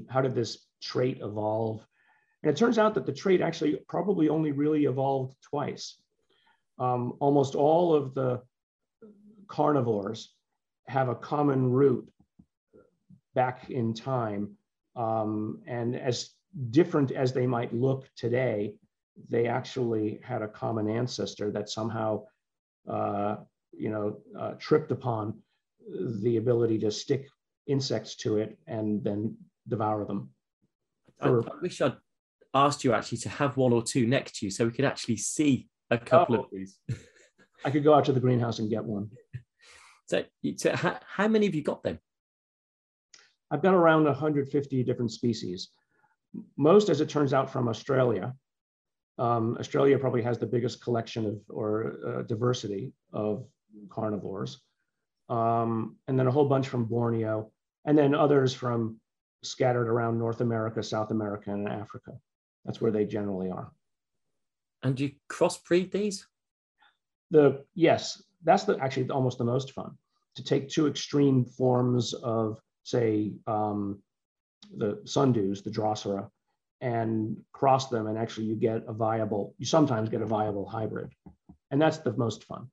how 0.08 0.20
did 0.20 0.34
this 0.34 0.66
trait 0.82 1.18
evolve? 1.22 1.84
And 2.42 2.50
it 2.50 2.56
turns 2.56 2.78
out 2.78 2.94
that 2.94 3.06
the 3.06 3.12
trait 3.12 3.40
actually 3.40 3.76
probably 3.88 4.28
only 4.28 4.52
really 4.52 4.84
evolved 4.84 5.36
twice. 5.42 5.96
Um, 6.78 7.14
almost 7.20 7.54
all 7.54 7.94
of 7.94 8.14
the 8.14 8.42
carnivores 9.48 10.34
have 10.86 11.08
a 11.08 11.14
common 11.14 11.70
root 11.70 12.10
back 13.34 13.70
in 13.70 13.94
time. 13.94 14.56
Um, 14.96 15.60
and 15.66 15.94
as 15.96 16.30
different 16.70 17.12
as 17.12 17.32
they 17.32 17.46
might 17.46 17.72
look 17.74 18.08
today, 18.16 18.74
they 19.28 19.46
actually 19.46 20.20
had 20.22 20.42
a 20.42 20.48
common 20.48 20.88
ancestor 20.88 21.50
that 21.52 21.68
somehow, 21.68 22.24
uh, 22.88 23.36
you 23.80 23.90
know, 23.90 24.18
uh, 24.38 24.52
tripped 24.58 24.92
upon 24.92 25.34
the 26.22 26.36
ability 26.36 26.78
to 26.78 26.90
stick 26.90 27.26
insects 27.66 28.14
to 28.16 28.38
it 28.38 28.58
and 28.66 29.02
then 29.02 29.36
devour 29.68 30.04
them. 30.04 30.30
I, 31.20 31.28
I, 31.28 31.40
wish 31.62 31.80
I'd 31.80 31.96
asked 32.54 32.84
you 32.84 32.92
actually 32.92 33.18
to 33.18 33.28
have 33.28 33.56
one 33.56 33.72
or 33.72 33.82
two 33.82 34.06
next 34.06 34.36
to 34.36 34.46
you 34.46 34.50
so 34.50 34.64
we 34.64 34.72
could 34.72 34.84
actually 34.84 35.16
see 35.16 35.68
a 35.90 35.98
couple 35.98 36.36
oh, 36.36 36.40
of 36.40 36.46
these. 36.52 36.78
I 37.64 37.70
could 37.70 37.84
go 37.84 37.94
out 37.94 38.04
to 38.06 38.12
the 38.12 38.20
greenhouse 38.20 38.58
and 38.58 38.70
get 38.70 38.84
one. 38.84 39.10
So, 40.06 40.24
so 40.56 40.74
how, 40.74 40.98
how 41.06 41.28
many 41.28 41.46
have 41.46 41.54
you 41.54 41.62
got 41.62 41.84
then? 41.84 42.00
I've 43.48 43.62
got 43.62 43.74
around 43.74 44.06
150 44.06 44.82
different 44.82 45.12
species. 45.12 45.68
Most, 46.56 46.88
as 46.88 47.00
it 47.00 47.08
turns 47.08 47.32
out, 47.32 47.48
from 47.48 47.68
Australia. 47.68 48.34
Um, 49.18 49.56
Australia 49.60 49.96
probably 50.00 50.22
has 50.22 50.36
the 50.36 50.48
biggest 50.48 50.82
collection 50.82 51.26
of 51.26 51.40
or 51.48 51.94
uh, 52.04 52.22
diversity 52.22 52.92
of 53.12 53.46
carnivores, 53.88 54.60
um, 55.28 55.96
and 56.08 56.18
then 56.18 56.26
a 56.26 56.30
whole 56.30 56.48
bunch 56.48 56.68
from 56.68 56.84
Borneo, 56.84 57.50
and 57.84 57.96
then 57.96 58.14
others 58.14 58.52
from 58.52 59.00
scattered 59.42 59.88
around 59.88 60.18
North 60.18 60.40
America, 60.40 60.82
South 60.82 61.10
America, 61.10 61.50
and 61.50 61.68
Africa. 61.68 62.12
That's 62.64 62.80
where 62.80 62.90
they 62.90 63.04
generally 63.04 63.50
are. 63.50 63.72
And 64.82 64.96
do 64.96 65.04
you 65.04 65.12
crossbreed 65.30 65.92
these? 65.92 66.26
The 67.30 67.64
yes, 67.74 68.22
that's 68.44 68.64
the 68.64 68.78
actually 68.78 69.08
almost 69.10 69.38
the 69.38 69.44
most 69.44 69.72
fun 69.72 69.96
to 70.36 70.44
take 70.44 70.68
two 70.68 70.86
extreme 70.86 71.44
forms 71.44 72.12
of 72.14 72.60
say 72.82 73.32
um, 73.46 74.02
the 74.76 75.00
sundews, 75.04 75.62
the 75.62 75.70
Drosera, 75.70 76.28
and 76.80 77.36
cross 77.52 77.88
them, 77.88 78.06
and 78.06 78.18
actually 78.18 78.46
you 78.46 78.56
get 78.56 78.82
a 78.88 78.92
viable. 78.92 79.54
You 79.58 79.66
sometimes 79.66 80.08
get 80.08 80.22
a 80.22 80.26
viable 80.26 80.66
hybrid, 80.66 81.10
and 81.70 81.80
that's 81.80 81.98
the 81.98 82.16
most 82.16 82.44
fun 82.44 82.68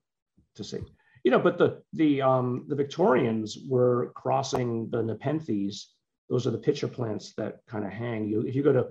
to 0.58 0.64
see. 0.64 0.80
You 1.24 1.32
know, 1.32 1.40
but 1.40 1.58
the 1.58 1.82
the 1.94 2.22
um, 2.22 2.66
the 2.68 2.76
Victorians 2.76 3.58
were 3.68 4.12
crossing 4.16 4.90
the 4.90 5.02
Nepenthes. 5.02 5.94
Those 6.30 6.46
are 6.46 6.52
the 6.52 6.58
pitcher 6.58 6.88
plants 6.88 7.34
that 7.38 7.60
kind 7.68 7.86
of 7.86 7.92
hang. 7.92 8.28
You 8.28 8.42
if 8.42 8.56
you 8.56 8.64
go 8.64 8.74
to, 8.74 8.88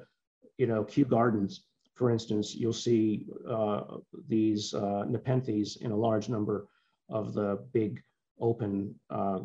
you 0.58 0.66
know, 0.66 0.84
Kew 0.84 1.04
Gardens, 1.04 1.64
for 1.94 2.10
instance, 2.10 2.54
you'll 2.54 2.72
see 2.72 3.26
uh, 3.48 3.82
these 4.28 4.74
uh, 4.74 5.04
Nepenthes 5.08 5.76
in 5.76 5.92
a 5.92 5.96
large 5.96 6.28
number 6.28 6.66
of 7.08 7.32
the 7.32 7.64
big 7.72 8.02
open 8.40 8.94
uh, 9.10 9.40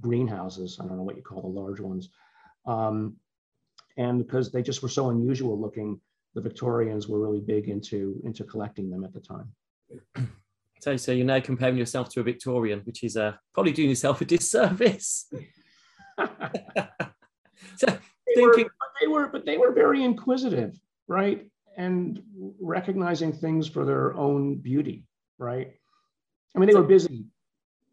greenhouses. 0.00 0.78
I 0.80 0.86
don't 0.86 0.96
know 0.96 1.02
what 1.02 1.16
you 1.16 1.22
call 1.22 1.42
the 1.42 1.48
large 1.48 1.80
ones. 1.80 2.10
Um, 2.66 3.16
and 3.96 4.24
because 4.24 4.50
they 4.50 4.62
just 4.62 4.82
were 4.82 4.88
so 4.88 5.10
unusual 5.10 5.60
looking, 5.60 6.00
the 6.34 6.40
Victorians 6.40 7.08
were 7.08 7.20
really 7.20 7.40
big 7.40 7.68
into, 7.68 8.20
into 8.24 8.44
collecting 8.44 8.90
them 8.90 9.04
at 9.04 9.12
the 9.12 9.20
time. 9.20 9.52
So, 10.82 10.96
so 10.96 11.12
you're 11.12 11.24
now 11.24 11.38
comparing 11.38 11.76
yourself 11.76 12.08
to 12.10 12.20
a 12.20 12.22
Victorian, 12.24 12.80
which 12.80 13.04
is 13.04 13.16
uh, 13.16 13.34
probably 13.54 13.70
doing 13.70 13.88
yourself 13.88 14.20
a 14.20 14.24
disservice. 14.24 15.30
so, 16.18 17.86
they, 17.86 18.34
thinking... 18.34 18.64
were, 18.64 18.70
they 19.00 19.06
were, 19.06 19.28
but 19.28 19.46
they 19.46 19.58
were 19.58 19.70
very 19.70 20.02
inquisitive, 20.02 20.76
right? 21.06 21.46
And 21.76 22.20
recognizing 22.60 23.32
things 23.32 23.68
for 23.68 23.84
their 23.84 24.14
own 24.14 24.56
beauty, 24.56 25.04
right? 25.38 25.72
I 26.56 26.58
mean, 26.58 26.68
they 26.68 26.74
were 26.74 26.82
busy 26.82 27.26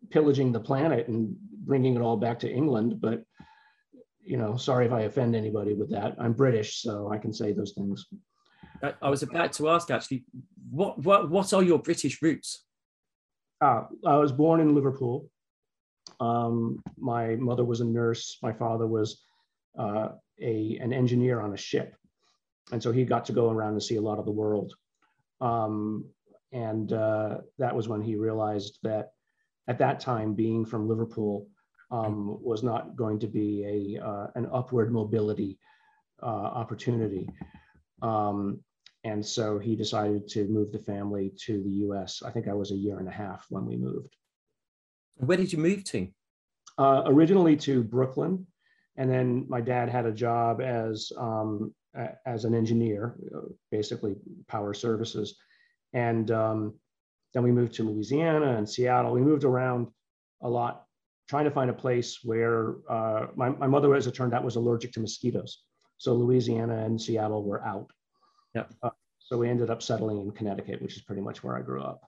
pillaging 0.09 0.51
the 0.51 0.59
planet 0.59 1.09
and 1.09 1.35
bringing 1.65 1.95
it 1.95 2.01
all 2.01 2.17
back 2.17 2.39
to 2.39 2.51
England, 2.51 2.99
but 2.99 3.23
you 4.23 4.37
know, 4.37 4.57
sorry 4.57 4.87
if 4.87 4.91
I 4.91 5.01
offend 5.01 5.35
anybody 5.35 5.75
with 5.75 5.91
that. 5.91 6.15
I'm 6.19 6.33
British, 6.33 6.81
so 6.81 7.11
I 7.11 7.19
can 7.19 7.33
say 7.33 7.53
those 7.53 7.73
things. 7.73 8.07
I 8.99 9.09
was 9.09 9.21
about 9.21 9.53
to 9.53 9.69
ask 9.69 9.91
actually, 9.91 10.25
what 10.71 10.97
what 11.03 11.29
what 11.29 11.53
are 11.53 11.63
your 11.63 11.79
British 11.79 12.21
roots? 12.21 12.65
Uh, 13.61 13.83
I 14.05 14.15
was 14.15 14.31
born 14.31 14.59
in 14.59 14.75
Liverpool. 14.75 15.29
Um, 16.19 16.81
my 16.97 17.35
mother 17.35 17.65
was 17.65 17.81
a 17.81 17.85
nurse. 17.85 18.37
My 18.41 18.53
father 18.53 18.87
was 18.87 19.21
uh, 19.77 20.09
a 20.41 20.77
an 20.81 20.93
engineer 20.93 21.41
on 21.41 21.53
a 21.53 21.57
ship, 21.57 21.95
and 22.71 22.81
so 22.81 22.91
he 22.91 23.03
got 23.05 23.25
to 23.25 23.33
go 23.33 23.49
around 23.49 23.73
and 23.73 23.83
see 23.83 23.97
a 23.97 24.01
lot 24.01 24.19
of 24.19 24.25
the 24.25 24.31
world. 24.31 24.73
Um, 25.41 26.05
and 26.51 26.91
uh, 26.93 27.37
that 27.57 27.75
was 27.75 27.87
when 27.87 28.01
he 28.01 28.15
realized 28.15 28.79
that 28.83 29.11
at 29.67 29.77
that 29.79 29.99
time, 29.99 30.33
being 30.33 30.65
from 30.65 30.89
Liverpool 30.89 31.47
um, 31.91 32.37
was 32.41 32.63
not 32.63 32.95
going 32.95 33.19
to 33.19 33.27
be 33.27 33.97
a, 33.97 34.03
uh, 34.03 34.27
an 34.35 34.47
upward 34.51 34.91
mobility 34.91 35.59
uh, 36.21 36.25
opportunity. 36.25 37.29
Um, 38.01 38.61
and 39.03 39.25
so 39.25 39.59
he 39.59 39.75
decided 39.75 40.27
to 40.29 40.45
move 40.47 40.71
the 40.71 40.79
family 40.79 41.31
to 41.45 41.63
the 41.63 41.69
US. 41.87 42.21
I 42.23 42.31
think 42.31 42.47
I 42.47 42.53
was 42.53 42.71
a 42.71 42.75
year 42.75 42.99
and 42.99 43.07
a 43.07 43.11
half 43.11 43.45
when 43.49 43.65
we 43.65 43.77
moved. 43.77 44.15
Where 45.15 45.37
did 45.37 45.53
you 45.53 45.59
move 45.59 45.83
to? 45.85 46.07
Uh, 46.77 47.03
originally 47.05 47.55
to 47.57 47.83
Brooklyn. 47.83 48.45
And 48.97 49.09
then 49.09 49.45
my 49.47 49.61
dad 49.61 49.89
had 49.89 50.05
a 50.05 50.11
job 50.11 50.61
as, 50.61 51.11
um, 51.17 51.73
as 52.25 52.43
an 52.43 52.53
engineer, 52.53 53.15
basically 53.71 54.15
power 54.47 54.73
services. 54.73 55.37
And 55.93 56.29
um, 56.31 56.73
then 57.33 57.43
we 57.43 57.51
moved 57.51 57.73
to 57.75 57.83
Louisiana 57.83 58.57
and 58.57 58.69
Seattle. 58.69 59.13
We 59.13 59.21
moved 59.21 59.45
around 59.45 59.87
a 60.41 60.49
lot, 60.49 60.83
trying 61.29 61.45
to 61.45 61.51
find 61.51 61.69
a 61.69 61.73
place 61.73 62.19
where 62.23 62.75
uh, 62.89 63.27
my, 63.35 63.49
my 63.49 63.67
mother, 63.67 63.95
as 63.95 64.07
it 64.07 64.13
turned 64.13 64.33
out, 64.33 64.43
was 64.43 64.57
allergic 64.57 64.91
to 64.93 64.99
mosquitoes. 64.99 65.63
So 65.97 66.13
Louisiana 66.13 66.85
and 66.85 67.01
Seattle 67.01 67.43
were 67.43 67.63
out. 67.63 67.89
Yep. 68.55 68.73
Uh, 68.83 68.89
So 69.29 69.37
we 69.37 69.47
ended 69.47 69.69
up 69.69 69.81
settling 69.83 70.19
in 70.21 70.31
Connecticut, 70.31 70.81
which 70.81 70.95
is 70.95 71.03
pretty 71.03 71.21
much 71.21 71.43
where 71.43 71.55
I 71.55 71.61
grew 71.61 71.83
up. 71.83 72.01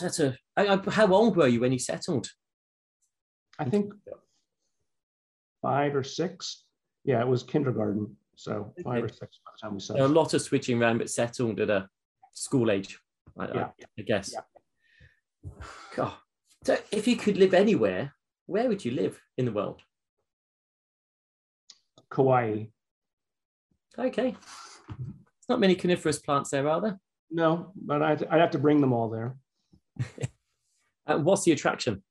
That's 0.00 0.18
a. 0.18 0.36
How 0.56 1.12
old 1.12 1.36
were 1.36 1.46
you 1.46 1.60
when 1.60 1.72
you 1.72 1.78
settled? 1.78 2.28
I 3.58 3.64
think 3.64 3.94
five 5.62 5.94
or 5.94 6.02
six. 6.02 6.64
Yeah, 7.04 7.20
it 7.20 7.28
was 7.28 7.42
kindergarten. 7.44 8.16
So 8.34 8.52
okay. 8.52 8.82
five 8.82 9.04
or 9.04 9.08
six 9.08 9.38
by 9.44 9.52
the 9.52 9.58
time 9.62 9.74
we 9.74 9.80
settled. 9.80 10.10
A 10.10 10.12
lot 10.12 10.34
of 10.34 10.42
switching 10.42 10.82
around, 10.82 10.98
but 10.98 11.10
settled 11.10 11.60
at 11.60 11.70
a 11.70 11.88
school 12.32 12.70
age, 12.70 12.98
I, 13.38 13.46
yeah. 13.54 13.64
I, 13.64 13.84
I 14.00 14.02
guess. 14.02 14.32
Yeah. 14.32 15.50
God. 15.94 16.12
So 16.64 16.76
if 16.90 17.06
you 17.06 17.16
could 17.16 17.36
live 17.36 17.54
anywhere, 17.54 18.14
where 18.46 18.68
would 18.68 18.84
you 18.84 18.92
live 18.92 19.20
in 19.38 19.44
the 19.44 19.52
world? 19.52 19.82
Kauai. 22.10 22.66
Okay. 23.98 24.36
It's 24.88 25.48
not 25.48 25.60
many 25.60 25.74
coniferous 25.74 26.18
plants 26.18 26.50
there, 26.50 26.68
are 26.68 26.80
there? 26.80 27.00
No, 27.30 27.72
but 27.76 28.02
I'd, 28.02 28.24
I'd 28.26 28.40
have 28.40 28.50
to 28.52 28.58
bring 28.58 28.80
them 28.80 28.92
all 28.92 29.08
there. 29.08 29.36
uh, 31.06 31.18
what's 31.18 31.44
the 31.44 31.52
attraction? 31.52 32.02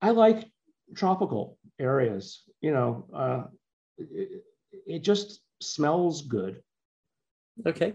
I 0.00 0.10
like 0.10 0.50
tropical 0.94 1.58
areas. 1.78 2.42
You 2.60 2.72
know, 2.72 3.06
uh, 3.14 3.44
it, 3.98 4.42
it, 4.86 4.98
just 5.00 5.40
smells 5.60 6.22
good. 6.22 6.62
Okay. 7.66 7.94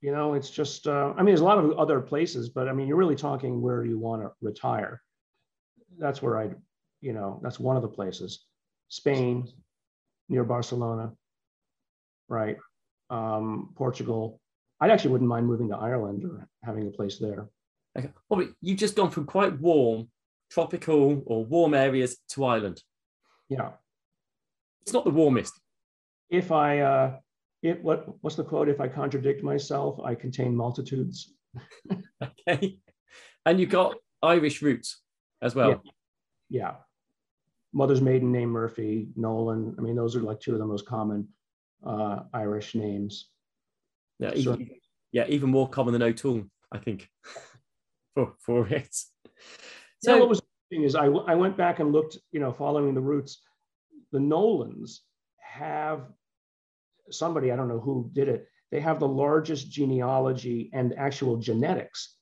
You 0.00 0.12
know, 0.12 0.34
it's 0.34 0.50
just, 0.50 0.86
uh, 0.86 1.12
I 1.14 1.18
mean, 1.18 1.26
there's 1.26 1.40
a 1.40 1.44
lot 1.44 1.58
of 1.58 1.72
other 1.72 2.00
places, 2.00 2.48
but 2.48 2.68
I 2.68 2.72
mean, 2.72 2.88
you're 2.88 2.96
really 2.96 3.16
talking 3.16 3.60
where 3.60 3.84
you 3.84 3.98
want 3.98 4.22
to 4.22 4.30
retire. 4.40 5.02
That's 5.98 6.22
where 6.22 6.38
I'd, 6.38 6.56
you 7.00 7.12
know, 7.12 7.38
that's 7.42 7.60
one 7.60 7.76
of 7.76 7.82
the 7.82 7.88
places. 7.88 8.46
Spain, 8.88 9.46
near 10.30 10.44
Barcelona, 10.44 11.12
right? 12.28 12.56
Um, 13.10 13.74
Portugal. 13.74 14.40
I 14.80 14.88
actually 14.88 15.10
wouldn't 15.10 15.28
mind 15.28 15.46
moving 15.46 15.68
to 15.68 15.76
Ireland 15.76 16.24
or 16.24 16.48
having 16.64 16.86
a 16.86 16.90
place 16.90 17.18
there. 17.18 17.48
Okay. 17.98 18.10
Well, 18.28 18.48
you've 18.62 18.78
just 18.78 18.96
gone 18.96 19.10
from 19.10 19.26
quite 19.26 19.58
warm, 19.60 20.08
tropical 20.50 21.22
or 21.26 21.44
warm 21.44 21.74
areas 21.74 22.16
to 22.30 22.44
Ireland. 22.44 22.80
Yeah. 23.48 23.70
It's 24.82 24.92
not 24.92 25.04
the 25.04 25.10
warmest. 25.10 25.52
If 26.30 26.52
I, 26.52 26.78
uh, 26.78 27.16
it, 27.62 27.82
what, 27.82 28.06
what's 28.22 28.36
the 28.36 28.44
quote? 28.44 28.68
If 28.68 28.80
I 28.80 28.88
contradict 28.88 29.42
myself, 29.42 29.98
I 30.02 30.14
contain 30.14 30.56
multitudes. 30.56 31.34
okay. 32.22 32.78
And 33.44 33.58
you 33.58 33.66
got 33.66 33.96
Irish 34.22 34.62
roots 34.62 35.02
as 35.42 35.54
well. 35.54 35.82
Yeah. 36.48 36.62
yeah 36.62 36.72
mother's 37.72 38.00
maiden 38.00 38.32
name 38.32 38.50
Murphy, 38.50 39.08
Nolan. 39.16 39.74
I 39.78 39.82
mean, 39.82 39.96
those 39.96 40.16
are 40.16 40.20
like 40.20 40.40
two 40.40 40.52
of 40.52 40.58
the 40.58 40.66
most 40.66 40.86
common 40.86 41.28
uh, 41.86 42.20
Irish 42.32 42.74
names. 42.74 43.28
Yeah, 44.18 44.34
so, 44.34 44.54
even, 44.54 44.70
yeah, 45.12 45.26
even 45.28 45.50
more 45.50 45.68
common 45.68 45.92
than 45.92 46.02
O'Toole, 46.02 46.44
I 46.72 46.78
think, 46.78 47.08
for 48.14 48.34
for 48.38 48.68
it. 48.68 48.94
So 50.02 50.14
yeah, 50.14 50.20
what 50.20 50.28
was 50.28 50.42
interesting 50.70 50.86
is 50.86 50.94
I, 50.94 51.06
I 51.06 51.34
went 51.34 51.56
back 51.56 51.78
and 51.78 51.92
looked, 51.92 52.18
you 52.32 52.40
know, 52.40 52.52
following 52.52 52.94
the 52.94 53.00
roots. 53.00 53.40
The 54.12 54.20
Nolans 54.20 55.02
have 55.38 56.06
somebody 57.10 57.52
I 57.52 57.56
don't 57.56 57.68
know 57.68 57.80
who 57.80 58.10
did 58.12 58.28
it. 58.28 58.46
They 58.70 58.80
have 58.80 59.00
the 59.00 59.08
largest 59.08 59.70
genealogy 59.70 60.70
and 60.72 60.94
actual 60.96 61.36
genetics 61.36 62.16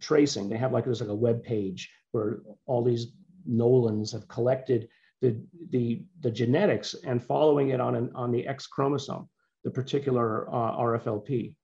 tracing. 0.00 0.48
They 0.48 0.58
have 0.58 0.72
like 0.72 0.84
there's 0.84 1.00
like 1.00 1.10
a 1.10 1.14
web 1.14 1.42
page 1.42 1.90
where 2.12 2.40
all 2.66 2.84
these 2.84 3.08
Nolans 3.46 4.12
have 4.12 4.28
collected 4.28 4.88
the, 5.20 5.40
the, 5.70 6.02
the 6.20 6.30
genetics 6.30 6.94
and 7.04 7.22
following 7.22 7.70
it 7.70 7.80
on, 7.80 7.94
an, 7.94 8.10
on 8.14 8.30
the 8.30 8.46
X 8.46 8.66
chromosome, 8.66 9.28
the 9.64 9.70
particular 9.70 10.48
uh, 10.48 10.76
RFLP 10.76 11.54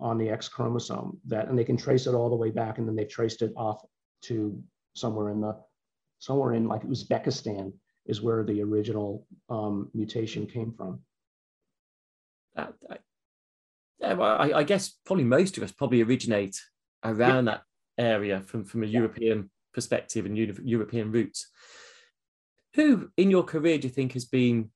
on 0.00 0.18
the 0.18 0.28
X 0.28 0.48
chromosome 0.48 1.18
that, 1.26 1.48
and 1.48 1.58
they 1.58 1.64
can 1.64 1.76
trace 1.76 2.06
it 2.06 2.14
all 2.14 2.30
the 2.30 2.36
way 2.36 2.50
back 2.50 2.78
and 2.78 2.88
then 2.88 2.96
they've 2.96 3.08
traced 3.08 3.42
it 3.42 3.52
off 3.56 3.84
to 4.22 4.60
somewhere 4.94 5.30
in 5.30 5.40
the, 5.40 5.56
somewhere 6.18 6.54
in 6.54 6.66
like 6.66 6.82
Uzbekistan 6.82 7.72
is 8.06 8.22
where 8.22 8.44
the 8.44 8.62
original 8.62 9.26
um, 9.48 9.90
mutation 9.94 10.46
came 10.46 10.72
from. 10.72 11.00
Well, 14.00 14.22
I, 14.22 14.52
I, 14.52 14.62
guess 14.64 14.92
probably 15.06 15.24
most 15.24 15.56
of 15.56 15.62
us 15.62 15.72
probably 15.72 16.02
originate 16.02 16.60
around 17.02 17.46
yeah. 17.46 17.52
that 17.52 17.62
area 17.98 18.40
from, 18.40 18.64
from 18.64 18.82
a 18.82 18.86
yeah. 18.86 18.98
European 18.98 19.50
perspective 19.74 20.26
and 20.26 20.36
European 20.36 21.12
roots. 21.12 21.48
Who 22.74 23.10
in 23.16 23.30
your 23.30 23.44
career 23.44 23.78
do 23.78 23.88
you 23.88 23.94
think 23.94 24.12
has 24.12 24.24
been, 24.24 24.70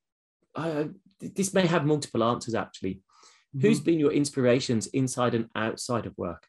uh, 0.55 0.85
this 1.21 1.55
may 1.55 1.67
have 1.67 1.87
multiple 1.87 2.23
answers 2.23 2.55
actually, 2.55 2.95
mm-hmm. 2.95 3.61
who's 3.61 3.81
been 3.81 3.99
your 3.99 4.13
inspirations 4.13 4.87
inside 4.89 5.35
and 5.35 5.49
outside 5.55 6.07
of 6.07 6.17
work? 6.17 6.47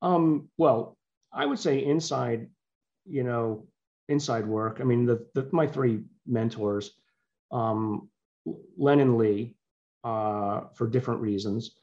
Um, 0.00 0.48
well, 0.58 0.96
I 1.32 1.46
would 1.46 1.58
say 1.58 1.84
inside, 1.84 2.48
you 3.06 3.24
know, 3.24 3.66
inside 4.08 4.46
work. 4.46 4.78
I 4.80 4.84
mean, 4.84 5.06
the, 5.06 5.26
the 5.34 5.48
my 5.52 5.66
three 5.66 6.02
mentors, 6.26 6.90
um, 7.50 8.08
Len 8.76 9.00
and 9.00 9.16
Lee, 9.16 9.56
uh, 10.04 10.62
for 10.74 10.86
different 10.88 11.20
reasons 11.20 11.76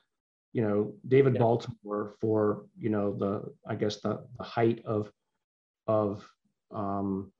you 0.53 0.61
know 0.61 0.93
David 1.07 1.33
yeah. 1.35 1.39
Baltimore 1.39 2.15
for 2.19 2.65
you 2.77 2.89
know 2.89 3.13
the 3.13 3.43
I 3.67 3.75
guess 3.75 4.01
the, 4.01 4.25
the 4.37 4.43
height 4.43 4.81
of 4.85 5.11
of 5.87 6.27
um, 6.71 7.31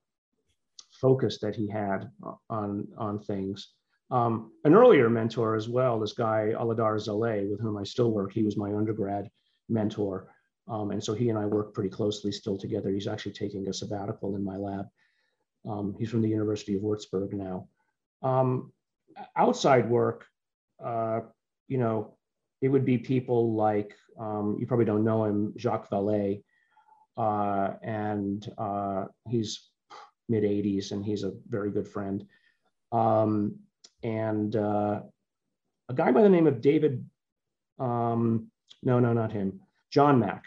focus 0.91 1.39
that 1.39 1.55
he 1.55 1.67
had 1.67 2.09
on 2.49 2.87
on 2.97 3.19
things. 3.19 3.69
Um, 4.11 4.51
an 4.63 4.73
earlier 4.73 5.07
mentor 5.07 5.55
as 5.55 5.69
well, 5.69 5.99
this 5.99 6.13
guy 6.13 6.53
Aladar 6.57 6.95
Szalay, 6.95 7.49
with 7.49 7.61
whom 7.61 7.77
I 7.77 7.83
still 7.83 8.11
work. 8.11 8.31
He 8.33 8.43
was 8.43 8.57
my 8.57 8.73
undergrad 8.73 9.29
mentor, 9.69 10.33
um, 10.67 10.91
and 10.91 11.03
so 11.03 11.13
he 11.13 11.29
and 11.29 11.37
I 11.37 11.45
work 11.45 11.73
pretty 11.73 11.89
closely 11.89 12.31
still 12.31 12.57
together. 12.57 12.89
He's 12.89 13.07
actually 13.07 13.33
taking 13.33 13.67
a 13.67 13.73
sabbatical 13.73 14.35
in 14.35 14.43
my 14.43 14.57
lab. 14.57 14.87
Um, 15.67 15.95
he's 15.99 16.09
from 16.09 16.21
the 16.21 16.29
University 16.29 16.75
of 16.75 16.81
Würzburg 16.81 17.33
now. 17.33 17.67
Um, 18.23 18.71
outside 19.35 19.89
work, 19.89 20.25
uh, 20.83 21.21
you 21.67 21.77
know, 21.77 22.15
it 22.61 22.67
would 22.67 22.85
be 22.85 22.97
people 22.97 23.53
like, 23.53 23.95
um, 24.19 24.57
you 24.59 24.67
probably 24.67 24.85
don't 24.85 25.03
know 25.03 25.25
him, 25.25 25.53
Jacques 25.57 25.89
Vallée, 25.89 26.43
uh, 27.17 27.73
and 27.81 28.51
uh, 28.57 29.05
he's 29.27 29.69
mid 30.27 30.43
80s 30.43 30.91
and 30.91 31.03
he's 31.03 31.23
a 31.23 31.33
very 31.47 31.71
good 31.71 31.87
friend. 31.87 32.25
Um, 32.91 33.59
and 34.03 34.55
uh, 34.55 35.01
a 35.89 35.93
guy 35.93 36.11
by 36.11 36.21
the 36.21 36.29
name 36.29 36.47
of 36.47 36.61
David, 36.61 37.05
um, 37.79 38.51
no, 38.83 38.99
no, 38.99 39.13
not 39.13 39.31
him, 39.31 39.61
John 39.91 40.19
Mack. 40.19 40.45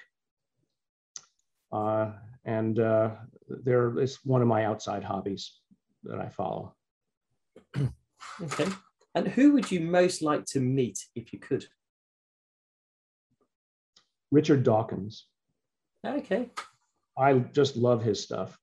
Uh, 1.73 2.13
and 2.45 2.79
uh, 2.79 3.11
there 3.49 3.99
is 3.99 4.19
one 4.25 4.43
of 4.43 4.49
my 4.49 4.65
outside 4.65 5.03
hobbies 5.03 5.59
that 6.05 6.19
I 6.19 6.29
follow. 6.29 6.75
okay. 8.43 8.69
And 9.15 9.29
who 9.29 9.53
would 9.53 9.71
you 9.71 9.81
most 9.81 10.23
like 10.23 10.45
to 10.47 10.61
meet 10.61 11.07
if 11.15 11.33
you 11.33 11.39
could? 11.39 11.67
Richard 14.33 14.65
Dawkins. 14.65 15.27
Okay. 16.05 16.51
I 17.17 17.35
just 17.35 17.77
love 17.77 18.03
his 18.03 18.21
stuff. 18.21 18.59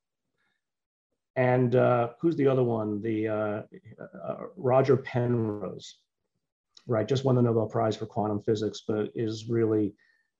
And 1.35 1.75
uh, 1.75 2.09
who's 2.19 2.35
the 2.35 2.47
other 2.47 2.63
one? 2.63 3.01
The 3.01 3.27
uh, 3.27 3.61
uh, 4.27 4.35
Roger 4.57 4.97
Penrose, 4.97 5.99
right? 6.87 7.07
Just 7.07 7.23
won 7.23 7.35
the 7.35 7.41
Nobel 7.41 7.67
Prize 7.67 7.95
for 7.95 8.07
quantum 8.07 8.41
physics, 8.41 8.81
but 8.85 9.11
is 9.15 9.47
really, 9.47 9.93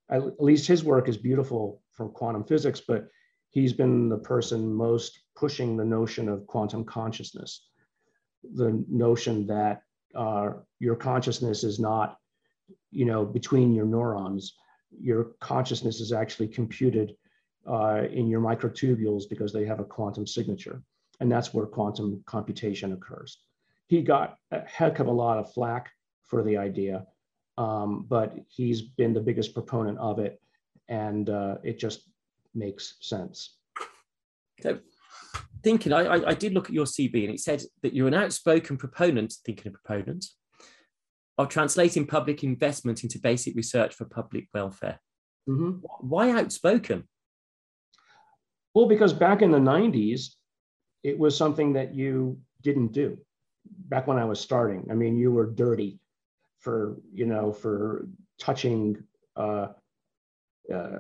at 0.10 0.42
least 0.42 0.68
his 0.68 0.84
work 0.84 1.08
is 1.08 1.16
beautiful 1.16 1.82
from 1.92 2.10
quantum 2.10 2.44
physics, 2.44 2.82
but 2.86 3.08
he's 3.52 3.72
been 3.72 4.10
the 4.10 4.18
person 4.18 4.74
most 4.74 5.20
pushing 5.36 5.78
the 5.78 5.86
notion 5.86 6.28
of 6.28 6.48
quantum 6.48 6.84
consciousness, 6.84 7.68
the 8.56 8.84
notion 8.90 9.46
that 9.48 9.84
uh, 10.16 10.50
your 10.80 10.96
consciousness 10.96 11.64
is 11.64 11.80
not, 11.80 12.18
you 12.92 13.06
know, 13.06 13.24
between 13.24 13.74
your 13.74 13.86
neurons, 13.86 14.56
your 14.98 15.32
consciousness 15.40 16.00
is 16.00 16.12
actually 16.12 16.48
computed 16.48 17.16
uh, 17.68 18.04
in 18.12 18.28
your 18.28 18.42
microtubules 18.42 19.24
because 19.30 19.54
they 19.54 19.66
have 19.66 19.80
a 19.80 19.86
quantum 19.86 20.26
signature. 20.26 20.82
And 21.20 21.32
that's 21.32 21.54
where 21.54 21.66
quantum 21.66 22.24
computation 22.26 22.94
occurs. 22.94 23.40
He 23.88 24.02
got 24.02 24.38
a 24.52 24.62
heck 24.62 25.00
of 25.00 25.08
a 25.08 25.12
lot 25.12 25.38
of 25.38 25.52
flack 25.54 25.92
for 26.24 26.44
the 26.44 26.58
idea, 26.58 27.06
um, 27.58 28.06
but 28.08 28.36
he's 28.48 28.82
been 28.82 29.14
the 29.14 29.20
biggest 29.20 29.54
proponent 29.54 29.98
of 29.98 30.20
it. 30.20 30.40
And 30.88 31.30
uh, 31.30 31.56
it 31.64 31.80
just 31.80 32.10
makes 32.56 32.96
sense. 33.02 33.58
So, 34.62 34.80
thinking, 35.64 35.94
I, 35.94 36.24
I, 36.26 36.34
did 36.34 36.54
look 36.54 36.68
at 36.68 36.74
your 36.74 36.86
CV 36.86 37.26
and 37.26 37.34
it 37.34 37.40
said 37.40 37.64
that 37.82 37.94
you're 37.94 38.08
an 38.08 38.14
outspoken 38.14 38.78
proponent, 38.78 39.34
thinking 39.46 39.68
of 39.68 39.74
proponents, 39.74 40.36
of 41.40 41.48
translating 41.48 42.06
public 42.06 42.44
investment 42.44 43.02
into 43.02 43.18
basic 43.18 43.56
research 43.56 43.96
for 43.96 44.04
public 44.04 44.50
welfare. 44.54 45.00
Mm-hmm. 45.48 45.86
Why 46.02 46.32
outspoken? 46.32 47.08
Well, 48.76 48.88
because 48.88 49.14
back 49.14 49.42
in 49.42 49.50
the 49.50 49.58
90s, 49.58 50.34
it 51.02 51.18
was 51.18 51.38
something 51.38 51.74
that 51.74 51.96
you 51.96 52.40
didn't 52.62 52.92
do. 52.92 53.18
back 53.88 54.06
when 54.06 54.18
I 54.18 54.26
was 54.26 54.40
starting. 54.40 54.88
I 54.92 54.96
mean, 54.96 55.18
you 55.18 55.32
were 55.32 55.46
dirty 55.46 56.00
for 56.60 56.98
you 57.14 57.26
know 57.26 57.54
for 57.54 58.08
touching 58.38 59.02
uh, 59.38 59.68
uh, 60.74 61.00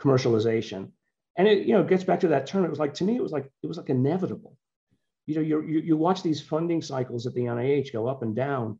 commercialization, 0.00 0.90
and 1.36 1.46
it 1.46 1.66
you 1.66 1.74
know 1.74 1.84
gets 1.84 2.04
back 2.04 2.20
to 2.20 2.28
that 2.28 2.46
term. 2.46 2.64
It 2.64 2.70
was 2.70 2.78
like 2.80 2.94
to 2.94 3.04
me, 3.04 3.14
it 3.16 3.22
was 3.22 3.32
like 3.32 3.48
it 3.62 3.66
was 3.66 3.76
like 3.76 3.90
inevitable. 3.90 4.56
You 5.26 5.36
know, 5.36 5.40
you 5.40 5.62
you, 5.62 5.80
you 5.80 5.96
watch 5.96 6.22
these 6.22 6.40
funding 6.40 6.82
cycles 6.82 7.26
at 7.26 7.34
the 7.34 7.42
NIH 7.42 7.92
go 7.92 8.08
up 8.08 8.22
and 8.22 8.34
down, 8.34 8.78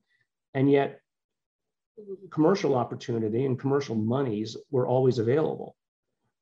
and 0.54 0.70
yet 0.70 1.00
commercial 2.30 2.74
opportunity 2.74 3.44
and 3.44 3.58
commercial 3.58 3.94
monies 3.94 4.56
were 4.70 4.86
always 4.86 5.18
available, 5.18 5.76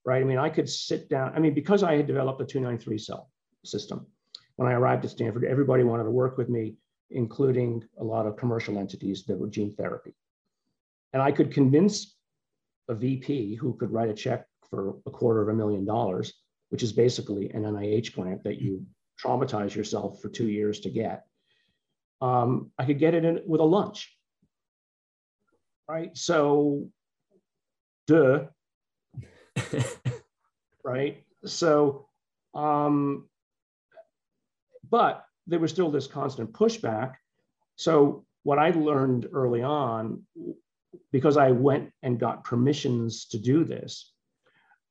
right? 0.05 0.23
I 0.23 0.25
mean, 0.25 0.39
I 0.39 0.49
could 0.49 0.69
sit 0.69 1.09
down. 1.09 1.33
I 1.35 1.41
mean, 1.41 1.55
because 1.55 1.83
I 1.83 1.97
had 1.97 2.07
developed 2.07 2.41
a 2.41 2.45
293 2.45 2.99
cell 2.99 3.31
system 3.65 4.07
when 4.61 4.69
I 4.69 4.75
arrived 4.75 5.07
at 5.07 5.11
Stanford, 5.11 5.47
everybody 5.47 5.85
wanted 5.85 6.05
to 6.05 6.11
work 6.11 6.37
with 6.37 6.51
me, 6.51 6.75
including 7.09 7.83
a 7.99 8.05
lot 8.05 8.27
of 8.27 8.37
commercial 8.37 8.79
entities 8.79 9.25
that 9.25 9.39
were 9.39 9.49
gene 9.49 9.73
therapy. 9.73 10.13
And 11.15 11.23
I 11.23 11.33
could 11.33 11.51
convince 11.51 12.15
a 12.87 12.95
VP 12.95 13.55
who 13.55 13.73
could 13.73 13.91
write 13.91 14.11
a 14.11 14.13
check 14.13 14.45
for 14.69 14.99
a 15.07 15.11
quarter 15.11 15.41
of 15.41 15.49
a 15.49 15.55
million 15.55 15.87
dollars, 15.87 16.35
which 16.69 16.83
is 16.83 16.93
basically 16.93 17.49
an 17.53 17.63
NIH 17.63 18.15
grant 18.15 18.45
that 18.45 18.61
you 18.61 18.85
traumatize 19.19 19.75
yourself 19.75 20.21
for 20.21 20.29
two 20.29 20.49
years 20.49 20.81
to 20.81 20.91
get. 20.91 21.25
Um, 22.21 22.71
I 22.79 22.85
could 22.85 22.99
get 22.99 23.14
it 23.14 23.25
in 23.25 23.41
with 23.47 23.61
a 23.61 23.64
lunch, 23.64 24.14
right? 25.89 26.16
So, 26.16 26.89
duh, 28.07 28.45
right? 30.85 31.25
So, 31.45 32.07
um, 32.55 33.29
but 34.89 35.25
there 35.47 35.59
was 35.59 35.71
still 35.71 35.91
this 35.91 36.07
constant 36.07 36.53
pushback. 36.53 37.14
So, 37.77 38.27
what 38.43 38.59
I 38.59 38.71
learned 38.71 39.29
early 39.33 39.62
on, 39.62 40.23
because 41.12 41.37
I 41.37 41.53
went 41.53 41.91
and 42.03 42.21
got 42.21 42.45
permissions 42.45 43.27
to 43.27 43.39
do 43.39 43.64
this, 43.64 44.12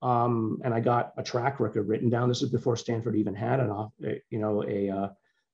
um, 0.02 0.62
and 0.64 0.74
I 0.74 0.80
got 0.80 1.14
a 1.18 1.24
track 1.24 1.60
record 1.60 1.88
written 1.88 2.10
down. 2.10 2.30
This 2.30 2.42
is 2.42 2.50
before 2.50 2.76
Stanford 2.76 3.16
even 3.16 3.36
had 3.36 3.60
an, 3.60 3.90
you 4.30 4.40
know, 4.40 4.64
a, 4.64 4.90
uh, 4.90 5.10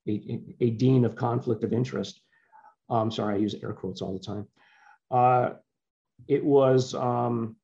a, 0.08 0.40
a, 0.60 0.70
dean 0.70 1.04
of 1.04 1.16
conflict 1.16 1.64
of 1.64 1.72
interest. 1.72 2.20
Um, 2.88 3.10
sorry, 3.10 3.34
I 3.34 3.38
use 3.38 3.54
air 3.62 3.72
quotes 3.72 4.02
all 4.02 4.12
the 4.12 4.24
time. 4.24 4.46
Uh, 5.10 5.54
it 6.28 6.44
was, 6.44 6.94
um, 6.94 7.56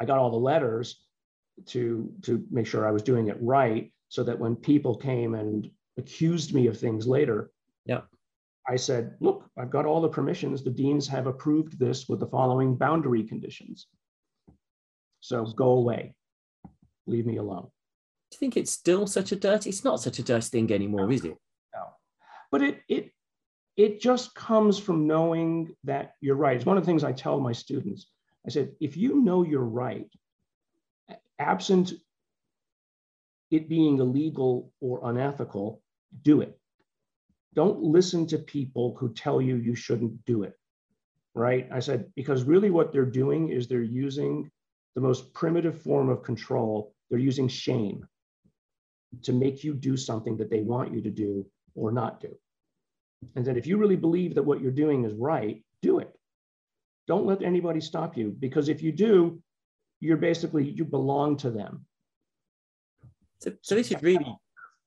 I 0.00 0.04
got 0.04 0.18
all 0.18 0.30
the 0.30 0.36
letters 0.36 1.00
to, 1.66 2.12
to 2.22 2.44
make 2.50 2.66
sure 2.66 2.86
I 2.86 2.92
was 2.92 3.02
doing 3.02 3.28
it 3.28 3.38
right 3.40 3.92
so 4.08 4.22
that 4.22 4.38
when 4.38 4.56
people 4.56 4.96
came 4.96 5.34
and 5.34 5.70
accused 5.96 6.54
me 6.54 6.66
of 6.66 6.78
things 6.78 7.06
later, 7.06 7.50
yeah. 7.84 8.02
I 8.68 8.76
said, 8.76 9.14
look, 9.20 9.48
I've 9.56 9.70
got 9.70 9.86
all 9.86 10.00
the 10.00 10.08
permissions. 10.08 10.64
The 10.64 10.70
deans 10.70 11.06
have 11.08 11.26
approved 11.26 11.78
this 11.78 12.08
with 12.08 12.18
the 12.18 12.26
following 12.26 12.74
boundary 12.74 13.22
conditions. 13.22 13.86
So 15.20 15.44
go 15.44 15.70
away. 15.70 16.14
Leave 17.06 17.26
me 17.26 17.36
alone. 17.36 17.68
Do 18.30 18.34
you 18.34 18.38
think 18.38 18.56
it's 18.56 18.72
still 18.72 19.06
such 19.06 19.32
a 19.32 19.36
dirty? 19.36 19.70
It's 19.70 19.84
not 19.84 20.00
such 20.00 20.18
a 20.18 20.22
dirty 20.22 20.48
thing 20.48 20.72
anymore, 20.72 21.10
is 21.12 21.24
it? 21.24 21.36
No. 21.72 21.86
But 22.50 22.62
it 22.62 22.82
it 22.88 23.12
it 23.76 24.00
just 24.00 24.34
comes 24.34 24.78
from 24.78 25.06
knowing 25.06 25.74
that 25.84 26.14
you're 26.20 26.36
right. 26.36 26.56
It's 26.56 26.66
one 26.66 26.76
of 26.76 26.82
the 26.82 26.86
things 26.86 27.04
I 27.04 27.12
tell 27.12 27.38
my 27.38 27.52
students. 27.52 28.10
I 28.46 28.50
said, 28.50 28.72
if 28.80 28.96
you 28.96 29.22
know 29.22 29.42
you're 29.42 29.60
right, 29.60 30.08
absent 31.38 31.92
it 33.50 33.68
being 33.68 33.98
illegal 33.98 34.72
or 34.80 35.08
unethical, 35.08 35.82
do 36.22 36.40
it. 36.40 36.58
Don't 37.54 37.80
listen 37.80 38.26
to 38.28 38.38
people 38.38 38.96
who 38.98 39.12
tell 39.12 39.40
you 39.40 39.56
you 39.56 39.74
shouldn't 39.74 40.24
do 40.24 40.42
it. 40.42 40.58
Right? 41.34 41.68
I 41.70 41.78
said, 41.80 42.10
because 42.16 42.42
really 42.42 42.70
what 42.70 42.92
they're 42.92 43.04
doing 43.04 43.50
is 43.50 43.68
they're 43.68 43.82
using 43.82 44.50
the 44.94 45.00
most 45.00 45.32
primitive 45.32 45.80
form 45.80 46.08
of 46.08 46.22
control. 46.22 46.94
They're 47.08 47.18
using 47.18 47.46
shame 47.46 48.06
to 49.22 49.32
make 49.32 49.64
you 49.64 49.74
do 49.74 49.96
something 49.96 50.36
that 50.36 50.50
they 50.50 50.60
want 50.60 50.94
you 50.94 51.00
to 51.02 51.10
do 51.10 51.46
or 51.74 51.92
not 51.92 52.20
do. 52.20 52.36
And 53.34 53.44
that 53.46 53.56
if 53.56 53.66
you 53.66 53.76
really 53.76 53.96
believe 53.96 54.34
that 54.34 54.42
what 54.42 54.60
you're 54.60 54.70
doing 54.70 55.04
is 55.04 55.12
right, 55.14 55.64
do 55.82 55.98
it. 55.98 56.12
Don't 57.06 57.26
let 57.26 57.42
anybody 57.42 57.80
stop 57.80 58.16
you 58.16 58.34
because 58.38 58.68
if 58.68 58.82
you 58.82 58.92
do, 58.92 59.40
you're 60.00 60.16
basically, 60.16 60.68
you 60.68 60.84
belong 60.84 61.36
to 61.38 61.50
them. 61.50 61.86
So, 63.40 63.52
so 63.62 63.74
this 63.74 63.90
is 63.90 64.02
really 64.02 64.36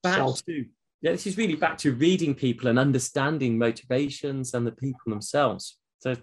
back 0.02 0.16
Self. 0.16 0.44
to 0.46 0.64
yeah, 1.02 1.12
this 1.12 1.26
is 1.26 1.38
really 1.38 1.54
back 1.54 1.78
to 1.78 1.94
reading 1.94 2.34
people 2.34 2.68
and 2.68 2.78
understanding 2.78 3.56
motivations 3.56 4.52
and 4.52 4.66
the 4.66 4.72
people 4.72 5.00
themselves. 5.06 5.78
So, 6.00 6.14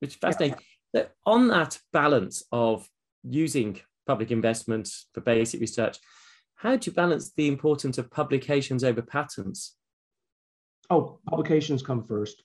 which 0.00 0.10
is 0.10 0.16
fascinating. 0.16 0.58
Yeah. 0.92 1.04
On 1.24 1.48
that 1.48 1.78
balance 1.92 2.44
of 2.52 2.86
using 3.22 3.80
public 4.06 4.30
investment 4.30 4.90
for 5.14 5.22
basic 5.22 5.60
research, 5.60 5.98
how 6.58 6.76
do 6.76 6.90
you 6.90 6.94
balance 6.94 7.30
the 7.36 7.46
importance 7.46 7.98
of 7.98 8.10
publications 8.10 8.82
over 8.82 9.00
patents? 9.00 9.76
Oh, 10.90 11.20
publications 11.28 11.82
come 11.82 12.04
first. 12.04 12.42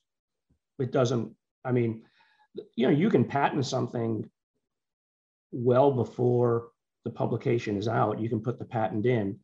It 0.78 0.92
doesn't, 0.92 1.32
I 1.66 1.72
mean, 1.72 2.04
you 2.76 2.86
know, 2.86 2.94
you 2.94 3.10
can 3.10 3.26
patent 3.26 3.66
something 3.66 4.30
well 5.52 5.92
before 5.92 6.70
the 7.06 7.10
publication 7.10 7.76
is 7.76 7.88
out. 7.88 8.20
You 8.20 8.30
can 8.30 8.42
put 8.42 8.60
the 8.60 8.66
patent 8.66 9.08
in. 9.08 9.40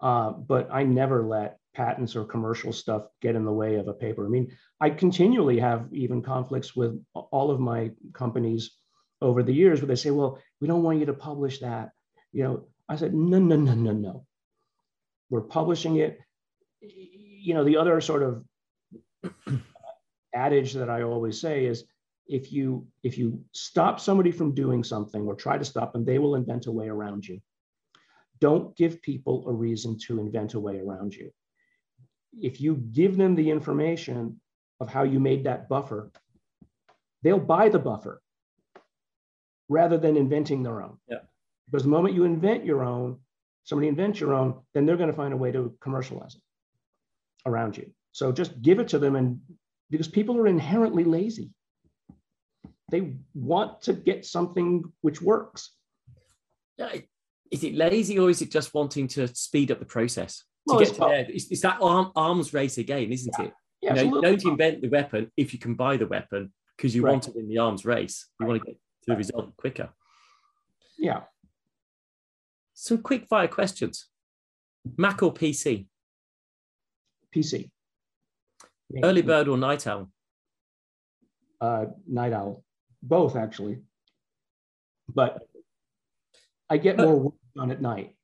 Uh, 0.00 0.30
but 0.30 0.68
I 0.72 0.84
never 0.84 1.22
let 1.22 1.58
patents 1.74 2.16
or 2.16 2.24
commercial 2.24 2.72
stuff 2.72 3.08
get 3.20 3.36
in 3.36 3.44
the 3.44 3.52
way 3.52 3.74
of 3.74 3.88
a 3.88 3.92
paper. 3.92 4.24
I 4.24 4.30
mean, 4.30 4.56
I 4.80 4.88
continually 4.88 5.58
have 5.58 5.88
even 5.92 6.22
conflicts 6.22 6.74
with 6.74 6.98
all 7.14 7.50
of 7.50 7.60
my 7.60 7.90
companies 8.14 8.70
over 9.20 9.42
the 9.42 9.52
years 9.52 9.80
where 9.80 9.88
they 9.88 9.96
say, 9.96 10.10
well, 10.10 10.38
we 10.62 10.66
don't 10.66 10.82
want 10.82 11.00
you 11.00 11.06
to 11.06 11.12
publish 11.12 11.60
that. 11.60 11.90
You 12.32 12.44
know, 12.44 12.68
I 12.88 12.96
said, 12.96 13.14
no, 13.14 13.38
no, 13.38 13.56
no, 13.56 13.74
no, 13.74 13.92
no. 13.92 14.26
We're 15.30 15.42
publishing 15.42 15.96
it. 15.96 16.18
You 16.80 17.54
know, 17.54 17.64
the 17.64 17.76
other 17.76 18.00
sort 18.00 18.22
of 18.22 18.44
adage 20.34 20.74
that 20.74 20.90
I 20.90 21.02
always 21.02 21.40
say 21.40 21.66
is 21.66 21.84
if 22.26 22.52
you 22.52 22.86
if 23.02 23.18
you 23.18 23.44
stop 23.52 24.00
somebody 24.00 24.30
from 24.32 24.54
doing 24.54 24.84
something 24.84 25.22
or 25.22 25.34
try 25.34 25.58
to 25.58 25.64
stop 25.64 25.92
them, 25.92 26.04
they 26.04 26.18
will 26.18 26.34
invent 26.34 26.66
a 26.66 26.72
way 26.72 26.88
around 26.88 27.26
you. 27.26 27.40
Don't 28.40 28.76
give 28.76 29.00
people 29.02 29.48
a 29.48 29.52
reason 29.52 29.98
to 30.06 30.20
invent 30.20 30.54
a 30.54 30.60
way 30.60 30.78
around 30.78 31.14
you 31.14 31.30
if 32.40 32.60
you 32.60 32.76
give 32.92 33.16
them 33.16 33.34
the 33.34 33.50
information 33.50 34.40
of 34.80 34.88
how 34.88 35.02
you 35.02 35.20
made 35.20 35.44
that 35.44 35.68
buffer, 35.68 36.10
they'll 37.22 37.38
buy 37.38 37.68
the 37.68 37.78
buffer 37.78 38.20
rather 39.68 39.96
than 39.96 40.16
inventing 40.16 40.62
their 40.62 40.82
own. 40.82 40.98
Yeah. 41.08 41.18
Because 41.70 41.84
the 41.84 41.90
moment 41.90 42.14
you 42.14 42.24
invent 42.24 42.64
your 42.64 42.84
own, 42.84 43.18
somebody 43.64 43.88
invents 43.88 44.20
your 44.20 44.34
own, 44.34 44.60
then 44.74 44.86
they're 44.86 44.96
going 44.96 45.10
to 45.10 45.16
find 45.16 45.32
a 45.32 45.36
way 45.36 45.50
to 45.52 45.74
commercialize 45.80 46.34
it 46.34 46.42
around 47.46 47.76
you. 47.76 47.90
So 48.12 48.32
just 48.32 48.60
give 48.62 48.78
it 48.78 48.88
to 48.88 48.98
them 48.98 49.16
and 49.16 49.40
because 49.90 50.08
people 50.08 50.38
are 50.38 50.46
inherently 50.46 51.04
lazy. 51.04 51.50
They 52.90 53.14
want 53.34 53.82
to 53.82 53.92
get 53.92 54.26
something 54.26 54.84
which 55.00 55.22
works. 55.22 55.70
Is 57.50 57.64
it 57.64 57.74
lazy 57.74 58.18
or 58.18 58.30
is 58.30 58.42
it 58.42 58.50
just 58.50 58.74
wanting 58.74 59.08
to 59.08 59.28
speed 59.28 59.70
up 59.70 59.78
the 59.78 59.84
process? 59.84 60.44
to 60.68 60.78
get 60.78 60.94
to 60.94 61.00
there. 61.00 61.26
It's, 61.28 61.50
it's 61.50 61.60
that 61.62 61.78
arm, 61.80 62.12
arms 62.16 62.54
race 62.54 62.78
again, 62.78 63.12
isn't 63.12 63.34
yeah. 63.38 63.44
it? 63.44 63.52
Yeah, 63.82 64.02
you 64.02 64.10
know, 64.10 64.20
don't 64.22 64.44
invent 64.44 64.80
the 64.80 64.88
weapon 64.88 65.30
if 65.36 65.52
you 65.52 65.58
can 65.58 65.74
buy 65.74 65.98
the 65.98 66.06
weapon 66.06 66.52
because 66.76 66.94
you 66.94 67.02
right. 67.02 67.12
want 67.12 67.28
it 67.28 67.36
in 67.36 67.48
the 67.48 67.58
arms 67.58 67.84
race. 67.84 68.26
You 68.40 68.46
right. 68.46 68.52
want 68.52 68.62
to 68.62 68.66
get 68.66 68.76
to 68.76 69.06
the 69.08 69.16
result 69.16 69.56
quicker. 69.56 69.90
Yeah. 70.96 71.20
Some 72.84 72.98
quick 72.98 73.26
fire 73.28 73.48
questions. 73.48 74.08
Mac 74.98 75.22
or 75.22 75.32
PC? 75.32 75.86
PC. 77.34 77.70
Early 79.02 79.22
bird 79.22 79.48
or 79.48 79.56
night 79.56 79.86
owl? 79.86 80.10
Uh, 81.62 81.86
night 82.06 82.34
owl. 82.34 82.62
Both 83.02 83.36
actually. 83.36 83.78
But 85.08 85.38
I 86.68 86.76
get 86.76 86.98
more 86.98 87.16
work 87.16 87.34
done 87.56 87.70
at 87.70 87.80
night. 87.80 88.16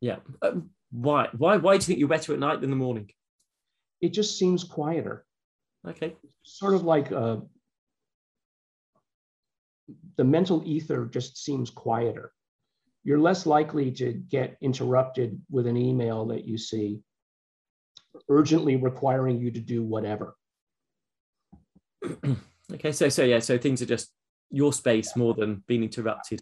Yeah. 0.00 0.20
Um, 0.40 0.70
why? 0.90 1.28
Why? 1.36 1.58
Why 1.58 1.76
do 1.76 1.82
you 1.82 1.86
think 1.86 1.98
you're 1.98 2.08
better 2.08 2.32
at 2.32 2.38
night 2.38 2.62
than 2.62 2.70
the 2.70 2.76
morning? 2.76 3.10
It 4.00 4.14
just 4.14 4.38
seems 4.38 4.64
quieter. 4.64 5.26
Okay. 5.86 6.16
Sort 6.42 6.72
of 6.72 6.84
like 6.84 7.12
uh, 7.12 7.36
the 10.16 10.24
mental 10.24 10.62
ether 10.64 11.04
just 11.04 11.36
seems 11.36 11.68
quieter. 11.68 12.32
You're 13.02 13.18
less 13.18 13.46
likely 13.46 13.90
to 13.92 14.12
get 14.12 14.56
interrupted 14.60 15.40
with 15.50 15.66
an 15.66 15.76
email 15.76 16.26
that 16.26 16.44
you 16.44 16.58
see 16.58 17.00
urgently 18.28 18.76
requiring 18.76 19.38
you 19.38 19.50
to 19.50 19.60
do 19.60 19.82
whatever. 19.82 20.36
okay, 22.72 22.92
so 22.92 23.08
so 23.08 23.24
yeah, 23.24 23.38
so 23.38 23.56
things 23.56 23.80
are 23.80 23.86
just 23.86 24.12
your 24.50 24.72
space 24.72 25.16
more 25.16 25.34
than 25.34 25.62
being 25.66 25.82
interrupted. 25.82 26.40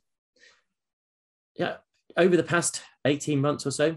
Yeah, 1.56 1.76
over 2.16 2.36
the 2.36 2.42
past 2.42 2.82
18 3.04 3.40
months 3.40 3.66
or 3.66 3.70
so, 3.70 3.96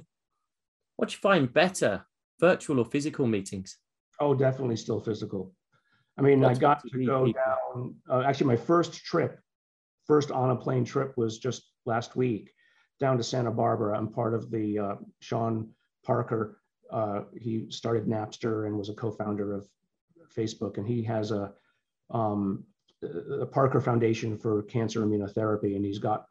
what 0.97 1.09
do 1.09 1.13
you 1.13 1.19
find 1.19 1.51
better, 1.51 2.05
virtual 2.39 2.79
or 2.79 2.85
physical 2.85 3.27
meetings? 3.27 3.77
Oh, 4.19 4.33
definitely 4.33 4.75
still 4.75 4.99
physical. 4.99 5.53
I 6.17 6.21
mean, 6.21 6.41
Lots 6.41 6.57
I 6.57 6.61
got 6.61 6.81
to 6.81 6.89
to 6.89 7.05
go 7.05 7.25
people. 7.25 7.41
down. 7.41 7.95
Uh, 8.09 8.23
actually, 8.27 8.47
my 8.47 8.55
first 8.57 8.93
trip, 9.05 9.39
first 10.11 10.29
on 10.29 10.49
a 10.49 10.55
plane 10.57 10.83
trip, 10.83 11.13
was 11.15 11.39
just 11.39 11.71
last 11.85 12.17
week 12.17 12.51
down 12.99 13.15
to 13.15 13.23
Santa 13.23 13.49
Barbara. 13.49 13.97
I'm 13.97 14.09
part 14.09 14.33
of 14.33 14.51
the 14.51 14.77
uh, 14.77 14.95
Sean 15.21 15.69
Parker. 16.03 16.59
Uh, 16.91 17.21
he 17.39 17.67
started 17.69 18.07
Napster 18.07 18.67
and 18.67 18.77
was 18.77 18.89
a 18.89 18.93
co-founder 18.93 19.53
of 19.53 19.65
Facebook, 20.35 20.77
and 20.77 20.85
he 20.85 21.01
has 21.03 21.31
a 21.31 21.53
um, 22.09 22.65
Parker 23.53 23.79
Foundation 23.79 24.37
for 24.37 24.63
Cancer 24.63 24.99
Immunotherapy, 25.05 25.77
and 25.77 25.85
he's 25.85 25.99
got 25.99 26.25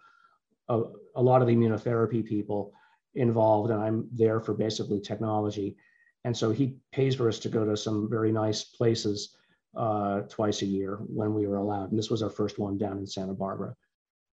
a, 0.68 0.82
a 1.16 1.22
lot 1.22 1.40
of 1.40 1.48
the 1.48 1.56
immunotherapy 1.56 2.22
people 2.22 2.74
involved, 3.14 3.70
and 3.70 3.80
I'm 3.82 4.08
there 4.12 4.40
for 4.40 4.52
basically 4.52 5.00
technology. 5.00 5.78
And 6.26 6.36
so 6.36 6.50
he 6.50 6.76
pays 6.92 7.14
for 7.14 7.28
us 7.28 7.38
to 7.38 7.48
go 7.48 7.64
to 7.64 7.78
some 7.78 8.10
very 8.10 8.30
nice 8.30 8.62
places 8.62 9.36
uh, 9.76 10.20
twice 10.22 10.62
a 10.62 10.66
year 10.66 10.96
when 11.06 11.34
we 11.34 11.46
were 11.46 11.56
allowed. 11.56 11.90
And 11.90 11.98
this 11.98 12.10
was 12.10 12.22
our 12.22 12.30
first 12.30 12.58
one 12.58 12.78
down 12.78 12.98
in 12.98 13.06
Santa 13.06 13.34
Barbara. 13.34 13.74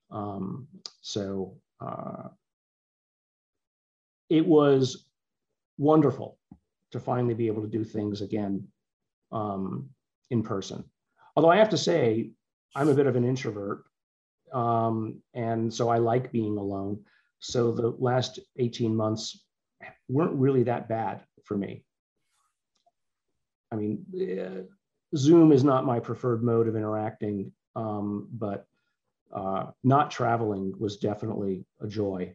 Um, 0.09 0.67
so 1.01 1.57
uh, 1.79 2.29
it 4.29 4.45
was 4.45 5.05
wonderful 5.77 6.37
to 6.91 6.99
finally 6.99 7.33
be 7.33 7.47
able 7.47 7.61
to 7.61 7.67
do 7.67 7.83
things 7.83 8.21
again 8.21 8.67
um, 9.31 9.89
in 10.29 10.41
person. 10.41 10.83
Although 11.35 11.51
I 11.51 11.57
have 11.57 11.69
to 11.69 11.77
say, 11.77 12.31
I'm 12.75 12.89
a 12.89 12.95
bit 12.95 13.07
of 13.07 13.15
an 13.15 13.25
introvert. 13.25 13.83
Um, 14.53 15.21
and 15.33 15.73
so 15.73 15.89
I 15.89 15.97
like 15.97 16.31
being 16.31 16.57
alone. 16.57 16.99
So 17.39 17.71
the 17.71 17.89
last 17.99 18.39
18 18.57 18.95
months 18.95 19.45
weren't 20.09 20.33
really 20.33 20.63
that 20.63 20.89
bad 20.89 21.21
for 21.43 21.57
me. 21.57 21.83
I 23.71 23.75
mean, 23.75 24.05
eh, 24.19 24.61
Zoom 25.15 25.51
is 25.51 25.63
not 25.63 25.85
my 25.85 25.99
preferred 25.99 26.43
mode 26.43 26.67
of 26.67 26.75
interacting, 26.75 27.51
um, 27.75 28.27
but 28.31 28.65
uh, 29.33 29.67
not 29.83 30.11
traveling 30.11 30.73
was 30.77 30.97
definitely 30.97 31.65
a 31.81 31.87
joy. 31.87 32.33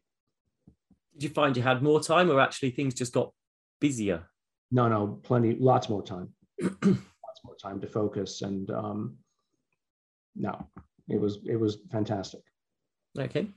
Did 1.15 1.25
you 1.25 1.29
find 1.29 1.57
you 1.57 1.63
had 1.63 1.83
more 1.83 2.03
time, 2.03 2.31
or 2.31 2.41
actually 2.41 2.71
things 2.71 2.95
just 2.95 3.13
got 3.13 3.33
busier? 3.81 4.25
No, 4.71 4.89
no, 4.89 5.21
plenty, 5.23 5.57
lots 5.59 5.89
more 5.91 6.03
time, 6.03 6.33
lots 6.63 7.41
more 7.45 7.57
time 7.61 7.81
to 7.81 7.87
focus, 7.87 8.41
and 8.41 8.71
um, 8.71 9.17
no, 10.35 10.67
it 11.09 11.21
was 11.21 11.39
it 11.47 11.57
was 11.57 11.79
fantastic. 11.91 12.41
Okay. 13.19 13.49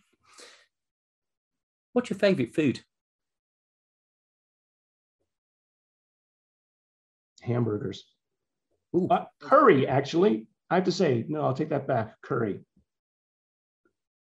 What's 1.94 2.10
your 2.10 2.20
favorite 2.20 2.54
food? 2.54 2.82
Hamburgers, 7.42 8.04
uh, 9.10 9.26
curry. 9.42 9.88
Actually, 9.88 10.48
I 10.70 10.76
have 10.76 10.86
to 10.86 10.92
say, 10.92 11.26
no, 11.28 11.42
I'll 11.42 11.54
take 11.54 11.70
that 11.70 11.88
back. 11.88 12.22
Curry, 12.22 12.62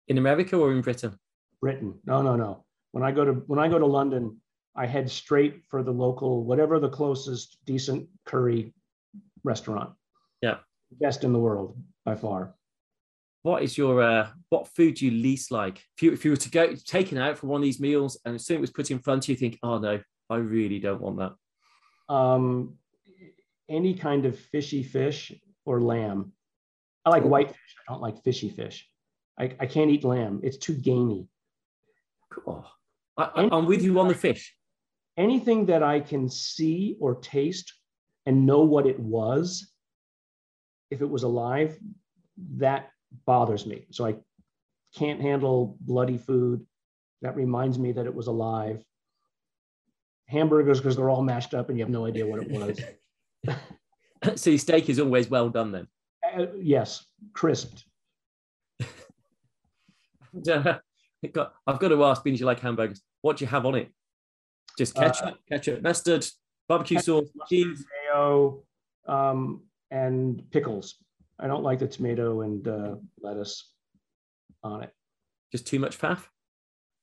in 0.08 0.18
America 0.18 0.56
or 0.56 0.72
in 0.72 0.82
Britain? 0.82 1.18
Britain. 1.60 1.94
No, 2.04 2.22
no, 2.22 2.36
no. 2.36 2.64
When 2.92 3.02
I 3.02 3.10
go 3.10 3.24
to 3.24 3.32
when 3.32 3.58
I 3.58 3.68
go 3.68 3.78
to 3.78 3.86
London, 3.86 4.36
I 4.76 4.86
head 4.86 5.10
straight 5.10 5.62
for 5.68 5.82
the 5.82 5.90
local, 5.90 6.44
whatever 6.44 6.78
the 6.78 6.88
closest 6.88 7.58
decent 7.64 8.08
curry 8.24 8.74
restaurant. 9.42 9.90
Yeah. 10.42 10.58
Best 11.00 11.24
in 11.24 11.32
the 11.32 11.38
world 11.38 11.76
by 12.04 12.14
far. 12.14 12.54
What 13.42 13.62
is 13.62 13.76
your 13.76 14.02
uh, 14.02 14.28
what 14.48 14.68
food 14.68 14.96
do 14.96 15.06
you 15.06 15.10
least 15.10 15.50
like? 15.50 15.78
If 15.96 16.02
you 16.02 16.12
if 16.12 16.24
you 16.24 16.30
were 16.30 16.36
to 16.36 16.50
go 16.50 16.74
taken 16.74 17.18
out 17.18 17.38
for 17.38 17.46
one 17.46 17.60
of 17.60 17.64
these 17.64 17.80
meals 17.80 18.18
and 18.24 18.34
as 18.34 18.46
soon 18.46 18.56
as 18.56 18.58
it 18.58 18.60
was 18.62 18.70
put 18.70 18.90
in 18.90 18.98
front 18.98 19.24
of 19.24 19.28
you, 19.28 19.32
you 19.34 19.38
think, 19.38 19.58
oh 19.62 19.78
no, 19.78 20.00
I 20.30 20.36
really 20.36 20.78
don't 20.78 21.00
want 21.00 21.18
that. 21.18 22.14
Um, 22.14 22.78
any 23.68 23.94
kind 23.94 24.26
of 24.26 24.38
fishy 24.38 24.82
fish 24.82 25.32
or 25.64 25.80
lamb. 25.80 26.32
I 27.04 27.10
like 27.10 27.24
white 27.24 27.48
fish. 27.48 27.76
I 27.88 27.92
don't 27.92 28.02
like 28.02 28.22
fishy 28.22 28.50
fish. 28.50 28.88
I, 29.38 29.54
I 29.58 29.66
can't 29.66 29.90
eat 29.90 30.04
lamb. 30.04 30.40
It's 30.42 30.56
too 30.56 30.74
gamey. 30.74 31.28
Oh, 32.46 32.64
I, 33.16 33.48
I'm 33.50 33.66
with 33.66 33.82
you 33.82 33.98
on 34.00 34.08
the 34.08 34.14
fish. 34.14 34.54
Anything 35.16 35.66
that 35.66 35.82
I 35.82 36.00
can 36.00 36.28
see 36.28 36.96
or 37.00 37.16
taste 37.16 37.72
and 38.26 38.46
know 38.46 38.62
what 38.62 38.86
it 38.86 38.98
was, 38.98 39.70
if 40.90 41.00
it 41.00 41.08
was 41.08 41.22
alive, 41.22 41.78
that 42.56 42.90
bothers 43.26 43.66
me. 43.66 43.86
So 43.90 44.06
I 44.06 44.16
can't 44.94 45.20
handle 45.20 45.76
bloody 45.80 46.18
food. 46.18 46.66
That 47.22 47.36
reminds 47.36 47.78
me 47.78 47.92
that 47.92 48.06
it 48.06 48.14
was 48.14 48.26
alive. 48.26 48.84
Hamburgers, 50.26 50.80
because 50.80 50.96
they're 50.96 51.10
all 51.10 51.22
mashed 51.22 51.54
up 51.54 51.68
and 51.68 51.78
you 51.78 51.84
have 51.84 51.90
no 51.90 52.06
idea 52.06 52.26
what 52.26 52.42
it 52.42 52.50
was. 52.50 52.80
so 54.36 54.50
your 54.50 54.58
steak 54.58 54.88
is 54.88 55.00
always 55.00 55.28
well 55.28 55.48
done 55.48 55.72
then. 55.72 55.86
Uh, 56.36 56.46
yes, 56.60 57.04
crisped. 57.32 57.84
And, 60.32 60.48
uh, 60.48 60.78
I've 61.22 61.32
got, 61.32 61.54
I've 61.66 61.78
got 61.78 61.88
to 61.88 62.04
ask, 62.04 62.24
being 62.24 62.36
you 62.36 62.44
like 62.44 62.60
hamburgers, 62.60 63.02
what 63.22 63.36
do 63.36 63.44
you 63.44 63.48
have 63.50 63.66
on 63.66 63.76
it? 63.76 63.90
Just 64.76 64.98
Uh, 64.98 65.02
ketchup, 65.02 65.38
ketchup, 65.48 65.82
mustard, 65.82 66.26
barbecue 66.68 66.98
sauce, 66.98 67.28
cheese. 67.48 67.84
mayo, 68.12 68.64
um, 69.06 69.62
and 69.90 70.42
pickles. 70.50 70.96
I 71.38 71.46
don't 71.46 71.62
like 71.62 71.78
the 71.78 71.86
tomato 71.86 72.40
and 72.42 72.66
uh, 72.66 72.96
lettuce 73.22 73.72
on 74.62 74.82
it. 74.82 74.90
Just 75.52 75.66
too 75.66 75.78
much 75.78 75.96
faff. 75.98 76.24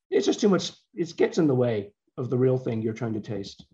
It's 0.10 0.26
just 0.26 0.42
too 0.42 0.50
much. 0.50 0.74
It 0.94 1.16
gets 1.16 1.38
in 1.38 1.48
the 1.48 1.56
way 1.56 1.94
of 2.18 2.30
the 2.30 2.38
real 2.38 2.58
thing 2.58 2.82
you're 2.82 2.94
trying 2.94 3.14
to 3.14 3.22
taste. 3.22 3.66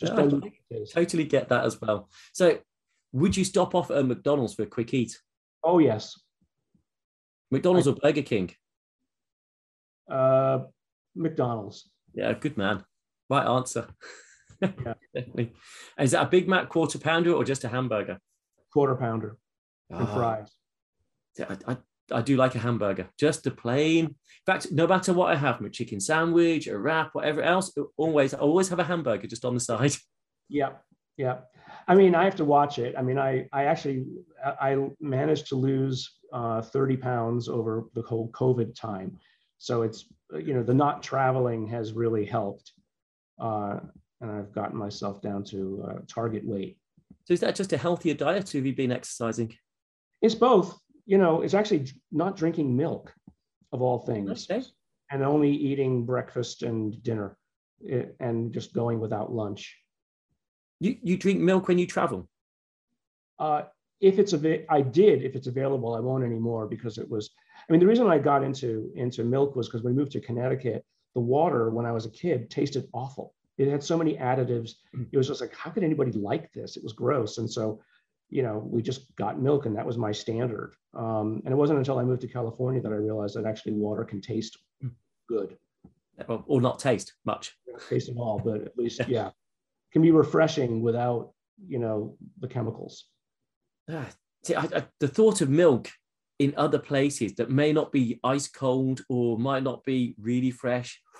Just 0.00 0.14
Yeah, 0.14 0.24
I 0.24 0.74
taste. 0.74 0.92
Totally 0.94 1.24
get 1.24 1.48
that 1.50 1.64
as 1.64 1.80
well. 1.80 2.08
So, 2.32 2.58
would 3.12 3.36
you 3.36 3.44
stop 3.44 3.74
off 3.74 3.90
at 3.90 3.98
a 3.98 4.02
McDonald's 4.02 4.54
for 4.54 4.62
a 4.62 4.66
quick 4.66 4.94
eat? 4.94 5.20
Oh 5.62 5.78
yes, 5.78 6.18
McDonald's 7.50 7.86
or 7.86 7.94
Burger 7.94 8.22
King? 8.22 8.50
uh, 10.10 10.60
McDonald's. 11.14 11.90
Yeah, 12.14 12.32
good 12.32 12.56
man. 12.56 12.84
Right 13.28 13.46
answer. 13.46 13.86
Yeah. 14.62 14.94
Definitely. 15.14 15.52
Is 15.98 16.12
that 16.12 16.26
a 16.26 16.28
Big 16.28 16.48
Mac 16.48 16.68
quarter 16.68 16.98
pounder 16.98 17.32
or 17.32 17.44
just 17.44 17.64
a 17.64 17.68
hamburger? 17.68 18.18
quarter 18.72 18.94
pounder 18.94 19.36
and 19.90 20.00
Ah, 20.08 20.14
fries. 20.14 20.52
I, 21.40 21.56
I, 21.66 21.76
I 22.12 22.22
do 22.22 22.36
like 22.36 22.54
a 22.54 22.58
hamburger, 22.58 23.08
just 23.18 23.46
a 23.46 23.50
plain. 23.50 24.06
In 24.06 24.14
fact, 24.46 24.72
no 24.72 24.86
matter 24.86 25.12
what 25.12 25.32
I 25.32 25.36
have, 25.36 25.60
my 25.60 25.68
chicken 25.68 26.00
sandwich, 26.00 26.66
a 26.66 26.78
wrap, 26.78 27.10
whatever 27.12 27.42
else, 27.42 27.72
always, 27.96 28.34
I 28.34 28.38
always 28.38 28.68
have 28.68 28.78
a 28.78 28.84
hamburger 28.84 29.26
just 29.26 29.44
on 29.44 29.54
the 29.54 29.60
side. 29.60 29.92
Yeah, 30.52 30.70
yeah. 31.16 31.42
I 31.86 31.94
mean, 31.94 32.16
I 32.16 32.24
have 32.24 32.34
to 32.34 32.44
watch 32.44 32.80
it. 32.80 32.96
I 32.98 33.02
mean, 33.02 33.18
I 33.18 33.46
I 33.52 33.66
actually 33.66 34.04
I 34.44 34.88
managed 35.00 35.46
to 35.50 35.54
lose 35.54 36.18
uh, 36.32 36.60
30 36.60 36.96
pounds 36.96 37.48
over 37.48 37.84
the 37.94 38.02
whole 38.02 38.32
COVID 38.32 38.74
time. 38.74 39.16
So 39.58 39.82
it's 39.82 40.06
you 40.34 40.54
know 40.54 40.64
the 40.64 40.74
not 40.74 41.04
traveling 41.04 41.68
has 41.68 41.92
really 41.92 42.24
helped, 42.24 42.72
uh, 43.40 43.78
and 44.20 44.30
I've 44.32 44.52
gotten 44.52 44.76
myself 44.76 45.22
down 45.22 45.44
to 45.44 45.86
uh, 45.88 45.98
target 46.08 46.44
weight. 46.44 46.78
So 47.24 47.34
is 47.34 47.40
that 47.40 47.54
just 47.54 47.72
a 47.72 47.78
healthier 47.78 48.14
diet 48.14 48.52
or 48.52 48.58
have 48.58 48.66
you 48.66 48.74
been 48.74 48.90
exercising? 48.90 49.54
It's 50.22 50.34
both. 50.34 50.76
You 51.10 51.18
know, 51.18 51.42
it's 51.42 51.54
actually 51.54 51.86
not 52.12 52.36
drinking 52.36 52.76
milk, 52.76 53.12
of 53.72 53.82
all 53.82 53.98
things, 53.98 54.48
Okay. 54.48 54.62
and 55.10 55.24
only 55.24 55.50
eating 55.50 56.06
breakfast 56.06 56.62
and 56.62 57.02
dinner, 57.02 57.36
eh, 57.94 58.04
and 58.20 58.52
just 58.54 58.72
going 58.72 59.00
without 59.00 59.32
lunch. 59.32 59.76
You, 60.78 60.96
you 61.02 61.16
drink 61.16 61.40
milk 61.40 61.66
when 61.66 61.78
you 61.78 61.86
travel? 61.88 62.28
Uh, 63.40 63.62
if 64.00 64.20
it's 64.20 64.34
a, 64.34 64.72
I 64.72 64.82
did. 64.82 65.24
If 65.24 65.34
it's 65.34 65.48
available, 65.48 65.96
I 65.96 66.00
won't 66.00 66.22
anymore 66.22 66.68
because 66.68 66.96
it 66.96 67.10
was. 67.10 67.30
I 67.68 67.72
mean, 67.72 67.80
the 67.80 67.88
reason 67.88 68.06
I 68.06 68.18
got 68.20 68.44
into 68.44 68.92
into 68.94 69.24
milk 69.24 69.56
was 69.56 69.66
because 69.68 69.82
we 69.82 69.92
moved 69.92 70.12
to 70.12 70.20
Connecticut, 70.20 70.84
the 71.14 71.20
water 71.20 71.70
when 71.70 71.86
I 71.86 71.92
was 71.92 72.06
a 72.06 72.10
kid 72.10 72.50
tasted 72.50 72.88
awful. 72.94 73.34
It 73.58 73.66
had 73.66 73.82
so 73.82 73.98
many 73.98 74.14
additives. 74.16 74.70
Mm. 74.96 75.08
It 75.10 75.16
was 75.16 75.26
just 75.26 75.40
like, 75.40 75.54
how 75.56 75.70
could 75.70 75.82
anybody 75.82 76.12
like 76.12 76.52
this? 76.52 76.76
It 76.76 76.84
was 76.84 76.92
gross. 76.92 77.38
And 77.38 77.50
so, 77.50 77.80
you 78.30 78.42
know, 78.42 78.62
we 78.64 78.80
just 78.80 79.14
got 79.16 79.40
milk, 79.40 79.66
and 79.66 79.76
that 79.76 79.84
was 79.86 79.98
my 79.98 80.12
standard. 80.12 80.74
Um, 80.94 81.42
and 81.44 81.52
it 81.52 81.56
wasn't 81.56 81.78
until 81.78 81.98
I 81.98 82.04
moved 82.04 82.22
to 82.22 82.28
California 82.28 82.80
that 82.80 82.92
I 82.92 82.96
realized 82.96 83.36
that 83.36 83.44
actually 83.46 83.72
water 83.74 84.04
can 84.04 84.20
taste 84.20 84.56
Mm. 84.82 84.92
good, 85.28 85.58
Or, 86.28 86.42
or 86.46 86.60
not 86.60 86.78
taste 86.78 87.14
much? 87.24 87.54
taste 87.88 88.08
at 88.08 88.16
all, 88.16 88.40
but 88.42 88.62
at 88.62 88.76
least 88.78 89.00
yeah, 89.08 89.30
can 89.92 90.02
be 90.02 90.10
refreshing 90.10 90.80
without 90.82 91.32
you 91.68 91.78
know 91.78 92.16
the 92.40 92.48
chemicals. 92.48 93.04
Ah, 93.90 94.08
see, 94.44 94.54
I, 94.54 94.62
I, 94.62 94.84
the 95.00 95.08
thought 95.08 95.40
of 95.40 95.50
milk 95.50 95.90
in 96.38 96.54
other 96.56 96.78
places 96.78 97.34
that 97.34 97.50
may 97.50 97.72
not 97.72 97.92
be 97.92 98.18
ice 98.24 98.48
cold 98.48 99.02
or 99.10 99.38
might 99.38 99.62
not 99.62 99.84
be 99.84 100.14
really 100.18 100.50
fresh. 100.50 101.00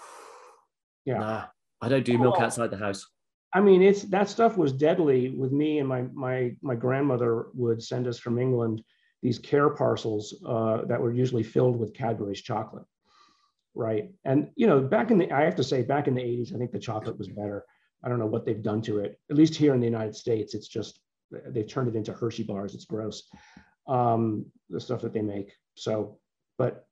Yeah. 1.07 1.19
Nah, 1.19 1.45
I 1.81 1.89
don't 1.89 2.05
do 2.05 2.19
milk 2.19 2.39
outside 2.41 2.71
the 2.71 2.77
house. 2.77 3.09
I 3.53 3.61
mean, 3.61 3.83
it's 3.83 4.03
that 4.05 4.29
stuff 4.29 4.57
was 4.57 4.73
deadly 4.73 5.31
with 5.31 5.53
me 5.53 5.79
and 5.79 5.89
my 5.89 6.03
my 6.13 6.55
my 6.63 6.75
grandmother 6.75 7.47
would 7.55 7.83
send 7.83 8.07
us 8.07 8.19
from 8.19 8.39
England 8.39 8.83
these 9.23 9.39
care 9.39 9.71
parcels 9.71 10.35
uh, 10.47 10.83
that 10.87 11.01
were 11.01 11.13
usually 11.13 11.43
filled 11.43 11.79
with 11.79 11.95
Cadbury's 11.95 12.41
chocolate, 12.41 12.87
right? 13.75 14.11
And 14.25 14.51
you 14.57 14.67
know, 14.67 14.81
back 14.81 15.11
in 15.11 15.19
the 15.19 15.31
I 15.31 15.43
have 15.43 15.57
to 15.57 15.65
say, 15.65 15.83
back 15.83 16.09
in 16.09 16.15
the 16.15 16.23
'80s, 16.23 16.55
I 16.55 16.59
think 16.59 16.73
the 16.73 16.79
chocolate 16.79 17.19
was 17.19 17.29
better. 17.29 17.65
I 18.03 18.09
don't 18.09 18.19
know 18.19 18.27
what 18.27 18.47
they've 18.47 18.63
done 18.63 18.81
to 18.83 19.01
it. 19.01 19.21
At 19.31 19.37
least 19.37 19.55
here 19.55 19.75
in 19.75 19.81
the 19.81 19.87
United 19.87 20.17
States, 20.17 20.55
it's 20.55 20.69
just 20.69 21.01
they've 21.49 21.69
turned 21.69 21.89
it 21.89 21.97
into 21.97 22.13
Hershey 22.13 22.45
bars. 22.45 22.75
It's 22.75 22.87
gross, 22.87 23.29
um, 23.87 24.47
the 24.71 24.81
stuff 24.81 25.03
that 25.03 25.13
they 25.13 25.23
make. 25.23 25.53
So, 25.75 26.19
but 26.57 26.87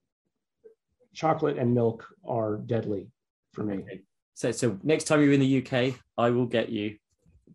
chocolate 1.14 1.56
and 1.56 1.74
milk 1.74 2.06
are 2.26 2.58
deadly 2.58 3.10
for 3.52 3.64
me. 3.64 3.78
Okay. 3.78 4.02
So, 4.38 4.52
so 4.52 4.78
next 4.84 5.04
time 5.04 5.20
you're 5.20 5.32
in 5.32 5.40
the 5.40 5.66
UK, 5.66 5.96
I 6.16 6.30
will 6.30 6.46
get 6.46 6.68
you 6.68 6.96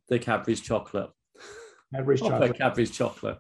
the 0.10 0.20
Cadbury's 0.20 0.60
chocolate. 0.60 1.12
Cadbury's 1.96 2.20
Proper 2.20 2.40
chocolate. 2.40 2.58
Cadbury's 2.58 2.92
chocolate. 2.92 3.38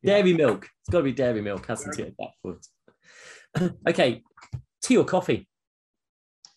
Yeah. 0.00 0.14
Dairy 0.14 0.32
milk. 0.32 0.68
It's 0.82 0.88
got 0.88 0.98
to 0.98 1.02
be 1.04 1.12
dairy 1.12 1.40
milk, 1.42 1.66
hasn't 1.66 1.98
it? 1.98 2.06
At 2.06 2.14
that 2.20 2.30
point. 2.40 3.74
okay. 3.88 4.22
Tea 4.80 4.96
or 4.96 5.04
coffee? 5.04 5.48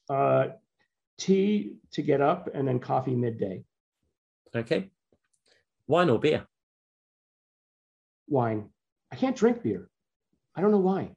Uh, 0.07 0.49
tea 1.17 1.77
to 1.93 2.03
get 2.03 2.21
up, 2.21 2.49
and 2.53 2.67
then 2.67 2.77
coffee 2.77 3.15
midday. 3.15 3.63
Okay. 4.55 4.91
Wine 5.87 6.11
or 6.11 6.19
beer? 6.19 6.45
Wine. 8.27 8.69
I 9.11 9.15
can't 9.15 9.35
drink 9.35 9.63
beer. 9.63 9.89
I 10.55 10.61
don't 10.61 10.69
know 10.69 10.77
why. 10.77 11.15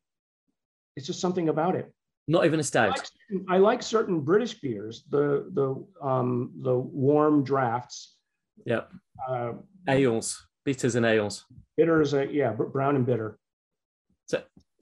It's 0.96 1.06
just 1.06 1.20
something 1.20 1.50
about 1.50 1.76
it. 1.76 1.92
Not 2.26 2.46
even 2.46 2.60
a 2.60 2.62
stout. 2.62 2.90
like, 2.90 3.06
certain- 3.06 3.46
I 3.48 3.58
like 3.58 3.82
certain 3.82 4.20
British 4.20 4.54
beers, 4.60 5.04
the 5.10 5.46
the 5.52 5.84
um, 6.06 6.52
the 6.62 6.74
warm 6.78 7.44
drafts, 7.44 8.16
Yeah. 8.64 8.84
uh, 9.28 9.52
Ales, 9.88 10.46
bitters 10.64 10.94
and 10.94 11.04
ales. 11.04 11.44
bitters. 11.76 12.14
Uh, 12.14 12.22
yeah, 12.30 12.52
br- 12.52 12.64
brown 12.64 12.96
and 12.96 13.04
bitter. 13.06 13.38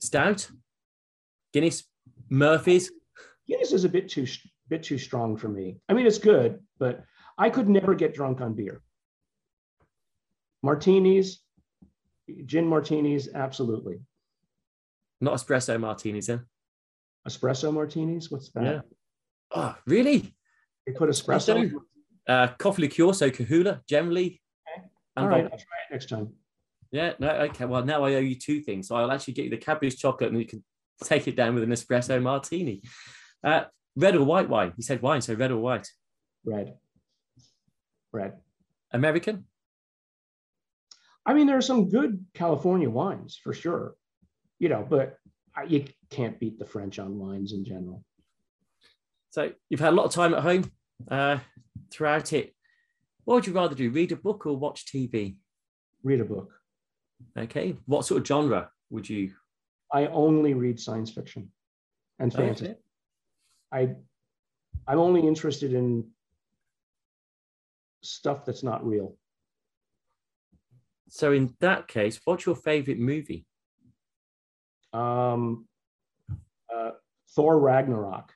Stout? 0.00 0.50
Guinness? 1.52 1.84
Murphy's? 2.28 2.90
Guinness 3.46 3.72
is 3.72 3.84
a 3.84 3.88
bit 3.88 4.08
too 4.08 4.26
bit 4.68 4.82
too 4.82 4.98
strong 4.98 5.36
for 5.36 5.48
me. 5.48 5.80
I 5.88 5.92
mean, 5.94 6.06
it's 6.06 6.18
good, 6.18 6.60
but 6.78 7.04
I 7.38 7.50
could 7.50 7.68
never 7.68 7.94
get 7.94 8.14
drunk 8.14 8.40
on 8.40 8.54
beer. 8.54 8.82
Martinis, 10.62 11.40
gin 12.46 12.66
martinis, 12.66 13.28
absolutely. 13.34 14.00
Not 15.20 15.34
espresso 15.34 15.78
martinis, 15.78 16.26
then? 16.26 16.46
Espresso 17.28 17.72
martinis, 17.72 18.30
what's 18.30 18.50
that? 18.50 18.64
Yeah. 18.64 18.80
Oh, 19.54 19.76
really? 19.86 20.34
They 20.86 20.92
put 20.92 21.08
espresso. 21.08 21.72
Uh, 22.28 22.48
coffee 22.58 22.82
liqueur, 22.82 23.12
so 23.12 23.30
Kahlúa, 23.30 23.80
generally. 23.88 24.40
Okay. 24.76 24.86
And 25.16 25.24
All 25.24 25.30
right, 25.30 25.44
I'll 25.44 25.50
try 25.50 25.56
it 25.58 25.92
next 25.92 26.08
time. 26.08 26.32
Yeah, 26.90 27.14
no, 27.18 27.30
okay. 27.30 27.64
Well, 27.64 27.84
now 27.84 28.04
I 28.04 28.14
owe 28.14 28.20
you 28.20 28.34
two 28.34 28.60
things. 28.60 28.88
So 28.88 28.96
I'll 28.96 29.10
actually 29.10 29.34
get 29.34 29.44
you 29.44 29.50
the 29.50 29.56
Cadbury's 29.56 29.96
chocolate 29.96 30.30
and 30.30 30.38
you 30.40 30.46
can 30.46 30.62
take 31.04 31.26
it 31.26 31.36
down 31.36 31.54
with 31.54 31.64
an 31.64 31.70
espresso 31.70 32.20
martini. 32.22 32.82
Uh, 33.42 33.64
red 33.96 34.14
or 34.14 34.24
white 34.24 34.48
wine? 34.48 34.72
You 34.76 34.82
said 34.82 35.02
wine, 35.02 35.20
so 35.20 35.34
red 35.34 35.50
or 35.50 35.58
white? 35.58 35.88
Red. 36.44 36.74
Red. 38.12 38.34
American? 38.92 39.46
I 41.24 41.34
mean, 41.34 41.46
there 41.46 41.56
are 41.56 41.62
some 41.62 41.88
good 41.88 42.26
California 42.34 42.90
wines 42.90 43.40
for 43.42 43.54
sure, 43.54 43.94
you 44.58 44.68
know, 44.68 44.86
but 44.88 45.16
you 45.66 45.84
can't 46.10 46.38
beat 46.40 46.58
the 46.58 46.64
French 46.64 46.98
on 46.98 47.18
wines 47.18 47.52
in 47.52 47.64
general. 47.64 48.04
So 49.30 49.52
you've 49.68 49.80
had 49.80 49.92
a 49.92 49.96
lot 49.96 50.06
of 50.06 50.12
time 50.12 50.34
at 50.34 50.42
home 50.42 50.70
uh, 51.10 51.38
throughout 51.90 52.32
it. 52.32 52.54
What 53.24 53.36
would 53.36 53.46
you 53.46 53.52
rather 53.52 53.74
do? 53.74 53.90
Read 53.90 54.12
a 54.12 54.16
book 54.16 54.46
or 54.46 54.56
watch 54.56 54.86
TV? 54.86 55.36
Read 56.02 56.20
a 56.20 56.24
book. 56.24 56.52
Okay. 57.38 57.76
What 57.86 58.04
sort 58.04 58.20
of 58.20 58.26
genre 58.26 58.70
would 58.90 59.08
you? 59.08 59.32
I 59.92 60.06
only 60.06 60.54
read 60.54 60.80
science 60.80 61.10
fiction 61.10 61.50
and 62.18 62.32
fantasy. 62.32 62.64
Okay. 62.66 62.76
I, 63.70 63.94
I'm 64.86 64.98
only 64.98 65.26
interested 65.26 65.72
in 65.72 66.08
stuff 68.02 68.44
that's 68.44 68.62
not 68.62 68.86
real. 68.86 69.16
So 71.08 71.32
in 71.32 71.54
that 71.60 71.88
case, 71.88 72.20
what's 72.24 72.46
your 72.46 72.56
favorite 72.56 72.98
movie? 72.98 73.46
Um, 74.92 75.66
uh, 76.74 76.90
Thor 77.34 77.58
Ragnarok. 77.58 78.32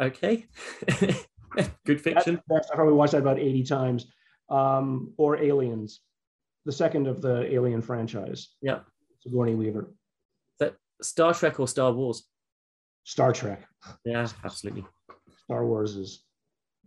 Okay. 0.00 0.46
Good 1.86 2.00
fiction. 2.00 2.40
best. 2.48 2.70
I 2.72 2.74
probably 2.74 2.94
watched 2.94 3.12
that 3.12 3.18
about 3.18 3.38
80 3.38 3.62
times. 3.64 4.06
Um, 4.50 5.12
or 5.16 5.36
Aliens, 5.38 6.00
the 6.64 6.72
second 6.72 7.06
of 7.06 7.22
the 7.22 7.52
Alien 7.52 7.80
franchise. 7.80 8.48
Yeah. 8.60 8.80
Sigourney 9.22 9.54
Weaver. 9.54 9.94
Star 11.02 11.34
Trek 11.34 11.60
or 11.60 11.68
Star 11.68 11.92
Wars? 11.92 12.24
Star 13.04 13.32
Trek. 13.32 13.66
Yeah, 14.04 14.26
absolutely. 14.44 14.84
Star 15.44 15.66
Wars 15.66 15.96
is, 15.96 16.24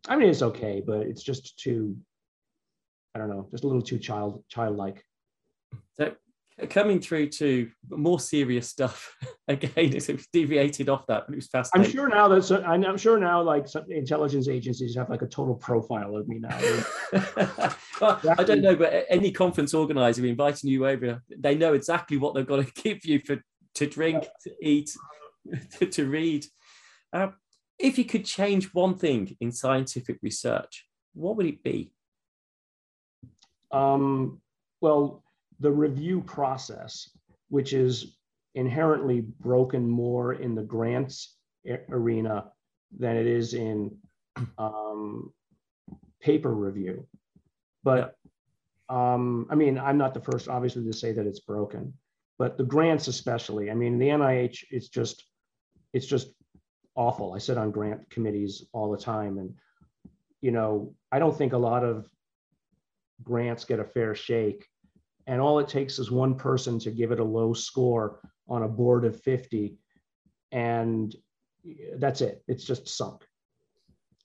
I 0.07 0.15
mean, 0.15 0.29
it's 0.29 0.41
okay, 0.41 0.81
but 0.85 1.01
it's 1.01 1.23
just 1.23 1.59
too, 1.59 1.95
I 3.13 3.19
don't 3.19 3.29
know, 3.29 3.47
just 3.51 3.63
a 3.63 3.67
little 3.67 3.81
too 3.81 3.99
child 3.99 4.43
childlike. 4.49 5.03
So 5.93 6.13
coming 6.65 6.99
through 6.99 7.27
to 7.27 7.69
more 7.89 8.19
serious 8.19 8.67
stuff 8.67 9.15
again, 9.47 9.71
it's 9.75 10.09
deviated 10.33 10.89
off 10.89 11.05
that, 11.07 11.25
but 11.27 11.33
it 11.33 11.35
was 11.35 11.47
fast. 11.47 11.71
I'm 11.75 11.83
sure 11.83 12.09
now 12.09 12.27
that 12.27 12.43
so- 12.43 12.63
I'm 12.63 12.97
sure 12.97 13.19
now 13.19 13.41
like 13.41 13.67
some 13.67 13.85
intelligence 13.89 14.47
agencies 14.47 14.95
have 14.95 15.09
like 15.09 15.21
a 15.21 15.27
total 15.27 15.55
profile 15.55 16.15
of 16.15 16.27
me 16.27 16.39
now. 16.39 16.57
well, 18.01 18.19
I 18.37 18.43
don't 18.43 18.61
know, 18.61 18.75
but 18.75 19.05
any 19.09 19.31
conference 19.31 19.73
organizer 19.73 20.25
inviting 20.25 20.69
you 20.69 20.87
over, 20.87 21.21
they 21.29 21.55
know 21.55 21.73
exactly 21.73 22.17
what 22.17 22.33
they've 22.33 22.47
got 22.47 22.65
to 22.65 22.71
give 22.83 23.05
you 23.05 23.19
for 23.19 23.37
to 23.75 23.85
drink, 23.85 24.25
to 24.43 24.51
eat, 24.61 24.89
to, 25.77 25.85
to 25.85 26.05
read. 26.05 26.45
Uh, 27.13 27.27
if 27.77 27.99
you 27.99 28.05
could 28.05 28.25
change 28.25 28.73
one 28.73 28.97
thing 28.97 29.37
in 29.39 29.51
scientific 29.51 30.17
research, 30.23 30.87
what 31.13 31.37
would 31.37 31.45
it 31.45 31.61
be? 31.61 31.93
Um, 33.71 34.41
well, 34.81 35.23
the 35.59 35.71
review 35.71 36.21
process, 36.21 37.09
which 37.49 37.73
is 37.73 38.17
inherently 38.55 39.21
broken 39.21 39.89
more 39.89 40.33
in 40.33 40.55
the 40.55 40.63
grants 40.63 41.35
arena 41.89 42.51
than 42.97 43.15
it 43.15 43.27
is 43.27 43.53
in 43.53 43.95
um, 44.57 45.31
paper 46.21 46.53
review. 46.53 47.07
But 47.83 48.15
um, 48.89 49.47
I 49.49 49.55
mean, 49.55 49.77
I'm 49.77 49.97
not 49.97 50.13
the 50.13 50.21
first, 50.21 50.47
obviously, 50.47 50.85
to 50.85 50.93
say 50.93 51.11
that 51.11 51.25
it's 51.25 51.41
broken, 51.41 51.93
but 52.39 52.57
the 52.57 52.63
grants, 52.63 53.07
especially. 53.07 53.69
I 53.69 53.73
mean, 53.73 53.99
the 53.99 54.07
NIH, 54.07 54.63
it's 54.71 54.87
just, 54.87 55.25
it's 55.93 56.05
just 56.05 56.29
awful. 56.95 57.33
I 57.33 57.37
sit 57.37 57.57
on 57.57 57.71
grant 57.71 58.09
committees 58.09 58.65
all 58.71 58.91
the 58.91 58.97
time, 58.97 59.37
and 59.37 59.53
you 60.41 60.51
know, 60.51 60.93
I 61.11 61.19
don't 61.19 61.37
think 61.37 61.53
a 61.53 61.57
lot 61.57 61.83
of 61.83 62.07
grants 63.23 63.65
get 63.65 63.79
a 63.79 63.85
fair 63.85 64.15
shake. 64.15 64.65
And 65.27 65.41
all 65.41 65.59
it 65.59 65.67
takes 65.67 65.99
is 65.99 66.09
one 66.09 66.35
person 66.35 66.79
to 66.79 66.91
give 66.91 67.11
it 67.11 67.19
a 67.19 67.23
low 67.23 67.53
score 67.53 68.19
on 68.47 68.63
a 68.63 68.67
board 68.67 69.05
of 69.05 69.21
50. 69.21 69.77
And 70.51 71.13
that's 71.97 72.21
it. 72.21 72.43
It's 72.47 72.63
just 72.63 72.87
sunk. 72.87 73.23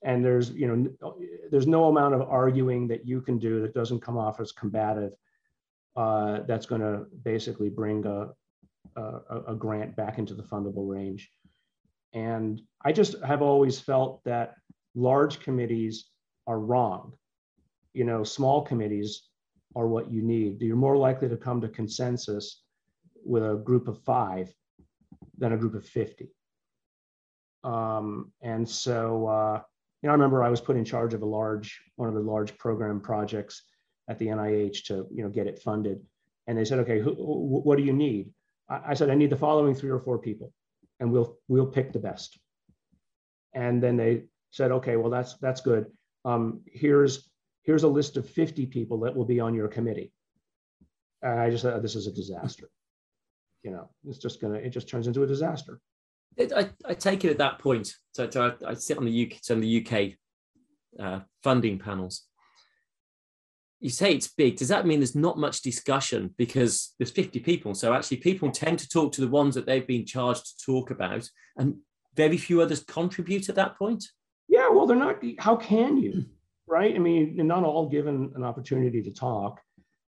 And 0.04 0.24
there's, 0.24 0.50
you 0.50 0.66
know, 0.66 1.16
there's 1.50 1.66
no 1.66 1.84
amount 1.86 2.14
of 2.14 2.22
arguing 2.22 2.88
that 2.88 3.06
you 3.06 3.20
can 3.20 3.38
do 3.38 3.60
that 3.62 3.74
doesn't 3.74 4.00
come 4.00 4.16
off 4.16 4.40
as 4.40 4.52
combative. 4.52 5.12
Uh, 5.94 6.40
that's 6.46 6.66
going 6.66 6.80
to 6.80 7.04
basically 7.22 7.68
bring 7.68 8.06
a, 8.06 8.28
a, 8.96 9.40
a 9.48 9.54
grant 9.54 9.94
back 9.94 10.18
into 10.18 10.34
the 10.34 10.42
fundable 10.42 10.88
range. 10.88 11.30
And 12.14 12.60
I 12.84 12.92
just 12.92 13.16
have 13.22 13.42
always 13.42 13.78
felt 13.78 14.22
that 14.24 14.54
large 14.94 15.40
committees 15.40 16.06
are 16.46 16.58
wrong 16.58 17.12
you 17.92 18.04
know, 18.04 18.24
small 18.24 18.62
committees 18.62 19.28
are 19.74 19.86
what 19.86 20.10
you 20.10 20.22
need. 20.22 20.60
You're 20.60 20.76
more 20.76 20.96
likely 20.96 21.28
to 21.28 21.36
come 21.36 21.60
to 21.60 21.68
consensus 21.68 22.62
with 23.24 23.42
a 23.42 23.56
group 23.56 23.88
of 23.88 24.02
five 24.02 24.52
than 25.38 25.52
a 25.52 25.56
group 25.56 25.74
of 25.74 25.84
50. 25.84 26.28
Um, 27.64 28.32
and 28.42 28.68
so, 28.68 29.26
uh, 29.26 29.62
you 30.02 30.06
know, 30.06 30.10
I 30.10 30.14
remember 30.14 30.42
I 30.42 30.50
was 30.50 30.60
put 30.60 30.76
in 30.76 30.84
charge 30.84 31.14
of 31.14 31.22
a 31.22 31.26
large, 31.26 31.80
one 31.96 32.08
of 32.08 32.14
the 32.14 32.20
large 32.20 32.56
program 32.58 33.00
projects 33.00 33.62
at 34.08 34.18
the 34.18 34.26
NIH 34.26 34.84
to, 34.86 35.06
you 35.12 35.22
know, 35.22 35.28
get 35.28 35.46
it 35.46 35.60
funded. 35.60 36.00
And 36.46 36.58
they 36.58 36.64
said, 36.64 36.80
okay, 36.80 37.00
who, 37.00 37.12
wh- 37.12 37.64
what 37.64 37.78
do 37.78 37.84
you 37.84 37.92
need? 37.92 38.30
I, 38.68 38.80
I 38.88 38.94
said, 38.94 39.10
I 39.10 39.14
need 39.14 39.30
the 39.30 39.36
following 39.36 39.74
three 39.74 39.90
or 39.90 40.00
four 40.00 40.18
people 40.18 40.52
and 40.98 41.12
we'll, 41.12 41.38
we'll 41.48 41.66
pick 41.66 41.92
the 41.92 41.98
best. 41.98 42.38
And 43.54 43.82
then 43.82 43.96
they 43.96 44.24
said, 44.50 44.72
okay, 44.72 44.96
well, 44.96 45.10
that's, 45.10 45.34
that's 45.34 45.60
good. 45.60 45.86
Um, 46.24 46.62
here's, 46.66 47.28
here's 47.62 47.84
a 47.84 47.88
list 47.88 48.16
of 48.16 48.28
50 48.28 48.66
people 48.66 49.00
that 49.00 49.14
will 49.14 49.24
be 49.24 49.40
on 49.40 49.54
your 49.54 49.68
committee. 49.68 50.12
And 51.22 51.38
I 51.38 51.50
just 51.50 51.62
said, 51.62 51.80
this 51.82 51.94
is 51.94 52.06
a 52.06 52.12
disaster. 52.12 52.68
You 53.62 53.70
know, 53.70 53.90
it's 54.06 54.18
just 54.18 54.40
gonna, 54.40 54.56
it 54.58 54.70
just 54.70 54.88
turns 54.88 55.06
into 55.06 55.22
a 55.22 55.26
disaster. 55.26 55.80
It- 56.36 56.52
I, 56.52 56.70
I 56.84 56.94
take 56.94 57.24
it 57.24 57.30
at 57.30 57.38
that 57.38 57.58
point. 57.58 57.94
So, 58.12 58.28
so 58.28 58.56
I, 58.66 58.70
I 58.70 58.74
sit 58.74 58.98
on 58.98 59.04
the 59.04 59.26
UK, 59.26 59.38
so 59.40 59.54
on 59.54 59.60
the 59.60 59.86
UK 59.86 60.12
uh, 60.98 61.20
funding 61.42 61.78
panels. 61.78 62.22
You 63.78 63.90
say 63.90 64.12
it's 64.14 64.28
big. 64.28 64.56
Does 64.56 64.68
that 64.68 64.86
mean 64.86 65.00
there's 65.00 65.16
not 65.16 65.38
much 65.38 65.62
discussion 65.62 66.34
because 66.38 66.94
there's 66.98 67.10
50 67.10 67.40
people? 67.40 67.74
So 67.74 67.92
actually, 67.92 68.18
people 68.18 68.50
tend 68.50 68.78
to 68.78 68.88
talk 68.88 69.12
to 69.12 69.20
the 69.20 69.28
ones 69.28 69.56
that 69.56 69.66
they've 69.66 69.86
been 69.86 70.06
charged 70.06 70.46
to 70.46 70.64
talk 70.64 70.90
about, 70.92 71.28
and 71.56 71.76
very 72.14 72.36
few 72.36 72.62
others 72.62 72.84
contribute 72.84 73.48
at 73.48 73.56
that 73.56 73.76
point. 73.76 74.04
Yeah, 74.48 74.68
well, 74.70 74.86
they're 74.86 74.96
not. 74.96 75.20
How 75.38 75.56
can 75.56 75.96
you, 75.96 76.26
right? 76.66 76.94
I 76.94 76.98
mean, 76.98 77.36
they're 77.36 77.44
not 77.44 77.64
all 77.64 77.88
given 77.88 78.32
an 78.34 78.44
opportunity 78.44 79.02
to 79.02 79.12
talk. 79.12 79.60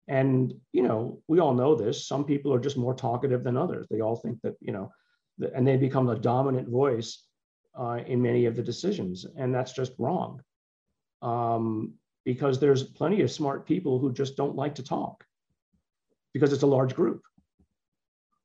And 0.08 0.52
you 0.72 0.82
know, 0.82 1.22
we 1.28 1.40
all 1.40 1.54
know 1.54 1.74
this. 1.74 2.06
Some 2.06 2.24
people 2.24 2.52
are 2.52 2.60
just 2.60 2.76
more 2.76 2.94
talkative 2.94 3.42
than 3.42 3.56
others. 3.56 3.86
They 3.90 4.00
all 4.00 4.16
think 4.16 4.38
that 4.42 4.54
you 4.60 4.72
know, 4.72 4.92
and 5.54 5.66
they 5.66 5.76
become 5.76 6.06
the 6.06 6.14
dominant 6.14 6.68
voice 6.68 7.22
uh, 7.78 8.00
in 8.06 8.20
many 8.20 8.46
of 8.46 8.54
the 8.54 8.62
decisions, 8.62 9.26
and 9.36 9.54
that's 9.54 9.72
just 9.72 9.92
wrong. 9.98 10.40
Um, 11.22 11.94
because 12.24 12.58
there's 12.58 12.82
plenty 12.82 13.22
of 13.22 13.30
smart 13.30 13.66
people 13.66 13.98
who 13.98 14.12
just 14.12 14.36
don't 14.36 14.56
like 14.56 14.74
to 14.76 14.82
talk 14.82 15.24
because 16.32 16.52
it's 16.52 16.62
a 16.62 16.66
large 16.66 16.94
group. 16.94 17.22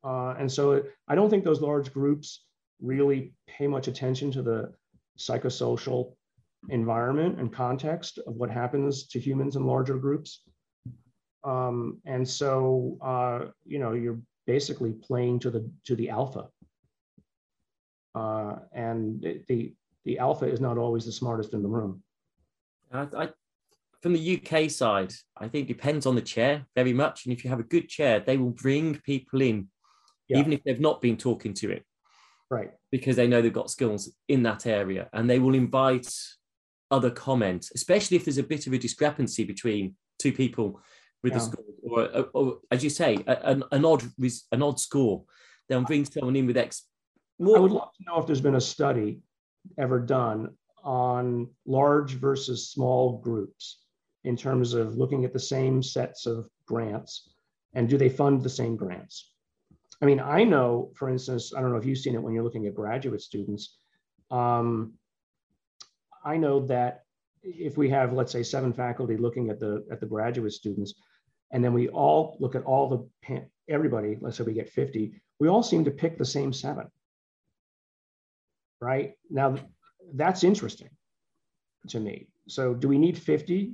Uh, 0.03 0.35
and 0.37 0.51
so 0.51 0.83
I 1.07 1.15
don't 1.15 1.29
think 1.29 1.43
those 1.43 1.61
large 1.61 1.93
groups 1.93 2.45
really 2.81 3.33
pay 3.47 3.67
much 3.67 3.87
attention 3.87 4.31
to 4.31 4.41
the 4.41 4.73
psychosocial 5.17 6.13
environment 6.67 7.39
and 7.39 7.53
context 7.53 8.19
of 8.19 8.35
what 8.35 8.49
happens 8.49 9.07
to 9.07 9.19
humans 9.19 9.55
in 9.55 9.65
larger 9.65 9.97
groups. 9.97 10.41
Um, 11.43 12.01
and 12.05 12.27
so, 12.27 12.97
uh, 13.01 13.51
you 13.65 13.79
know, 13.79 13.93
you're 13.93 14.19
basically 14.45 14.91
playing 14.91 15.39
to 15.39 15.49
the 15.49 15.69
to 15.85 15.95
the 15.95 16.09
alpha. 16.09 16.47
Uh, 18.13 18.55
and 18.73 19.21
the 19.47 19.73
the 20.03 20.19
alpha 20.19 20.45
is 20.45 20.59
not 20.59 20.77
always 20.77 21.05
the 21.05 21.11
smartest 21.11 21.53
in 21.53 21.61
the 21.61 21.69
room. 21.69 22.03
I, 22.91 23.07
I, 23.15 23.29
from 24.01 24.13
the 24.13 24.41
UK 24.41 24.69
side, 24.69 25.13
I 25.37 25.47
think 25.47 25.69
it 25.69 25.73
depends 25.73 26.05
on 26.05 26.15
the 26.15 26.21
chair 26.21 26.65
very 26.75 26.93
much. 26.93 27.25
And 27.25 27.33
if 27.33 27.43
you 27.43 27.49
have 27.49 27.59
a 27.59 27.63
good 27.63 27.87
chair, 27.89 28.19
they 28.19 28.37
will 28.37 28.51
bring 28.51 28.95
people 29.01 29.41
in, 29.41 29.67
yeah. 30.27 30.39
even 30.39 30.53
if 30.53 30.63
they've 30.63 30.79
not 30.79 31.01
been 31.01 31.17
talking 31.17 31.53
to 31.55 31.71
it. 31.71 31.85
Right. 32.49 32.71
Because 32.91 33.15
they 33.15 33.27
know 33.27 33.41
they've 33.41 33.53
got 33.53 33.69
skills 33.69 34.11
in 34.27 34.43
that 34.43 34.65
area 34.65 35.09
and 35.13 35.29
they 35.29 35.37
will 35.37 35.53
invite 35.53 36.11
other 36.91 37.09
comment, 37.09 37.69
especially 37.75 38.17
if 38.17 38.25
there's 38.25 38.37
a 38.37 38.43
bit 38.43 38.67
of 38.67 38.73
a 38.73 38.77
discrepancy 38.77 39.43
between 39.43 39.95
two 40.17 40.31
people 40.31 40.81
with 41.23 41.33
yeah. 41.33 41.39
a 41.39 41.41
score, 41.41 41.63
or, 41.83 42.03
or, 42.03 42.29
or, 42.33 42.57
as 42.71 42.83
you 42.83 42.89
say, 42.89 43.17
an, 43.27 43.63
an 43.71 43.85
odd 43.85 44.03
an 44.51 44.63
odd 44.63 44.79
score. 44.79 45.23
They'll 45.67 45.83
bring 45.83 46.05
someone 46.05 46.35
in 46.35 46.47
with 46.47 46.57
X. 46.57 46.85
More. 47.37 47.57
I 47.57 47.59
would 47.59 47.71
love 47.71 47.93
to 47.97 48.03
know 48.05 48.19
if 48.19 48.25
there's 48.25 48.41
been 48.41 48.55
a 48.55 48.61
study 48.61 49.19
ever 49.77 49.99
done 49.99 50.55
on 50.83 51.47
large 51.65 52.13
versus 52.13 52.69
small 52.69 53.19
groups 53.19 53.83
in 54.23 54.35
terms 54.35 54.73
of 54.73 54.95
looking 54.95 55.25
at 55.25 55.33
the 55.33 55.39
same 55.39 55.83
sets 55.83 56.25
of 56.25 56.49
grants 56.65 57.29
and 57.73 57.87
do 57.87 57.97
they 57.97 58.09
fund 58.09 58.41
the 58.41 58.49
same 58.49 58.75
grants? 58.75 59.31
I 60.01 60.05
mean, 60.05 60.19
I 60.19 60.43
know, 60.43 60.91
for 60.95 61.09
instance, 61.09 61.53
I 61.55 61.61
don't 61.61 61.71
know 61.71 61.77
if 61.77 61.85
you've 61.85 61.97
seen 61.97 62.15
it 62.15 62.21
when 62.21 62.33
you're 62.33 62.43
looking 62.43 62.65
at 62.67 62.73
graduate 62.73 63.21
students. 63.21 63.77
Um, 64.31 64.93
I 66.23 66.37
know 66.37 66.65
that 66.67 67.03
if 67.43 67.77
we 67.77 67.89
have, 67.89 68.13
let's 68.13 68.31
say, 68.31 68.43
seven 68.43 68.73
faculty 68.73 69.17
looking 69.17 69.49
at 69.49 69.59
the 69.59 69.85
at 69.91 69.99
the 69.99 70.05
graduate 70.05 70.53
students, 70.53 70.93
and 71.51 71.63
then 71.63 71.73
we 71.73 71.89
all 71.89 72.37
look 72.39 72.55
at 72.55 72.63
all 72.63 73.09
the 73.23 73.41
everybody, 73.67 74.17
let's 74.19 74.37
say 74.37 74.43
we 74.43 74.53
get 74.53 74.69
50, 74.69 75.13
we 75.39 75.47
all 75.47 75.63
seem 75.63 75.85
to 75.85 75.91
pick 75.91 76.17
the 76.17 76.25
same 76.25 76.51
seven. 76.51 76.87
Right 78.81 79.13
now, 79.29 79.55
that's 80.13 80.43
interesting 80.43 80.89
to 81.89 81.99
me. 81.99 82.27
So, 82.47 82.73
do 82.73 82.87
we 82.87 82.97
need 82.97 83.17
50 83.17 83.73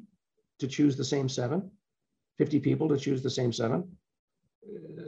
to 0.59 0.67
choose 0.67 0.95
the 0.95 1.03
same 1.03 1.29
seven? 1.29 1.71
50 2.37 2.59
people 2.59 2.89
to 2.89 2.97
choose 2.97 3.23
the 3.23 3.29
same 3.29 3.53
seven? 3.53 3.97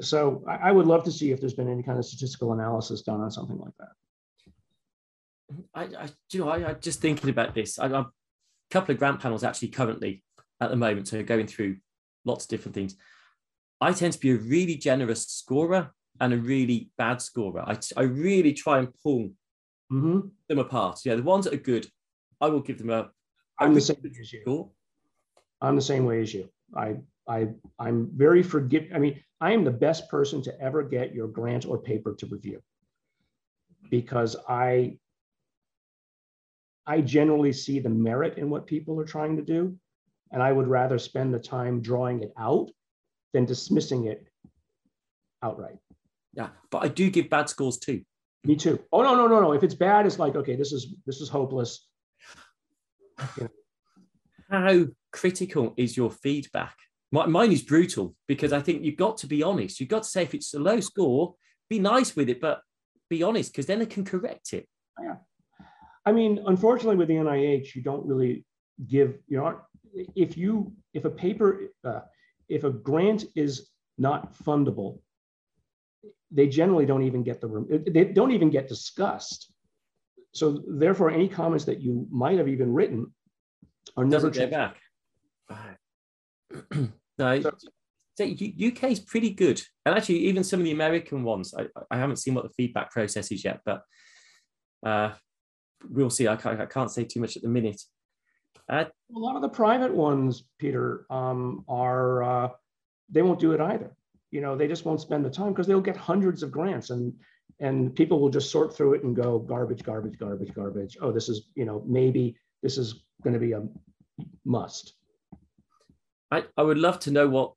so 0.01 0.43
I, 0.47 0.69
I, 0.69 0.71
would 0.71 0.85
love 0.85 1.03
to 1.05 1.11
see 1.11 1.31
if 1.31 1.39
there's 1.39 1.53
been 1.53 1.69
any 1.69 1.83
kind 1.83 1.97
of 1.97 2.05
statistical 2.05 2.53
analysis 2.53 3.01
done 3.01 3.21
on 3.21 3.31
something 3.31 3.57
like 3.57 3.73
that. 3.79 3.89
I, 5.73 5.83
I 5.83 6.09
you 6.31 6.39
know, 6.39 6.49
I, 6.49 6.69
I 6.69 6.73
just 6.73 7.01
thinking 7.01 7.29
about 7.29 7.55
this. 7.55 7.79
I, 7.79 7.85
am 7.85 7.93
a 7.93 8.11
couple 8.71 8.93
of 8.93 8.99
grant 8.99 9.19
panels 9.19 9.43
actually 9.43 9.69
currently 9.69 10.23
at 10.59 10.69
the 10.69 10.75
moment, 10.75 11.07
so 11.07 11.21
going 11.23 11.47
through 11.47 11.77
lots 12.25 12.45
of 12.45 12.49
different 12.49 12.75
things. 12.75 12.95
I 13.79 13.93
tend 13.93 14.13
to 14.13 14.19
be 14.19 14.31
a 14.31 14.37
really 14.37 14.75
generous 14.75 15.27
scorer 15.27 15.91
and 16.19 16.33
a 16.33 16.37
really 16.37 16.89
bad 16.97 17.21
scorer. 17.21 17.61
I, 17.61 17.77
I 17.95 18.03
really 18.03 18.53
try 18.53 18.79
and 18.79 18.89
pull 19.03 19.29
mm-hmm. 19.91 20.19
them 20.47 20.59
apart. 20.59 21.01
Yeah, 21.05 21.15
the 21.15 21.23
ones 21.23 21.45
that 21.45 21.53
are 21.53 21.57
good, 21.57 21.87
I 22.41 22.47
will 22.47 22.61
give 22.61 22.79
them 22.79 22.89
a. 22.89 23.09
I'm 23.59 23.73
the 23.73 23.81
same 23.81 23.97
as 24.03 24.33
you. 24.33 24.41
Score. 24.41 24.69
I'm 25.61 25.75
the 25.75 25.81
same 25.81 26.05
way 26.05 26.21
as 26.21 26.33
you. 26.33 26.49
I 26.75 26.97
I 27.27 27.49
I'm 27.79 28.09
very 28.13 28.43
forgive. 28.43 28.87
I 28.93 28.99
mean, 28.99 29.21
I 29.41 29.53
am 29.53 29.63
the 29.63 29.71
best 29.71 30.09
person 30.09 30.41
to 30.43 30.61
ever 30.61 30.83
get 30.83 31.13
your 31.13 31.27
grant 31.27 31.65
or 31.65 31.77
paper 31.77 32.15
to 32.15 32.25
review 32.25 32.61
because 33.89 34.35
I 34.47 34.97
I 36.87 37.01
generally 37.01 37.51
see 37.51 37.79
the 37.79 37.89
merit 37.89 38.37
in 38.37 38.49
what 38.49 38.65
people 38.65 38.99
are 38.99 39.05
trying 39.05 39.35
to 39.35 39.43
do. 39.43 39.77
And 40.31 40.41
I 40.41 40.51
would 40.51 40.67
rather 40.67 40.97
spend 40.97 41.33
the 41.33 41.39
time 41.39 41.81
drawing 41.81 42.23
it 42.23 42.33
out 42.37 42.69
than 43.33 43.45
dismissing 43.45 44.07
it 44.07 44.27
outright. 45.43 45.77
Yeah, 46.33 46.49
but 46.71 46.83
I 46.83 46.87
do 46.87 47.09
give 47.09 47.29
bad 47.29 47.49
scores 47.49 47.77
too. 47.77 48.01
Me 48.43 48.55
too. 48.55 48.79
Oh 48.91 49.03
no, 49.03 49.15
no, 49.15 49.27
no, 49.27 49.39
no. 49.39 49.53
If 49.53 49.63
it's 49.63 49.75
bad, 49.75 50.05
it's 50.05 50.19
like, 50.19 50.35
okay, 50.35 50.55
this 50.55 50.71
is 50.71 50.95
this 51.05 51.21
is 51.21 51.29
hopeless. 51.29 51.87
You 53.37 53.43
know. 53.43 53.49
How 54.49 54.85
critical 55.11 55.73
is 55.77 55.97
your 55.97 56.11
feedback? 56.11 56.75
My, 57.11 57.25
mine 57.25 57.51
is 57.51 57.61
brutal 57.61 58.15
because 58.27 58.53
I 58.53 58.61
think 58.61 58.83
you've 58.83 58.97
got 58.97 59.17
to 59.19 59.27
be 59.27 59.43
honest. 59.43 59.79
You've 59.79 59.89
got 59.89 60.03
to 60.03 60.09
say 60.09 60.23
if 60.23 60.33
it's 60.33 60.53
a 60.53 60.59
low 60.59 60.79
score, 60.79 61.35
be 61.69 61.79
nice 61.79 62.15
with 62.15 62.29
it, 62.29 62.39
but 62.39 62.61
be 63.09 63.23
honest 63.23 63.51
because 63.51 63.65
then 63.65 63.79
they 63.79 63.85
can 63.85 64.05
correct 64.05 64.53
it. 64.53 64.67
Yeah. 65.01 65.15
I 66.07 66.13
mean, 66.13 66.41
unfortunately, 66.45 66.95
with 66.95 67.09
the 67.09 67.15
NIH, 67.15 67.75
you 67.75 67.81
don't 67.81 68.05
really 68.05 68.45
give, 68.87 69.17
you 69.27 69.39
know, 69.39 69.59
if 70.15 70.37
you, 70.37 70.71
if 70.93 71.03
a 71.03 71.09
paper, 71.09 71.63
uh, 71.83 71.99
if 72.47 72.63
a 72.63 72.69
grant 72.69 73.25
is 73.35 73.69
not 73.97 74.33
fundable, 74.33 75.01
they 76.31 76.47
generally 76.47 76.85
don't 76.85 77.03
even 77.03 77.23
get 77.23 77.41
the, 77.41 77.47
room, 77.47 77.67
they 77.89 78.05
don't 78.05 78.31
even 78.31 78.49
get 78.49 78.69
discussed. 78.69 79.51
So 80.31 80.63
therefore, 80.65 81.11
any 81.11 81.27
comments 81.27 81.65
that 81.65 81.81
you 81.81 82.07
might 82.09 82.37
have 82.37 82.47
even 82.47 82.71
written 82.73 83.13
are 83.97 84.05
never 84.05 84.29
get 84.29 84.49
back. 84.49 84.77
no, 87.17 87.41
so, 87.41 88.23
UK 88.23 88.83
is 88.95 89.01
pretty 89.01 89.31
good, 89.31 89.61
and 89.85 89.93
actually, 89.93 90.19
even 90.19 90.45
some 90.45 90.61
of 90.61 90.63
the 90.63 90.71
American 90.71 91.23
ones, 91.23 91.53
I, 91.53 91.67
I 91.91 91.97
haven't 91.97 92.17
seen 92.17 92.33
what 92.33 92.45
the 92.45 92.53
feedback 92.55 92.91
process 92.91 93.29
is 93.29 93.43
yet, 93.43 93.59
but 93.65 93.81
uh, 94.85 95.11
we'll 95.89 96.09
see. 96.09 96.27
I 96.27 96.35
can't, 96.35 96.59
I 96.59 96.65
can't 96.65 96.91
say 96.91 97.03
too 97.03 97.19
much 97.19 97.35
at 97.35 97.43
the 97.43 97.49
minute. 97.49 97.81
Uh, 98.69 98.85
a 99.15 99.19
lot 99.19 99.35
of 99.35 99.41
the 99.41 99.49
private 99.49 99.93
ones, 99.93 100.43
Peter, 100.59 101.05
um, 101.09 101.63
are 101.67 102.23
uh, 102.23 102.49
they 103.09 103.21
won't 103.21 103.39
do 103.39 103.53
it 103.53 103.61
either. 103.61 103.95
You 104.31 104.41
know, 104.41 104.57
they 104.57 104.67
just 104.67 104.85
won't 104.85 104.99
spend 104.99 105.23
the 105.23 105.29
time 105.29 105.49
because 105.49 105.67
they'll 105.67 105.79
get 105.79 105.95
hundreds 105.95 106.43
of 106.43 106.51
grants, 106.51 106.89
and 106.89 107.13
and 107.59 107.95
people 107.95 108.19
will 108.19 108.29
just 108.29 108.51
sort 108.51 108.75
through 108.75 108.95
it 108.95 109.03
and 109.03 109.15
go 109.15 109.39
garbage, 109.39 109.83
garbage, 109.83 110.17
garbage, 110.19 110.53
garbage. 110.53 110.97
Oh, 111.01 111.11
this 111.11 111.29
is 111.29 111.49
you 111.55 111.65
know 111.65 111.83
maybe 111.85 112.35
this 112.61 112.77
is 112.77 113.03
going 113.23 113.33
to 113.33 113.39
be 113.39 113.53
a 113.53 113.63
must. 114.45 114.93
I, 116.29 116.43
I 116.57 116.63
would 116.63 116.77
love 116.77 116.99
to 117.01 117.11
know 117.11 117.27
what. 117.27 117.53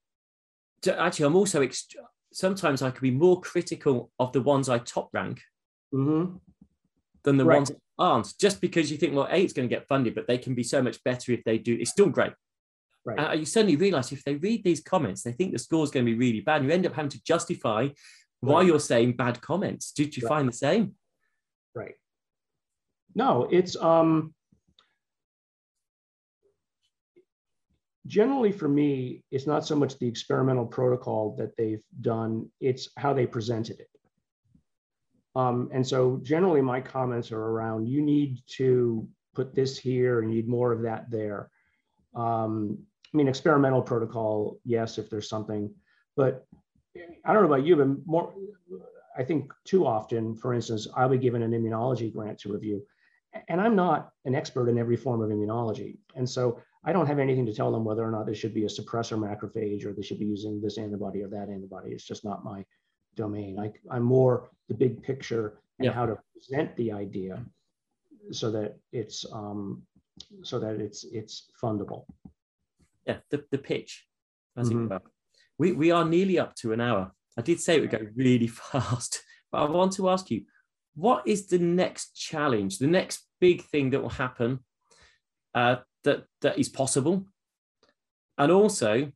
Actually, 0.86 1.26
I'm 1.26 1.36
also 1.36 1.60
ext- 1.60 1.96
sometimes 2.32 2.82
I 2.82 2.90
could 2.90 3.02
be 3.02 3.10
more 3.10 3.40
critical 3.40 4.10
of 4.18 4.32
the 4.32 4.40
ones 4.40 4.68
I 4.68 4.78
top 4.78 5.10
rank 5.12 5.42
mm-hmm. 5.92 6.36
Than 7.24 7.36
the 7.36 7.44
right. 7.44 7.56
ones 7.56 7.68
that 7.70 7.78
aren't. 7.98 8.32
Just 8.38 8.60
because 8.60 8.90
you 8.90 8.96
think, 8.96 9.14
well, 9.14 9.28
A, 9.30 9.42
it's 9.42 9.52
going 9.52 9.68
to 9.68 9.74
get 9.74 9.86
funded, 9.88 10.14
but 10.14 10.26
they 10.26 10.38
can 10.38 10.54
be 10.54 10.62
so 10.62 10.82
much 10.82 11.02
better 11.04 11.32
if 11.32 11.44
they 11.44 11.58
do. 11.58 11.76
It's 11.78 11.90
still 11.90 12.08
great. 12.08 12.32
Right. 13.04 13.18
Uh, 13.18 13.32
you 13.32 13.44
suddenly 13.44 13.76
realize 13.76 14.12
if 14.12 14.24
they 14.24 14.36
read 14.36 14.62
these 14.62 14.80
comments, 14.80 15.22
they 15.22 15.32
think 15.32 15.52
the 15.52 15.58
score 15.58 15.84
is 15.84 15.90
going 15.90 16.04
to 16.04 16.12
be 16.12 16.18
really 16.18 16.40
bad. 16.40 16.60
And 16.60 16.66
you 16.66 16.74
end 16.74 16.86
up 16.86 16.94
having 16.94 17.10
to 17.10 17.22
justify 17.22 17.88
why 18.40 18.62
you're 18.62 18.80
saying 18.80 19.16
bad 19.16 19.40
comments. 19.40 19.92
Did 19.92 20.16
you 20.16 20.22
right. 20.24 20.28
find 20.28 20.48
the 20.48 20.52
same? 20.52 20.94
Right. 21.74 21.94
No, 23.14 23.48
it's 23.50 23.76
um 23.76 24.34
generally 28.06 28.52
for 28.52 28.68
me, 28.68 29.22
it's 29.30 29.46
not 29.46 29.66
so 29.66 29.76
much 29.76 29.98
the 29.98 30.08
experimental 30.08 30.66
protocol 30.66 31.36
that 31.36 31.56
they've 31.56 31.84
done, 32.00 32.50
it's 32.60 32.88
how 32.96 33.12
they 33.12 33.26
presented 33.26 33.80
it. 33.80 33.88
Um, 35.36 35.70
and 35.72 35.86
so 35.86 36.18
generally 36.22 36.60
my 36.60 36.80
comments 36.80 37.30
are 37.32 37.40
around, 37.40 37.86
you 37.86 38.02
need 38.02 38.42
to 38.56 39.06
put 39.34 39.54
this 39.54 39.78
here 39.78 40.20
and 40.20 40.30
you 40.30 40.42
need 40.42 40.48
more 40.48 40.72
of 40.72 40.82
that 40.82 41.10
there. 41.10 41.50
Um, 42.14 42.78
I 43.12 43.16
mean, 43.16 43.28
experimental 43.28 43.82
protocol, 43.82 44.58
yes, 44.64 44.98
if 44.98 45.08
there's 45.08 45.28
something, 45.28 45.72
but 46.16 46.46
I 47.24 47.32
don't 47.32 47.42
know 47.42 47.52
about 47.52 47.66
you, 47.66 47.76
but 47.76 47.88
more, 48.06 48.34
I 49.16 49.24
think 49.24 49.52
too 49.64 49.86
often, 49.86 50.34
for 50.36 50.54
instance, 50.54 50.88
I'll 50.96 51.08
be 51.08 51.18
given 51.18 51.42
an 51.42 51.52
immunology 51.52 52.12
grant 52.12 52.38
to 52.40 52.52
review, 52.52 52.84
and 53.48 53.60
I'm 53.60 53.76
not 53.76 54.10
an 54.24 54.34
expert 54.34 54.68
in 54.68 54.78
every 54.78 54.96
form 54.96 55.22
of 55.22 55.30
immunology. 55.30 55.98
And 56.16 56.28
so 56.28 56.60
I 56.84 56.92
don't 56.92 57.06
have 57.06 57.18
anything 57.18 57.46
to 57.46 57.54
tell 57.54 57.70
them 57.70 57.84
whether 57.84 58.02
or 58.02 58.10
not 58.10 58.26
they 58.26 58.34
should 58.34 58.54
be 58.54 58.64
a 58.64 58.68
suppressor 58.68 59.18
macrophage 59.18 59.84
or 59.84 59.92
they 59.92 60.02
should 60.02 60.18
be 60.18 60.26
using 60.26 60.60
this 60.60 60.78
antibody 60.78 61.22
or 61.22 61.28
that 61.28 61.48
antibody. 61.48 61.90
It's 61.90 62.04
just 62.04 62.24
not 62.24 62.44
my 62.44 62.64
domain. 63.16 63.58
I, 63.58 63.96
am 63.96 64.02
more 64.02 64.50
the 64.68 64.74
big 64.74 65.02
picture 65.02 65.58
and 65.78 65.86
yeah. 65.86 65.92
how 65.92 66.06
to 66.06 66.16
present 66.32 66.76
the 66.76 66.92
idea. 66.92 67.42
so 68.32 68.50
that 68.50 68.76
it's 68.92 69.24
um, 69.32 69.82
so 70.42 70.58
that 70.58 70.80
it's 70.80 71.04
it's 71.04 71.50
fundable. 71.62 72.04
Yeah, 73.06 73.18
the, 73.30 73.44
the 73.50 73.58
pitch. 73.58 74.06
As 74.56 74.70
mm-hmm. 74.70 74.96
We 75.58 75.72
we 75.72 75.90
are 75.90 76.04
nearly 76.04 76.38
up 76.38 76.54
to 76.56 76.72
an 76.72 76.80
hour. 76.80 77.12
I 77.36 77.42
did 77.42 77.60
say 77.60 77.76
it 77.76 77.80
would 77.80 77.90
go 77.90 78.06
really 78.14 78.46
fast, 78.62 79.22
but 79.50 79.62
I 79.62 79.70
want 79.70 79.92
to 79.94 80.10
ask 80.10 80.30
you, 80.30 80.42
what 80.94 81.26
is 81.26 81.46
the 81.46 81.58
next 81.58 82.14
challenge, 82.14 82.78
the 82.78 82.86
next 82.86 83.26
big 83.40 83.62
thing 83.62 83.90
that 83.90 84.02
will 84.02 84.10
happen 84.10 84.60
uh, 85.54 85.76
that 86.04 86.24
that 86.42 86.58
is 86.58 86.68
possible, 86.68 87.26
and 88.38 88.50
also, 88.52 89.12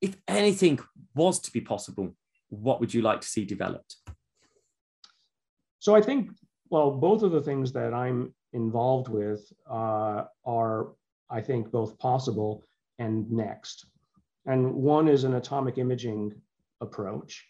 if 0.00 0.16
anything 0.28 0.78
was 1.14 1.40
to 1.40 1.50
be 1.50 1.60
possible, 1.60 2.14
what 2.48 2.80
would 2.80 2.92
you 2.92 3.02
like 3.02 3.20
to 3.20 3.26
see 3.26 3.44
developed? 3.44 3.96
So 5.78 5.94
I 5.94 6.00
think, 6.00 6.30
well, 6.70 6.90
both 6.90 7.22
of 7.22 7.32
the 7.32 7.40
things 7.40 7.72
that 7.72 7.94
I'm 7.94 8.34
involved 8.52 9.08
with 9.08 9.40
uh, 9.70 10.24
are, 10.44 10.88
I 11.30 11.40
think, 11.40 11.70
both 11.70 11.98
possible 11.98 12.64
and 12.98 13.30
next. 13.30 13.86
And 14.46 14.74
one 14.74 15.08
is 15.08 15.24
an 15.24 15.34
atomic 15.34 15.78
imaging 15.78 16.32
approach. 16.80 17.44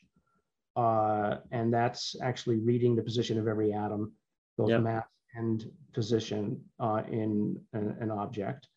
Uh, 0.75 1.37
and 1.53 1.73
that's 1.73 2.17
actually 2.21 2.59
reading 2.59 2.95
the 2.95 3.03
position 3.03 3.39
of 3.39 3.49
every 3.49 3.73
atom, 3.73 4.13
both 4.59 4.71
yep. 4.71 4.83
mass 4.83 5.05
and 5.35 5.71
position 5.93 6.61
uh, 6.81 7.03
in 7.11 7.59
an, 7.73 7.97
an 8.01 8.11
object. 8.11 8.69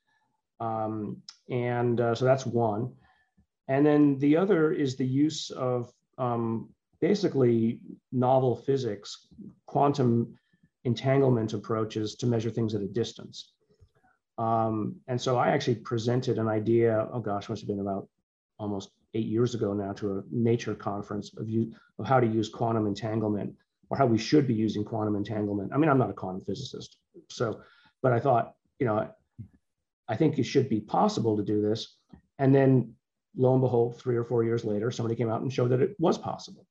Um, 0.60 1.22
and 1.50 2.00
uh, 2.00 2.16
so 2.16 2.26
that's 2.26 2.46
one. 2.46 2.94
And 3.68 3.86
then 3.86 4.18
the 4.20 4.36
other 4.38 4.72
is 4.72 4.96
the 4.96 5.06
use 5.06 5.52
of 5.52 5.92
um, 6.20 6.70
basically 7.02 7.80
novel 8.12 8.56
physics, 8.56 9.28
quantum 9.66 10.38
entanglement 10.84 11.54
approaches 11.54 12.16
to 12.16 12.28
measure 12.28 12.50
things 12.50 12.76
at 12.76 12.82
a 12.82 12.88
distance. 12.88 13.54
Um, 14.38 14.96
and 15.08 15.20
so 15.20 15.38
I 15.38 15.50
actually 15.50 15.76
presented 15.76 16.38
an 16.38 16.48
idea, 16.48 17.08
oh 17.12 17.20
gosh, 17.20 17.50
must 17.50 17.62
have 17.62 17.68
been 17.68 17.82
about 17.82 18.08
almost 18.58 18.92
eight 19.14 19.26
years 19.26 19.56
ago 19.56 19.74
now 19.74 19.94
to 19.94 20.20
a 20.20 20.24
nature 20.32 20.76
conference 20.76 21.32
of, 21.38 21.50
you, 21.50 21.74
of 21.98 22.06
how 22.06 22.20
to 22.20 22.28
use 22.28 22.48
quantum 22.50 22.86
entanglement 22.86 23.54
or 23.90 23.98
how 23.98 24.06
we 24.06 24.18
should 24.18 24.48
be 24.48 24.54
using 24.54 24.84
quantum 24.84 25.16
entanglement. 25.16 25.72
I 25.74 25.78
mean, 25.78 25.90
I'm 25.90 25.98
not 25.98 26.10
a 26.10 26.14
quantum 26.14 26.42
physicist, 26.42 26.98
so, 27.30 27.62
but 28.02 28.14
I 28.14 28.20
thought, 28.20 28.54
you 28.78 28.86
know, 28.86 29.10
I 30.08 30.16
think 30.16 30.40
it 30.40 30.44
should 30.44 30.70
be 30.70 30.80
possible 30.80 31.36
to 31.38 31.44
do 31.44 31.62
this. 31.62 31.96
And 32.38 32.54
then 32.54 32.94
lo 33.40 33.54
and 33.54 33.62
behold, 33.62 33.98
three 33.98 34.18
or 34.18 34.26
four 34.26 34.44
years 34.44 34.66
later, 34.66 34.92
somebody 34.92 35.16
came 35.16 35.30
out 35.30 35.42
and 35.42 35.52
showed 35.52 35.70
that 35.70 35.82
it 35.82 35.96
was 35.98 36.18
possible, 36.18 36.68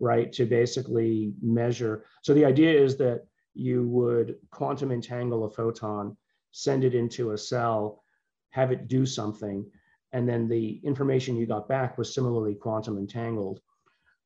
right? 0.00 0.32
To 0.32 0.44
basically 0.44 1.32
measure. 1.40 2.04
So 2.22 2.34
the 2.34 2.44
idea 2.44 2.72
is 2.72 2.96
that 2.96 3.22
you 3.54 3.86
would 3.88 4.34
quantum 4.50 4.90
entangle 4.90 5.44
a 5.44 5.50
photon, 5.50 6.16
send 6.50 6.82
it 6.82 6.96
into 6.96 7.30
a 7.30 7.38
cell, 7.38 8.02
have 8.50 8.72
it 8.72 8.88
do 8.88 9.06
something, 9.06 9.64
and 10.12 10.28
then 10.28 10.48
the 10.48 10.80
information 10.82 11.36
you 11.36 11.46
got 11.46 11.68
back 11.68 11.96
was 11.96 12.12
similarly 12.12 12.56
quantum 12.56 12.98
entangled. 12.98 13.60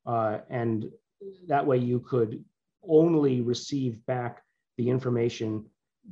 Uh, 0.05 0.39
and 0.49 0.89
that 1.47 1.65
way 1.65 1.77
you 1.77 1.99
could 1.99 2.43
only 2.89 3.41
receive 3.41 4.03
back 4.07 4.41
the 4.77 4.89
information 4.89 5.63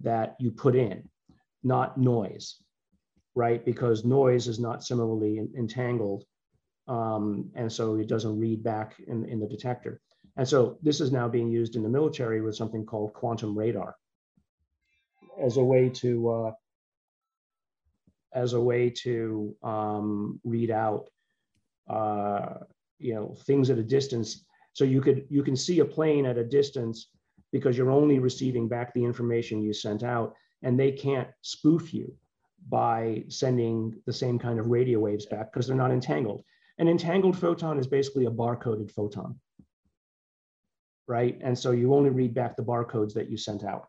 that 0.02 0.36
you 0.40 0.52
put 0.52 0.76
in, 0.76 1.10
not 1.64 1.98
noise 1.98 2.60
right? 3.36 3.64
Because 3.64 4.06
noise 4.06 4.48
is 4.48 4.60
not 4.60 4.84
similarly 4.84 5.42
entangled. 5.58 6.24
Um, 6.88 7.52
and 7.56 7.72
so 7.72 7.96
it 7.96 8.08
doesn't 8.08 8.40
read 8.40 8.64
back 8.64 8.96
in, 9.08 9.26
in 9.26 9.40
the 9.40 9.48
detector. 9.48 10.00
And 10.38 10.48
so 10.48 10.78
this 10.82 11.02
is 11.02 11.12
now 11.12 11.28
being 11.28 11.50
used 11.50 11.76
in 11.76 11.84
the 11.84 11.90
military 11.90 12.42
with 12.42 12.56
something 12.56 12.86
called 12.86 13.14
quantum 13.14 13.58
radar 13.58 13.96
as 15.42 15.58
a 15.58 15.64
way 15.64 15.90
to 15.90 16.30
uh, 16.30 16.52
as 18.34 18.54
a 18.54 18.62
way 18.62 18.90
to 18.90 19.56
um, 19.64 20.40
read 20.44 20.72
out 20.72 21.10
uh, 21.90 22.56
you 23.00 23.14
know 23.14 23.36
things 23.46 23.70
at 23.70 23.78
a 23.78 23.84
distance. 23.84 24.46
So 24.74 24.84
you 24.84 25.02
could 25.02 25.26
you 25.30 25.42
can 25.42 25.56
see 25.56 25.80
a 25.80 25.86
plane 25.86 26.26
at 26.26 26.38
a 26.38 26.44
distance 26.44 27.10
because 27.52 27.78
you're 27.78 27.92
only 27.92 28.20
receiving 28.20 28.68
back 28.68 28.94
the 28.94 29.04
information 29.04 29.62
you 29.62 29.74
sent 29.74 30.04
out, 30.04 30.34
and 30.64 30.78
they 30.78 30.92
can't 30.92 31.30
spoof 31.42 31.94
you 31.94 32.14
by 32.68 33.24
sending 33.28 33.96
the 34.06 34.14
same 34.14 34.40
kind 34.40 34.60
of 34.60 34.68
radio 34.68 35.00
waves 35.00 35.26
back 35.26 35.52
because 35.52 35.68
they're 35.68 35.76
not 35.76 35.92
entangled. 35.92 36.44
An 36.78 36.88
entangled 36.88 37.38
photon 37.38 37.80
is 37.80 37.88
basically 37.88 38.26
a 38.26 38.32
barcoded 38.32 38.92
photon, 38.92 39.40
right? 41.08 41.38
And 41.42 41.58
so 41.58 41.72
you 41.72 41.94
only 41.94 42.10
read 42.10 42.34
back 42.34 42.56
the 42.56 42.64
barcodes 42.64 43.14
that 43.14 43.30
you 43.30 43.38
sent 43.38 43.64
out. 43.64 43.88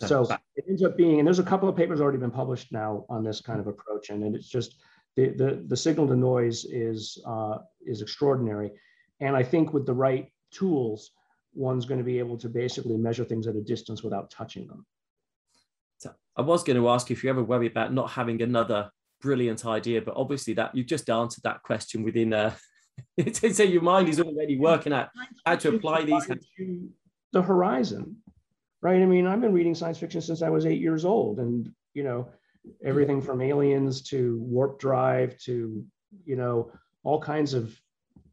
So 0.00 0.26
it 0.56 0.64
ends 0.68 0.82
up 0.82 0.96
being, 0.96 1.18
and 1.18 1.26
there's 1.26 1.38
a 1.38 1.44
couple 1.44 1.68
of 1.68 1.76
papers 1.76 2.00
already 2.00 2.18
been 2.18 2.30
published 2.30 2.72
now 2.72 3.06
on 3.08 3.22
this 3.22 3.40
kind 3.40 3.60
of 3.60 3.68
approach, 3.68 4.10
and 4.10 4.34
it's 4.34 4.48
just 4.48 4.76
the 5.16 5.28
the, 5.28 5.64
the 5.66 5.76
signal 5.76 6.08
to 6.08 6.16
noise 6.16 6.64
is 6.64 7.22
uh, 7.26 7.58
is 7.86 8.02
extraordinary, 8.02 8.72
and 9.20 9.36
I 9.36 9.42
think 9.42 9.72
with 9.72 9.86
the 9.86 9.94
right 9.94 10.32
tools, 10.50 11.12
one's 11.54 11.86
going 11.86 11.98
to 11.98 12.04
be 12.04 12.18
able 12.18 12.36
to 12.38 12.48
basically 12.48 12.96
measure 12.96 13.24
things 13.24 13.46
at 13.46 13.54
a 13.54 13.62
distance 13.62 14.02
without 14.02 14.30
touching 14.30 14.66
them. 14.66 14.84
I 16.36 16.42
was 16.42 16.64
going 16.64 16.76
to 16.76 16.88
ask 16.88 17.10
you 17.10 17.14
if 17.14 17.22
you 17.22 17.30
ever 17.30 17.42
worry 17.42 17.66
about 17.66 17.92
not 17.92 18.10
having 18.10 18.42
another 18.42 18.90
brilliant 19.20 19.64
idea, 19.64 20.02
but 20.02 20.16
obviously 20.16 20.54
that 20.54 20.74
you 20.74 20.84
just 20.84 21.08
answered 21.08 21.42
that 21.44 21.62
question 21.62 22.02
within. 22.02 22.32
Uh, 22.32 22.54
so 23.32 23.62
your 23.62 23.82
mind 23.82 24.08
is 24.08 24.20
already 24.20 24.58
working 24.58 24.92
out 24.92 25.08
how 25.44 25.56
to 25.56 25.76
apply 25.76 26.04
these. 26.04 26.26
To 26.26 26.88
the 27.32 27.42
horizon, 27.42 28.16
right? 28.82 29.00
I 29.00 29.06
mean, 29.06 29.26
I've 29.26 29.40
been 29.40 29.52
reading 29.52 29.74
science 29.74 29.98
fiction 29.98 30.20
since 30.20 30.42
I 30.42 30.50
was 30.50 30.66
eight 30.66 30.80
years 30.80 31.04
old, 31.04 31.38
and 31.38 31.72
you 31.94 32.04
know, 32.04 32.28
everything 32.84 33.20
from 33.20 33.40
aliens 33.40 34.02
to 34.02 34.38
warp 34.40 34.78
drive 34.78 35.36
to 35.38 35.84
you 36.24 36.36
know 36.36 36.70
all 37.02 37.20
kinds 37.20 37.54
of 37.54 37.76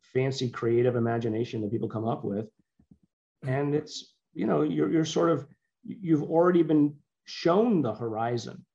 fancy 0.01 0.49
creative 0.49 0.95
imagination 0.95 1.61
that 1.61 1.71
people 1.71 1.89
come 1.89 2.07
up 2.07 2.23
with, 2.23 2.47
and 3.43 3.73
it's 3.73 4.13
you 4.33 4.45
know 4.45 4.61
you're 4.61 4.91
you're 4.91 5.05
sort 5.05 5.29
of 5.29 5.47
you've 5.83 6.23
already 6.23 6.61
been 6.61 6.93
shown 7.25 7.81
the 7.81 7.93
horizon. 7.93 8.65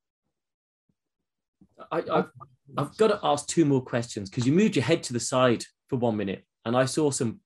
I, 1.91 2.03
have 2.09 2.31
I've 2.77 2.97
got 2.97 3.09
to 3.09 3.21
ask 3.23 3.47
two 3.47 3.65
more 3.65 3.83
questions 3.83 4.31
because 4.31 4.47
you 4.47 4.53
moved 4.53 4.77
your 4.77 4.85
head 4.85 5.03
to 5.05 5.13
the 5.13 5.21
side 5.21 5.65
for 5.89 5.97
one 5.97 6.17
minute 6.17 6.45
and 6.65 6.77
I 6.77 6.85
saw 6.87 7.11
some 7.11 7.41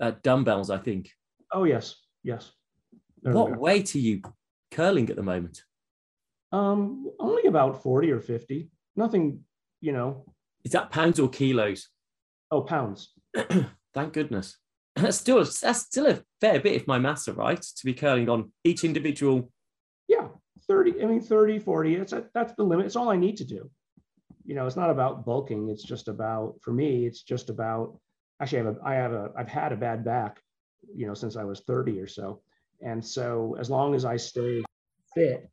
uh, 0.00 0.12
dumbbells, 0.22 0.70
I 0.70 0.78
think. 0.78 1.10
Oh, 1.52 1.64
yes. 1.64 1.96
Yes. 2.22 2.52
There 3.22 3.32
what 3.32 3.56
weight 3.56 3.94
are 3.94 4.00
you 4.00 4.22
curling 4.70 5.08
at 5.10 5.16
the 5.16 5.22
moment? 5.22 5.62
Um, 6.52 7.10
only 7.18 7.46
about 7.46 7.82
40 7.82 8.10
or 8.10 8.20
50. 8.20 8.70
Nothing, 8.96 9.40
you 9.80 9.92
know. 9.92 10.24
Is 10.64 10.72
that 10.72 10.90
pounds 10.90 11.20
or 11.20 11.28
kilos? 11.28 11.88
Oh, 12.50 12.62
pounds. 12.62 13.12
Thank 13.94 14.12
goodness. 14.12 14.56
That's 14.96 15.16
still 15.16 15.38
that's 15.38 15.78
still 15.82 16.06
a 16.06 16.18
fair 16.40 16.58
bit 16.58 16.72
if 16.72 16.88
my 16.88 16.98
maths 16.98 17.28
are 17.28 17.32
right 17.34 17.62
to 17.62 17.84
be 17.84 17.94
curling 17.94 18.28
on 18.28 18.50
each 18.64 18.82
individual 18.82 19.52
yeah 20.08 20.28
30 20.66 21.02
i 21.02 21.06
mean 21.06 21.20
30 21.20 21.58
40 21.58 21.94
it's 21.96 22.12
a, 22.12 22.24
that's 22.34 22.52
the 22.54 22.62
limit 22.62 22.86
it's 22.86 22.96
all 22.96 23.08
i 23.08 23.16
need 23.16 23.36
to 23.36 23.44
do. 23.44 23.70
You 24.44 24.54
know 24.54 24.66
it's 24.66 24.76
not 24.76 24.90
about 24.90 25.26
bulking 25.26 25.68
it's 25.68 25.82
just 25.82 26.08
about 26.08 26.54
for 26.62 26.72
me 26.72 27.06
it's 27.06 27.22
just 27.22 27.50
about 27.50 27.98
actually 28.40 28.60
i 28.60 28.64
have 28.64 28.76
a 28.76 28.78
i 28.84 28.94
have 28.94 29.12
a 29.12 29.30
i've 29.36 29.48
had 29.48 29.72
a 29.72 29.76
bad 29.76 30.04
back 30.04 30.40
you 30.94 31.06
know 31.06 31.14
since 31.14 31.36
i 31.36 31.44
was 31.44 31.60
30 31.60 32.00
or 32.00 32.06
so. 32.06 32.40
And 32.80 33.04
so 33.04 33.56
as 33.58 33.68
long 33.68 33.94
as 33.94 34.04
i 34.04 34.16
stay 34.16 34.62
fit 35.14 35.50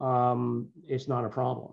um 0.00 0.68
it's 0.86 1.08
not 1.08 1.24
a 1.24 1.28
problem. 1.28 1.72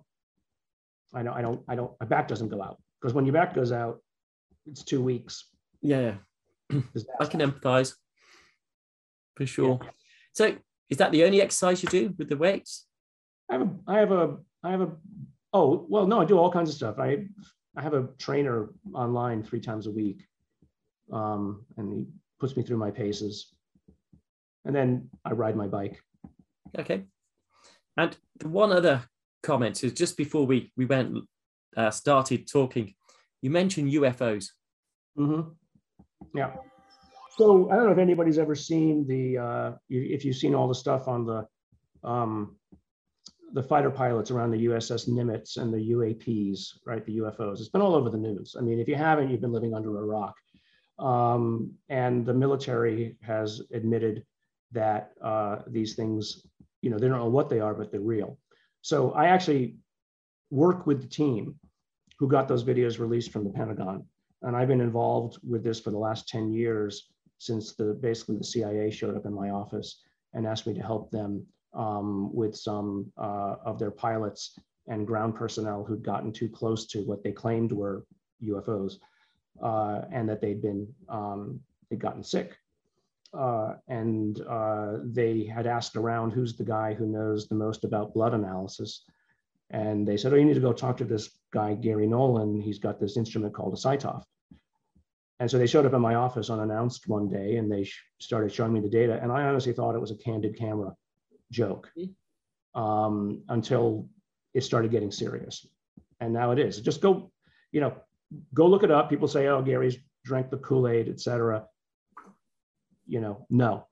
I 1.13 1.21
know 1.21 1.33
i 1.33 1.41
don't 1.41 1.61
i 1.67 1.75
don't 1.75 1.91
my 1.99 2.07
back 2.07 2.27
doesn't 2.27 2.49
go 2.49 2.63
out 2.63 2.81
because 2.99 3.13
when 3.13 3.25
your 3.25 3.33
back 3.33 3.53
goes 3.53 3.71
out 3.71 4.01
it's 4.65 4.83
two 4.83 5.03
weeks. 5.03 5.45
Yeah 5.81 6.15
i 7.19 7.25
can 7.25 7.39
empathize. 7.39 7.93
For 9.35 9.45
sure. 9.45 9.79
Yeah. 9.81 9.89
so 10.33 10.57
is 10.89 10.97
that 10.97 11.11
the 11.11 11.23
only 11.23 11.41
exercise 11.41 11.83
you 11.83 11.89
do 11.89 12.13
with 12.17 12.29
the 12.29 12.37
weights? 12.37 12.85
I 13.49 13.53
have 13.53 13.61
a, 13.61 13.69
I 13.87 13.99
have 13.99 14.11
a, 14.11 14.37
I 14.63 14.71
have 14.71 14.81
a, 14.81 14.91
oh, 15.53 15.85
well, 15.89 16.07
no, 16.07 16.21
I 16.21 16.25
do 16.25 16.37
all 16.37 16.51
kinds 16.51 16.69
of 16.69 16.75
stuff. 16.75 16.99
I, 16.99 17.25
I 17.75 17.81
have 17.81 17.93
a 17.93 18.09
trainer 18.17 18.69
online 18.93 19.43
three 19.43 19.59
times 19.59 19.87
a 19.87 19.91
week. 19.91 20.25
Um, 21.11 21.65
and 21.77 21.91
he 21.93 22.07
puts 22.39 22.55
me 22.55 22.63
through 22.63 22.77
my 22.77 22.91
paces. 22.91 23.53
And 24.65 24.75
then 24.75 25.09
I 25.25 25.31
ride 25.31 25.55
my 25.55 25.67
bike. 25.67 25.99
Okay. 26.77 27.05
And 27.97 28.15
one 28.43 28.71
other 28.71 29.03
comment 29.43 29.83
is 29.83 29.93
just 29.93 30.17
before 30.17 30.45
we, 30.45 30.71
we 30.75 30.85
went, 30.85 31.17
uh, 31.77 31.91
started 31.91 32.47
talking, 32.47 32.93
you 33.41 33.49
mentioned 33.49 33.91
UFOs. 33.91 34.49
Mm-hmm. 35.17 35.49
Yeah. 36.37 36.55
So 37.39 37.71
I 37.71 37.75
don't 37.77 37.85
know 37.85 37.93
if 37.93 37.97
anybody's 37.97 38.37
ever 38.37 38.53
seen 38.53 39.07
the, 39.07 39.37
uh, 39.37 39.71
if 39.87 40.25
you've 40.25 40.35
seen 40.35 40.53
all 40.53 40.67
the 40.67 40.75
stuff 40.75 41.07
on 41.07 41.25
the, 41.25 41.47
um, 42.03 42.57
the 43.53 43.63
fighter 43.63 43.89
pilots 43.89 44.29
around 44.29 44.51
the 44.51 44.65
USS 44.65 45.07
Nimitz 45.07 45.55
and 45.55 45.73
the 45.73 45.91
UAPs, 45.91 46.79
right? 46.85 47.05
The 47.05 47.19
UFOs. 47.19 47.61
It's 47.61 47.69
been 47.69 47.79
all 47.79 47.95
over 47.95 48.09
the 48.09 48.17
news. 48.17 48.57
I 48.59 48.61
mean, 48.61 48.77
if 48.77 48.89
you 48.89 48.95
haven't, 48.95 49.29
you've 49.29 49.39
been 49.39 49.53
living 49.53 49.73
under 49.73 50.01
a 50.01 50.05
rock. 50.05 50.35
Um, 50.99 51.71
and 51.87 52.25
the 52.25 52.33
military 52.33 53.15
has 53.21 53.61
admitted 53.71 54.25
that 54.73 55.11
uh, 55.23 55.59
these 55.65 55.95
things, 55.95 56.45
you 56.81 56.89
know, 56.89 56.99
they 56.99 57.07
don't 57.07 57.19
know 57.19 57.29
what 57.29 57.49
they 57.49 57.61
are, 57.61 57.73
but 57.73 57.89
they're 57.89 58.01
real. 58.01 58.37
So 58.81 59.13
I 59.13 59.27
actually 59.27 59.77
work 60.51 60.85
with 60.85 61.01
the 61.01 61.07
team 61.07 61.55
who 62.17 62.27
got 62.27 62.49
those 62.49 62.65
videos 62.65 62.99
released 62.99 63.31
from 63.31 63.45
the 63.45 63.51
Pentagon. 63.51 64.03
And 64.41 64.57
I've 64.57 64.67
been 64.67 64.81
involved 64.81 65.39
with 65.41 65.63
this 65.63 65.79
for 65.79 65.91
the 65.91 65.97
last 65.97 66.27
10 66.27 66.51
years 66.51 67.09
since 67.39 67.73
the 67.73 67.95
basically 67.95 68.37
the 68.37 68.43
CIA 68.43 68.91
showed 68.91 69.17
up 69.17 69.25
in 69.25 69.33
my 69.33 69.49
office 69.49 70.01
and 70.33 70.45
asked 70.45 70.67
me 70.67 70.73
to 70.75 70.81
help 70.81 71.09
them 71.09 71.45
um, 71.73 72.33
with 72.33 72.55
some 72.55 73.11
uh, 73.17 73.55
of 73.65 73.79
their 73.79 73.91
pilots 73.91 74.59
and 74.87 75.07
ground 75.07 75.35
personnel 75.35 75.83
who'd 75.83 76.03
gotten 76.03 76.31
too 76.31 76.49
close 76.49 76.85
to 76.87 76.99
what 77.01 77.23
they 77.23 77.31
claimed 77.31 77.71
were 77.71 78.05
UFOs 78.43 78.95
uh, 79.61 80.01
and 80.11 80.27
that 80.29 80.41
they'd 80.41 80.61
been 80.61 80.87
um, 81.07 81.59
they'd 81.89 81.99
gotten 81.99 82.23
sick. 82.23 82.57
Uh, 83.31 83.75
and 83.87 84.41
uh, 84.49 84.97
they 85.03 85.43
had 85.43 85.67
asked 85.67 85.95
around 85.95 86.31
who's 86.31 86.57
the 86.57 86.63
guy 86.63 86.93
who 86.93 87.05
knows 87.05 87.47
the 87.47 87.55
most 87.55 87.83
about 87.83 88.13
blood 88.13 88.33
analysis. 88.33 89.03
And 89.69 90.07
they 90.07 90.17
said, 90.17 90.33
oh, 90.33 90.35
you 90.35 90.45
need 90.45 90.55
to 90.55 90.59
go 90.59 90.73
talk 90.73 90.97
to 90.97 91.05
this 91.05 91.29
guy, 91.53 91.75
Garry 91.75 92.07
Nolan. 92.07 92.59
He's 92.59 92.79
got 92.79 92.99
this 92.99 93.17
instrument 93.17 93.53
called 93.53 93.73
a 93.73 93.77
CyTOF. 93.77 94.23
And 95.39 95.49
so 95.49 95.57
they 95.57 95.67
showed 95.67 95.85
up 95.85 95.93
in 95.93 96.01
my 96.01 96.15
office 96.15 96.49
unannounced 96.49 97.07
one 97.07 97.29
day 97.29 97.55
and 97.55 97.71
they 97.71 97.85
sh- 97.85 98.03
started 98.19 98.51
showing 98.51 98.73
me 98.73 98.81
the 98.81 98.89
data. 98.89 99.19
And 99.21 99.31
I 99.31 99.43
honestly 99.43 99.71
thought 99.71 99.95
it 99.95 100.01
was 100.01 100.11
a 100.11 100.15
candid 100.15 100.57
camera 100.57 100.93
joke 101.49 101.89
um, 102.75 103.43
until 103.47 104.09
it 104.53 104.63
started 104.65 104.91
getting 104.91 105.11
serious. 105.11 105.65
And 106.19 106.33
now 106.33 106.51
it 106.51 106.59
is. 106.59 106.81
Just 106.81 106.99
go, 106.99 107.31
you 107.71 107.79
know, 107.79 107.93
go 108.53 108.67
look 108.67 108.83
it 108.83 108.91
up. 108.91 109.09
People 109.09 109.29
say, 109.29 109.47
oh, 109.47 109.61
Garry's 109.61 109.97
drank 110.25 110.49
the 110.49 110.57
Kool-Aid, 110.57 111.07
et 111.07 111.21
cetera. 111.21 111.65
You 113.07 113.21
know, 113.21 113.45
no. 113.49 113.87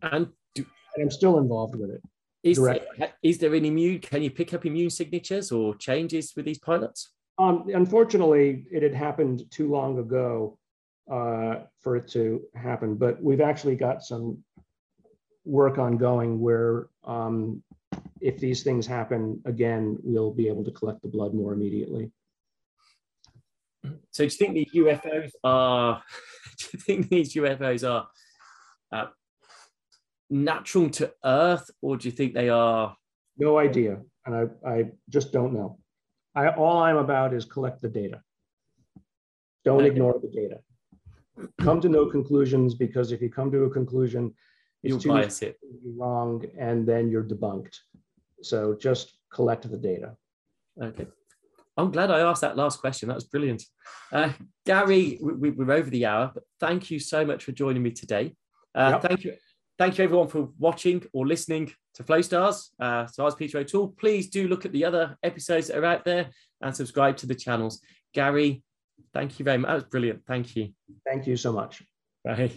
And, 0.00 0.28
do, 0.54 0.64
and 0.94 1.02
I'm 1.02 1.10
still 1.10 1.38
involved 1.38 1.74
with 1.74 1.90
it. 1.90 2.02
Is 2.44 2.62
there, 2.62 2.80
is 3.22 3.38
there 3.38 3.54
any 3.54 3.68
immune? 3.68 3.98
Can 4.00 4.22
you 4.22 4.30
pick 4.30 4.54
up 4.54 4.64
immune 4.64 4.90
signatures 4.90 5.50
or 5.50 5.74
changes 5.74 6.34
with 6.36 6.44
these 6.44 6.58
pilots? 6.58 7.10
Um, 7.38 7.68
unfortunately, 7.72 8.66
it 8.70 8.82
had 8.82 8.94
happened 8.94 9.50
too 9.50 9.70
long 9.70 9.98
ago 9.98 10.58
uh, 11.10 11.56
for 11.80 11.96
it 11.96 12.08
to 12.08 12.42
happen, 12.54 12.94
but 12.94 13.22
we've 13.22 13.40
actually 13.40 13.76
got 13.76 14.04
some 14.04 14.38
work 15.44 15.78
ongoing 15.78 16.40
where 16.40 16.88
um, 17.04 17.62
if 18.20 18.38
these 18.38 18.62
things 18.62 18.86
happen 18.86 19.40
again, 19.44 19.98
we'll 20.02 20.32
be 20.32 20.48
able 20.48 20.64
to 20.64 20.70
collect 20.70 21.02
the 21.02 21.08
blood 21.08 21.34
more 21.34 21.52
immediately. 21.52 22.10
So 24.12 24.22
do 24.22 24.24
you 24.24 24.30
think 24.30 24.54
the 24.54 24.68
UFOs 24.76 25.30
are, 25.42 26.02
do 26.58 26.66
you 26.72 26.78
think 26.78 27.08
these 27.08 27.34
UFOs 27.34 27.88
are 27.88 28.08
uh, 28.92 29.08
natural 30.30 30.88
to 30.90 31.12
Earth 31.24 31.70
or 31.82 31.96
do 31.96 32.08
you 32.08 32.12
think 32.12 32.32
they 32.32 32.48
are? 32.48 32.96
No 33.36 33.58
idea. 33.58 34.00
And 34.24 34.34
I, 34.64 34.68
I 34.68 34.84
just 35.10 35.32
don't 35.32 35.52
know. 35.52 35.78
I, 36.34 36.48
all 36.48 36.78
I'm 36.78 36.96
about 36.96 37.32
is 37.32 37.44
collect 37.44 37.80
the 37.80 37.88
data. 37.88 38.22
Don't 39.64 39.80
okay. 39.80 39.86
ignore 39.86 40.20
the 40.20 40.28
data. 40.28 40.60
Come 41.60 41.80
to 41.80 41.88
no 41.88 42.06
conclusions 42.06 42.74
because 42.74 43.12
if 43.12 43.20
you 43.20 43.28
come 43.28 43.50
to 43.52 43.64
a 43.64 43.70
conclusion, 43.70 44.34
you 44.82 44.98
bias 44.98 45.42
it. 45.42 45.58
wrong 45.96 46.44
and 46.58 46.86
then 46.86 47.10
you're 47.10 47.24
debunked. 47.24 47.76
So 48.42 48.74
just 48.74 49.16
collect 49.32 49.68
the 49.70 49.78
data. 49.78 50.16
Okay. 50.80 51.06
I'm 51.76 51.90
glad 51.90 52.10
I 52.10 52.20
asked 52.20 52.42
that 52.42 52.56
last 52.56 52.80
question. 52.80 53.08
That 53.08 53.16
was 53.16 53.24
brilliant. 53.24 53.62
Uh, 54.12 54.30
Garry, 54.64 55.18
we, 55.20 55.48
are 55.48 55.72
over 55.72 55.90
the 55.90 56.06
hour, 56.06 56.30
but 56.32 56.44
thank 56.60 56.90
you 56.90 57.00
so 57.00 57.24
much 57.24 57.44
for 57.44 57.52
joining 57.52 57.82
me 57.82 57.90
today. 57.90 58.36
Uh, 58.74 58.90
yep. 58.92 59.02
Thank 59.02 59.24
you. 59.24 59.34
Thank 59.76 59.98
you 59.98 60.04
everyone 60.04 60.28
for 60.28 60.50
watching 60.58 61.02
or 61.12 61.26
listening 61.26 61.72
to 61.94 62.04
Flowstars. 62.04 62.70
Uh, 62.78 63.06
so 63.06 63.24
I 63.24 63.26
was 63.26 63.34
Peter 63.34 63.58
O'Toole. 63.58 63.88
Please 63.98 64.28
do 64.28 64.46
look 64.46 64.64
at 64.64 64.72
the 64.72 64.84
other 64.84 65.16
episodes 65.22 65.68
that 65.68 65.78
are 65.78 65.84
out 65.84 66.04
there 66.04 66.30
and 66.60 66.74
subscribe 66.74 67.16
to 67.18 67.26
the 67.26 67.34
channels. 67.34 67.80
Garry, 68.12 68.62
thank 69.12 69.38
you 69.38 69.44
very 69.44 69.58
much. 69.58 69.68
That 69.68 69.74
was 69.74 69.84
brilliant. 69.84 70.24
Thank 70.26 70.54
you. 70.54 70.70
Thank 71.04 71.26
you 71.26 71.36
so 71.36 71.52
much. 71.52 71.82
Bye. 72.24 72.52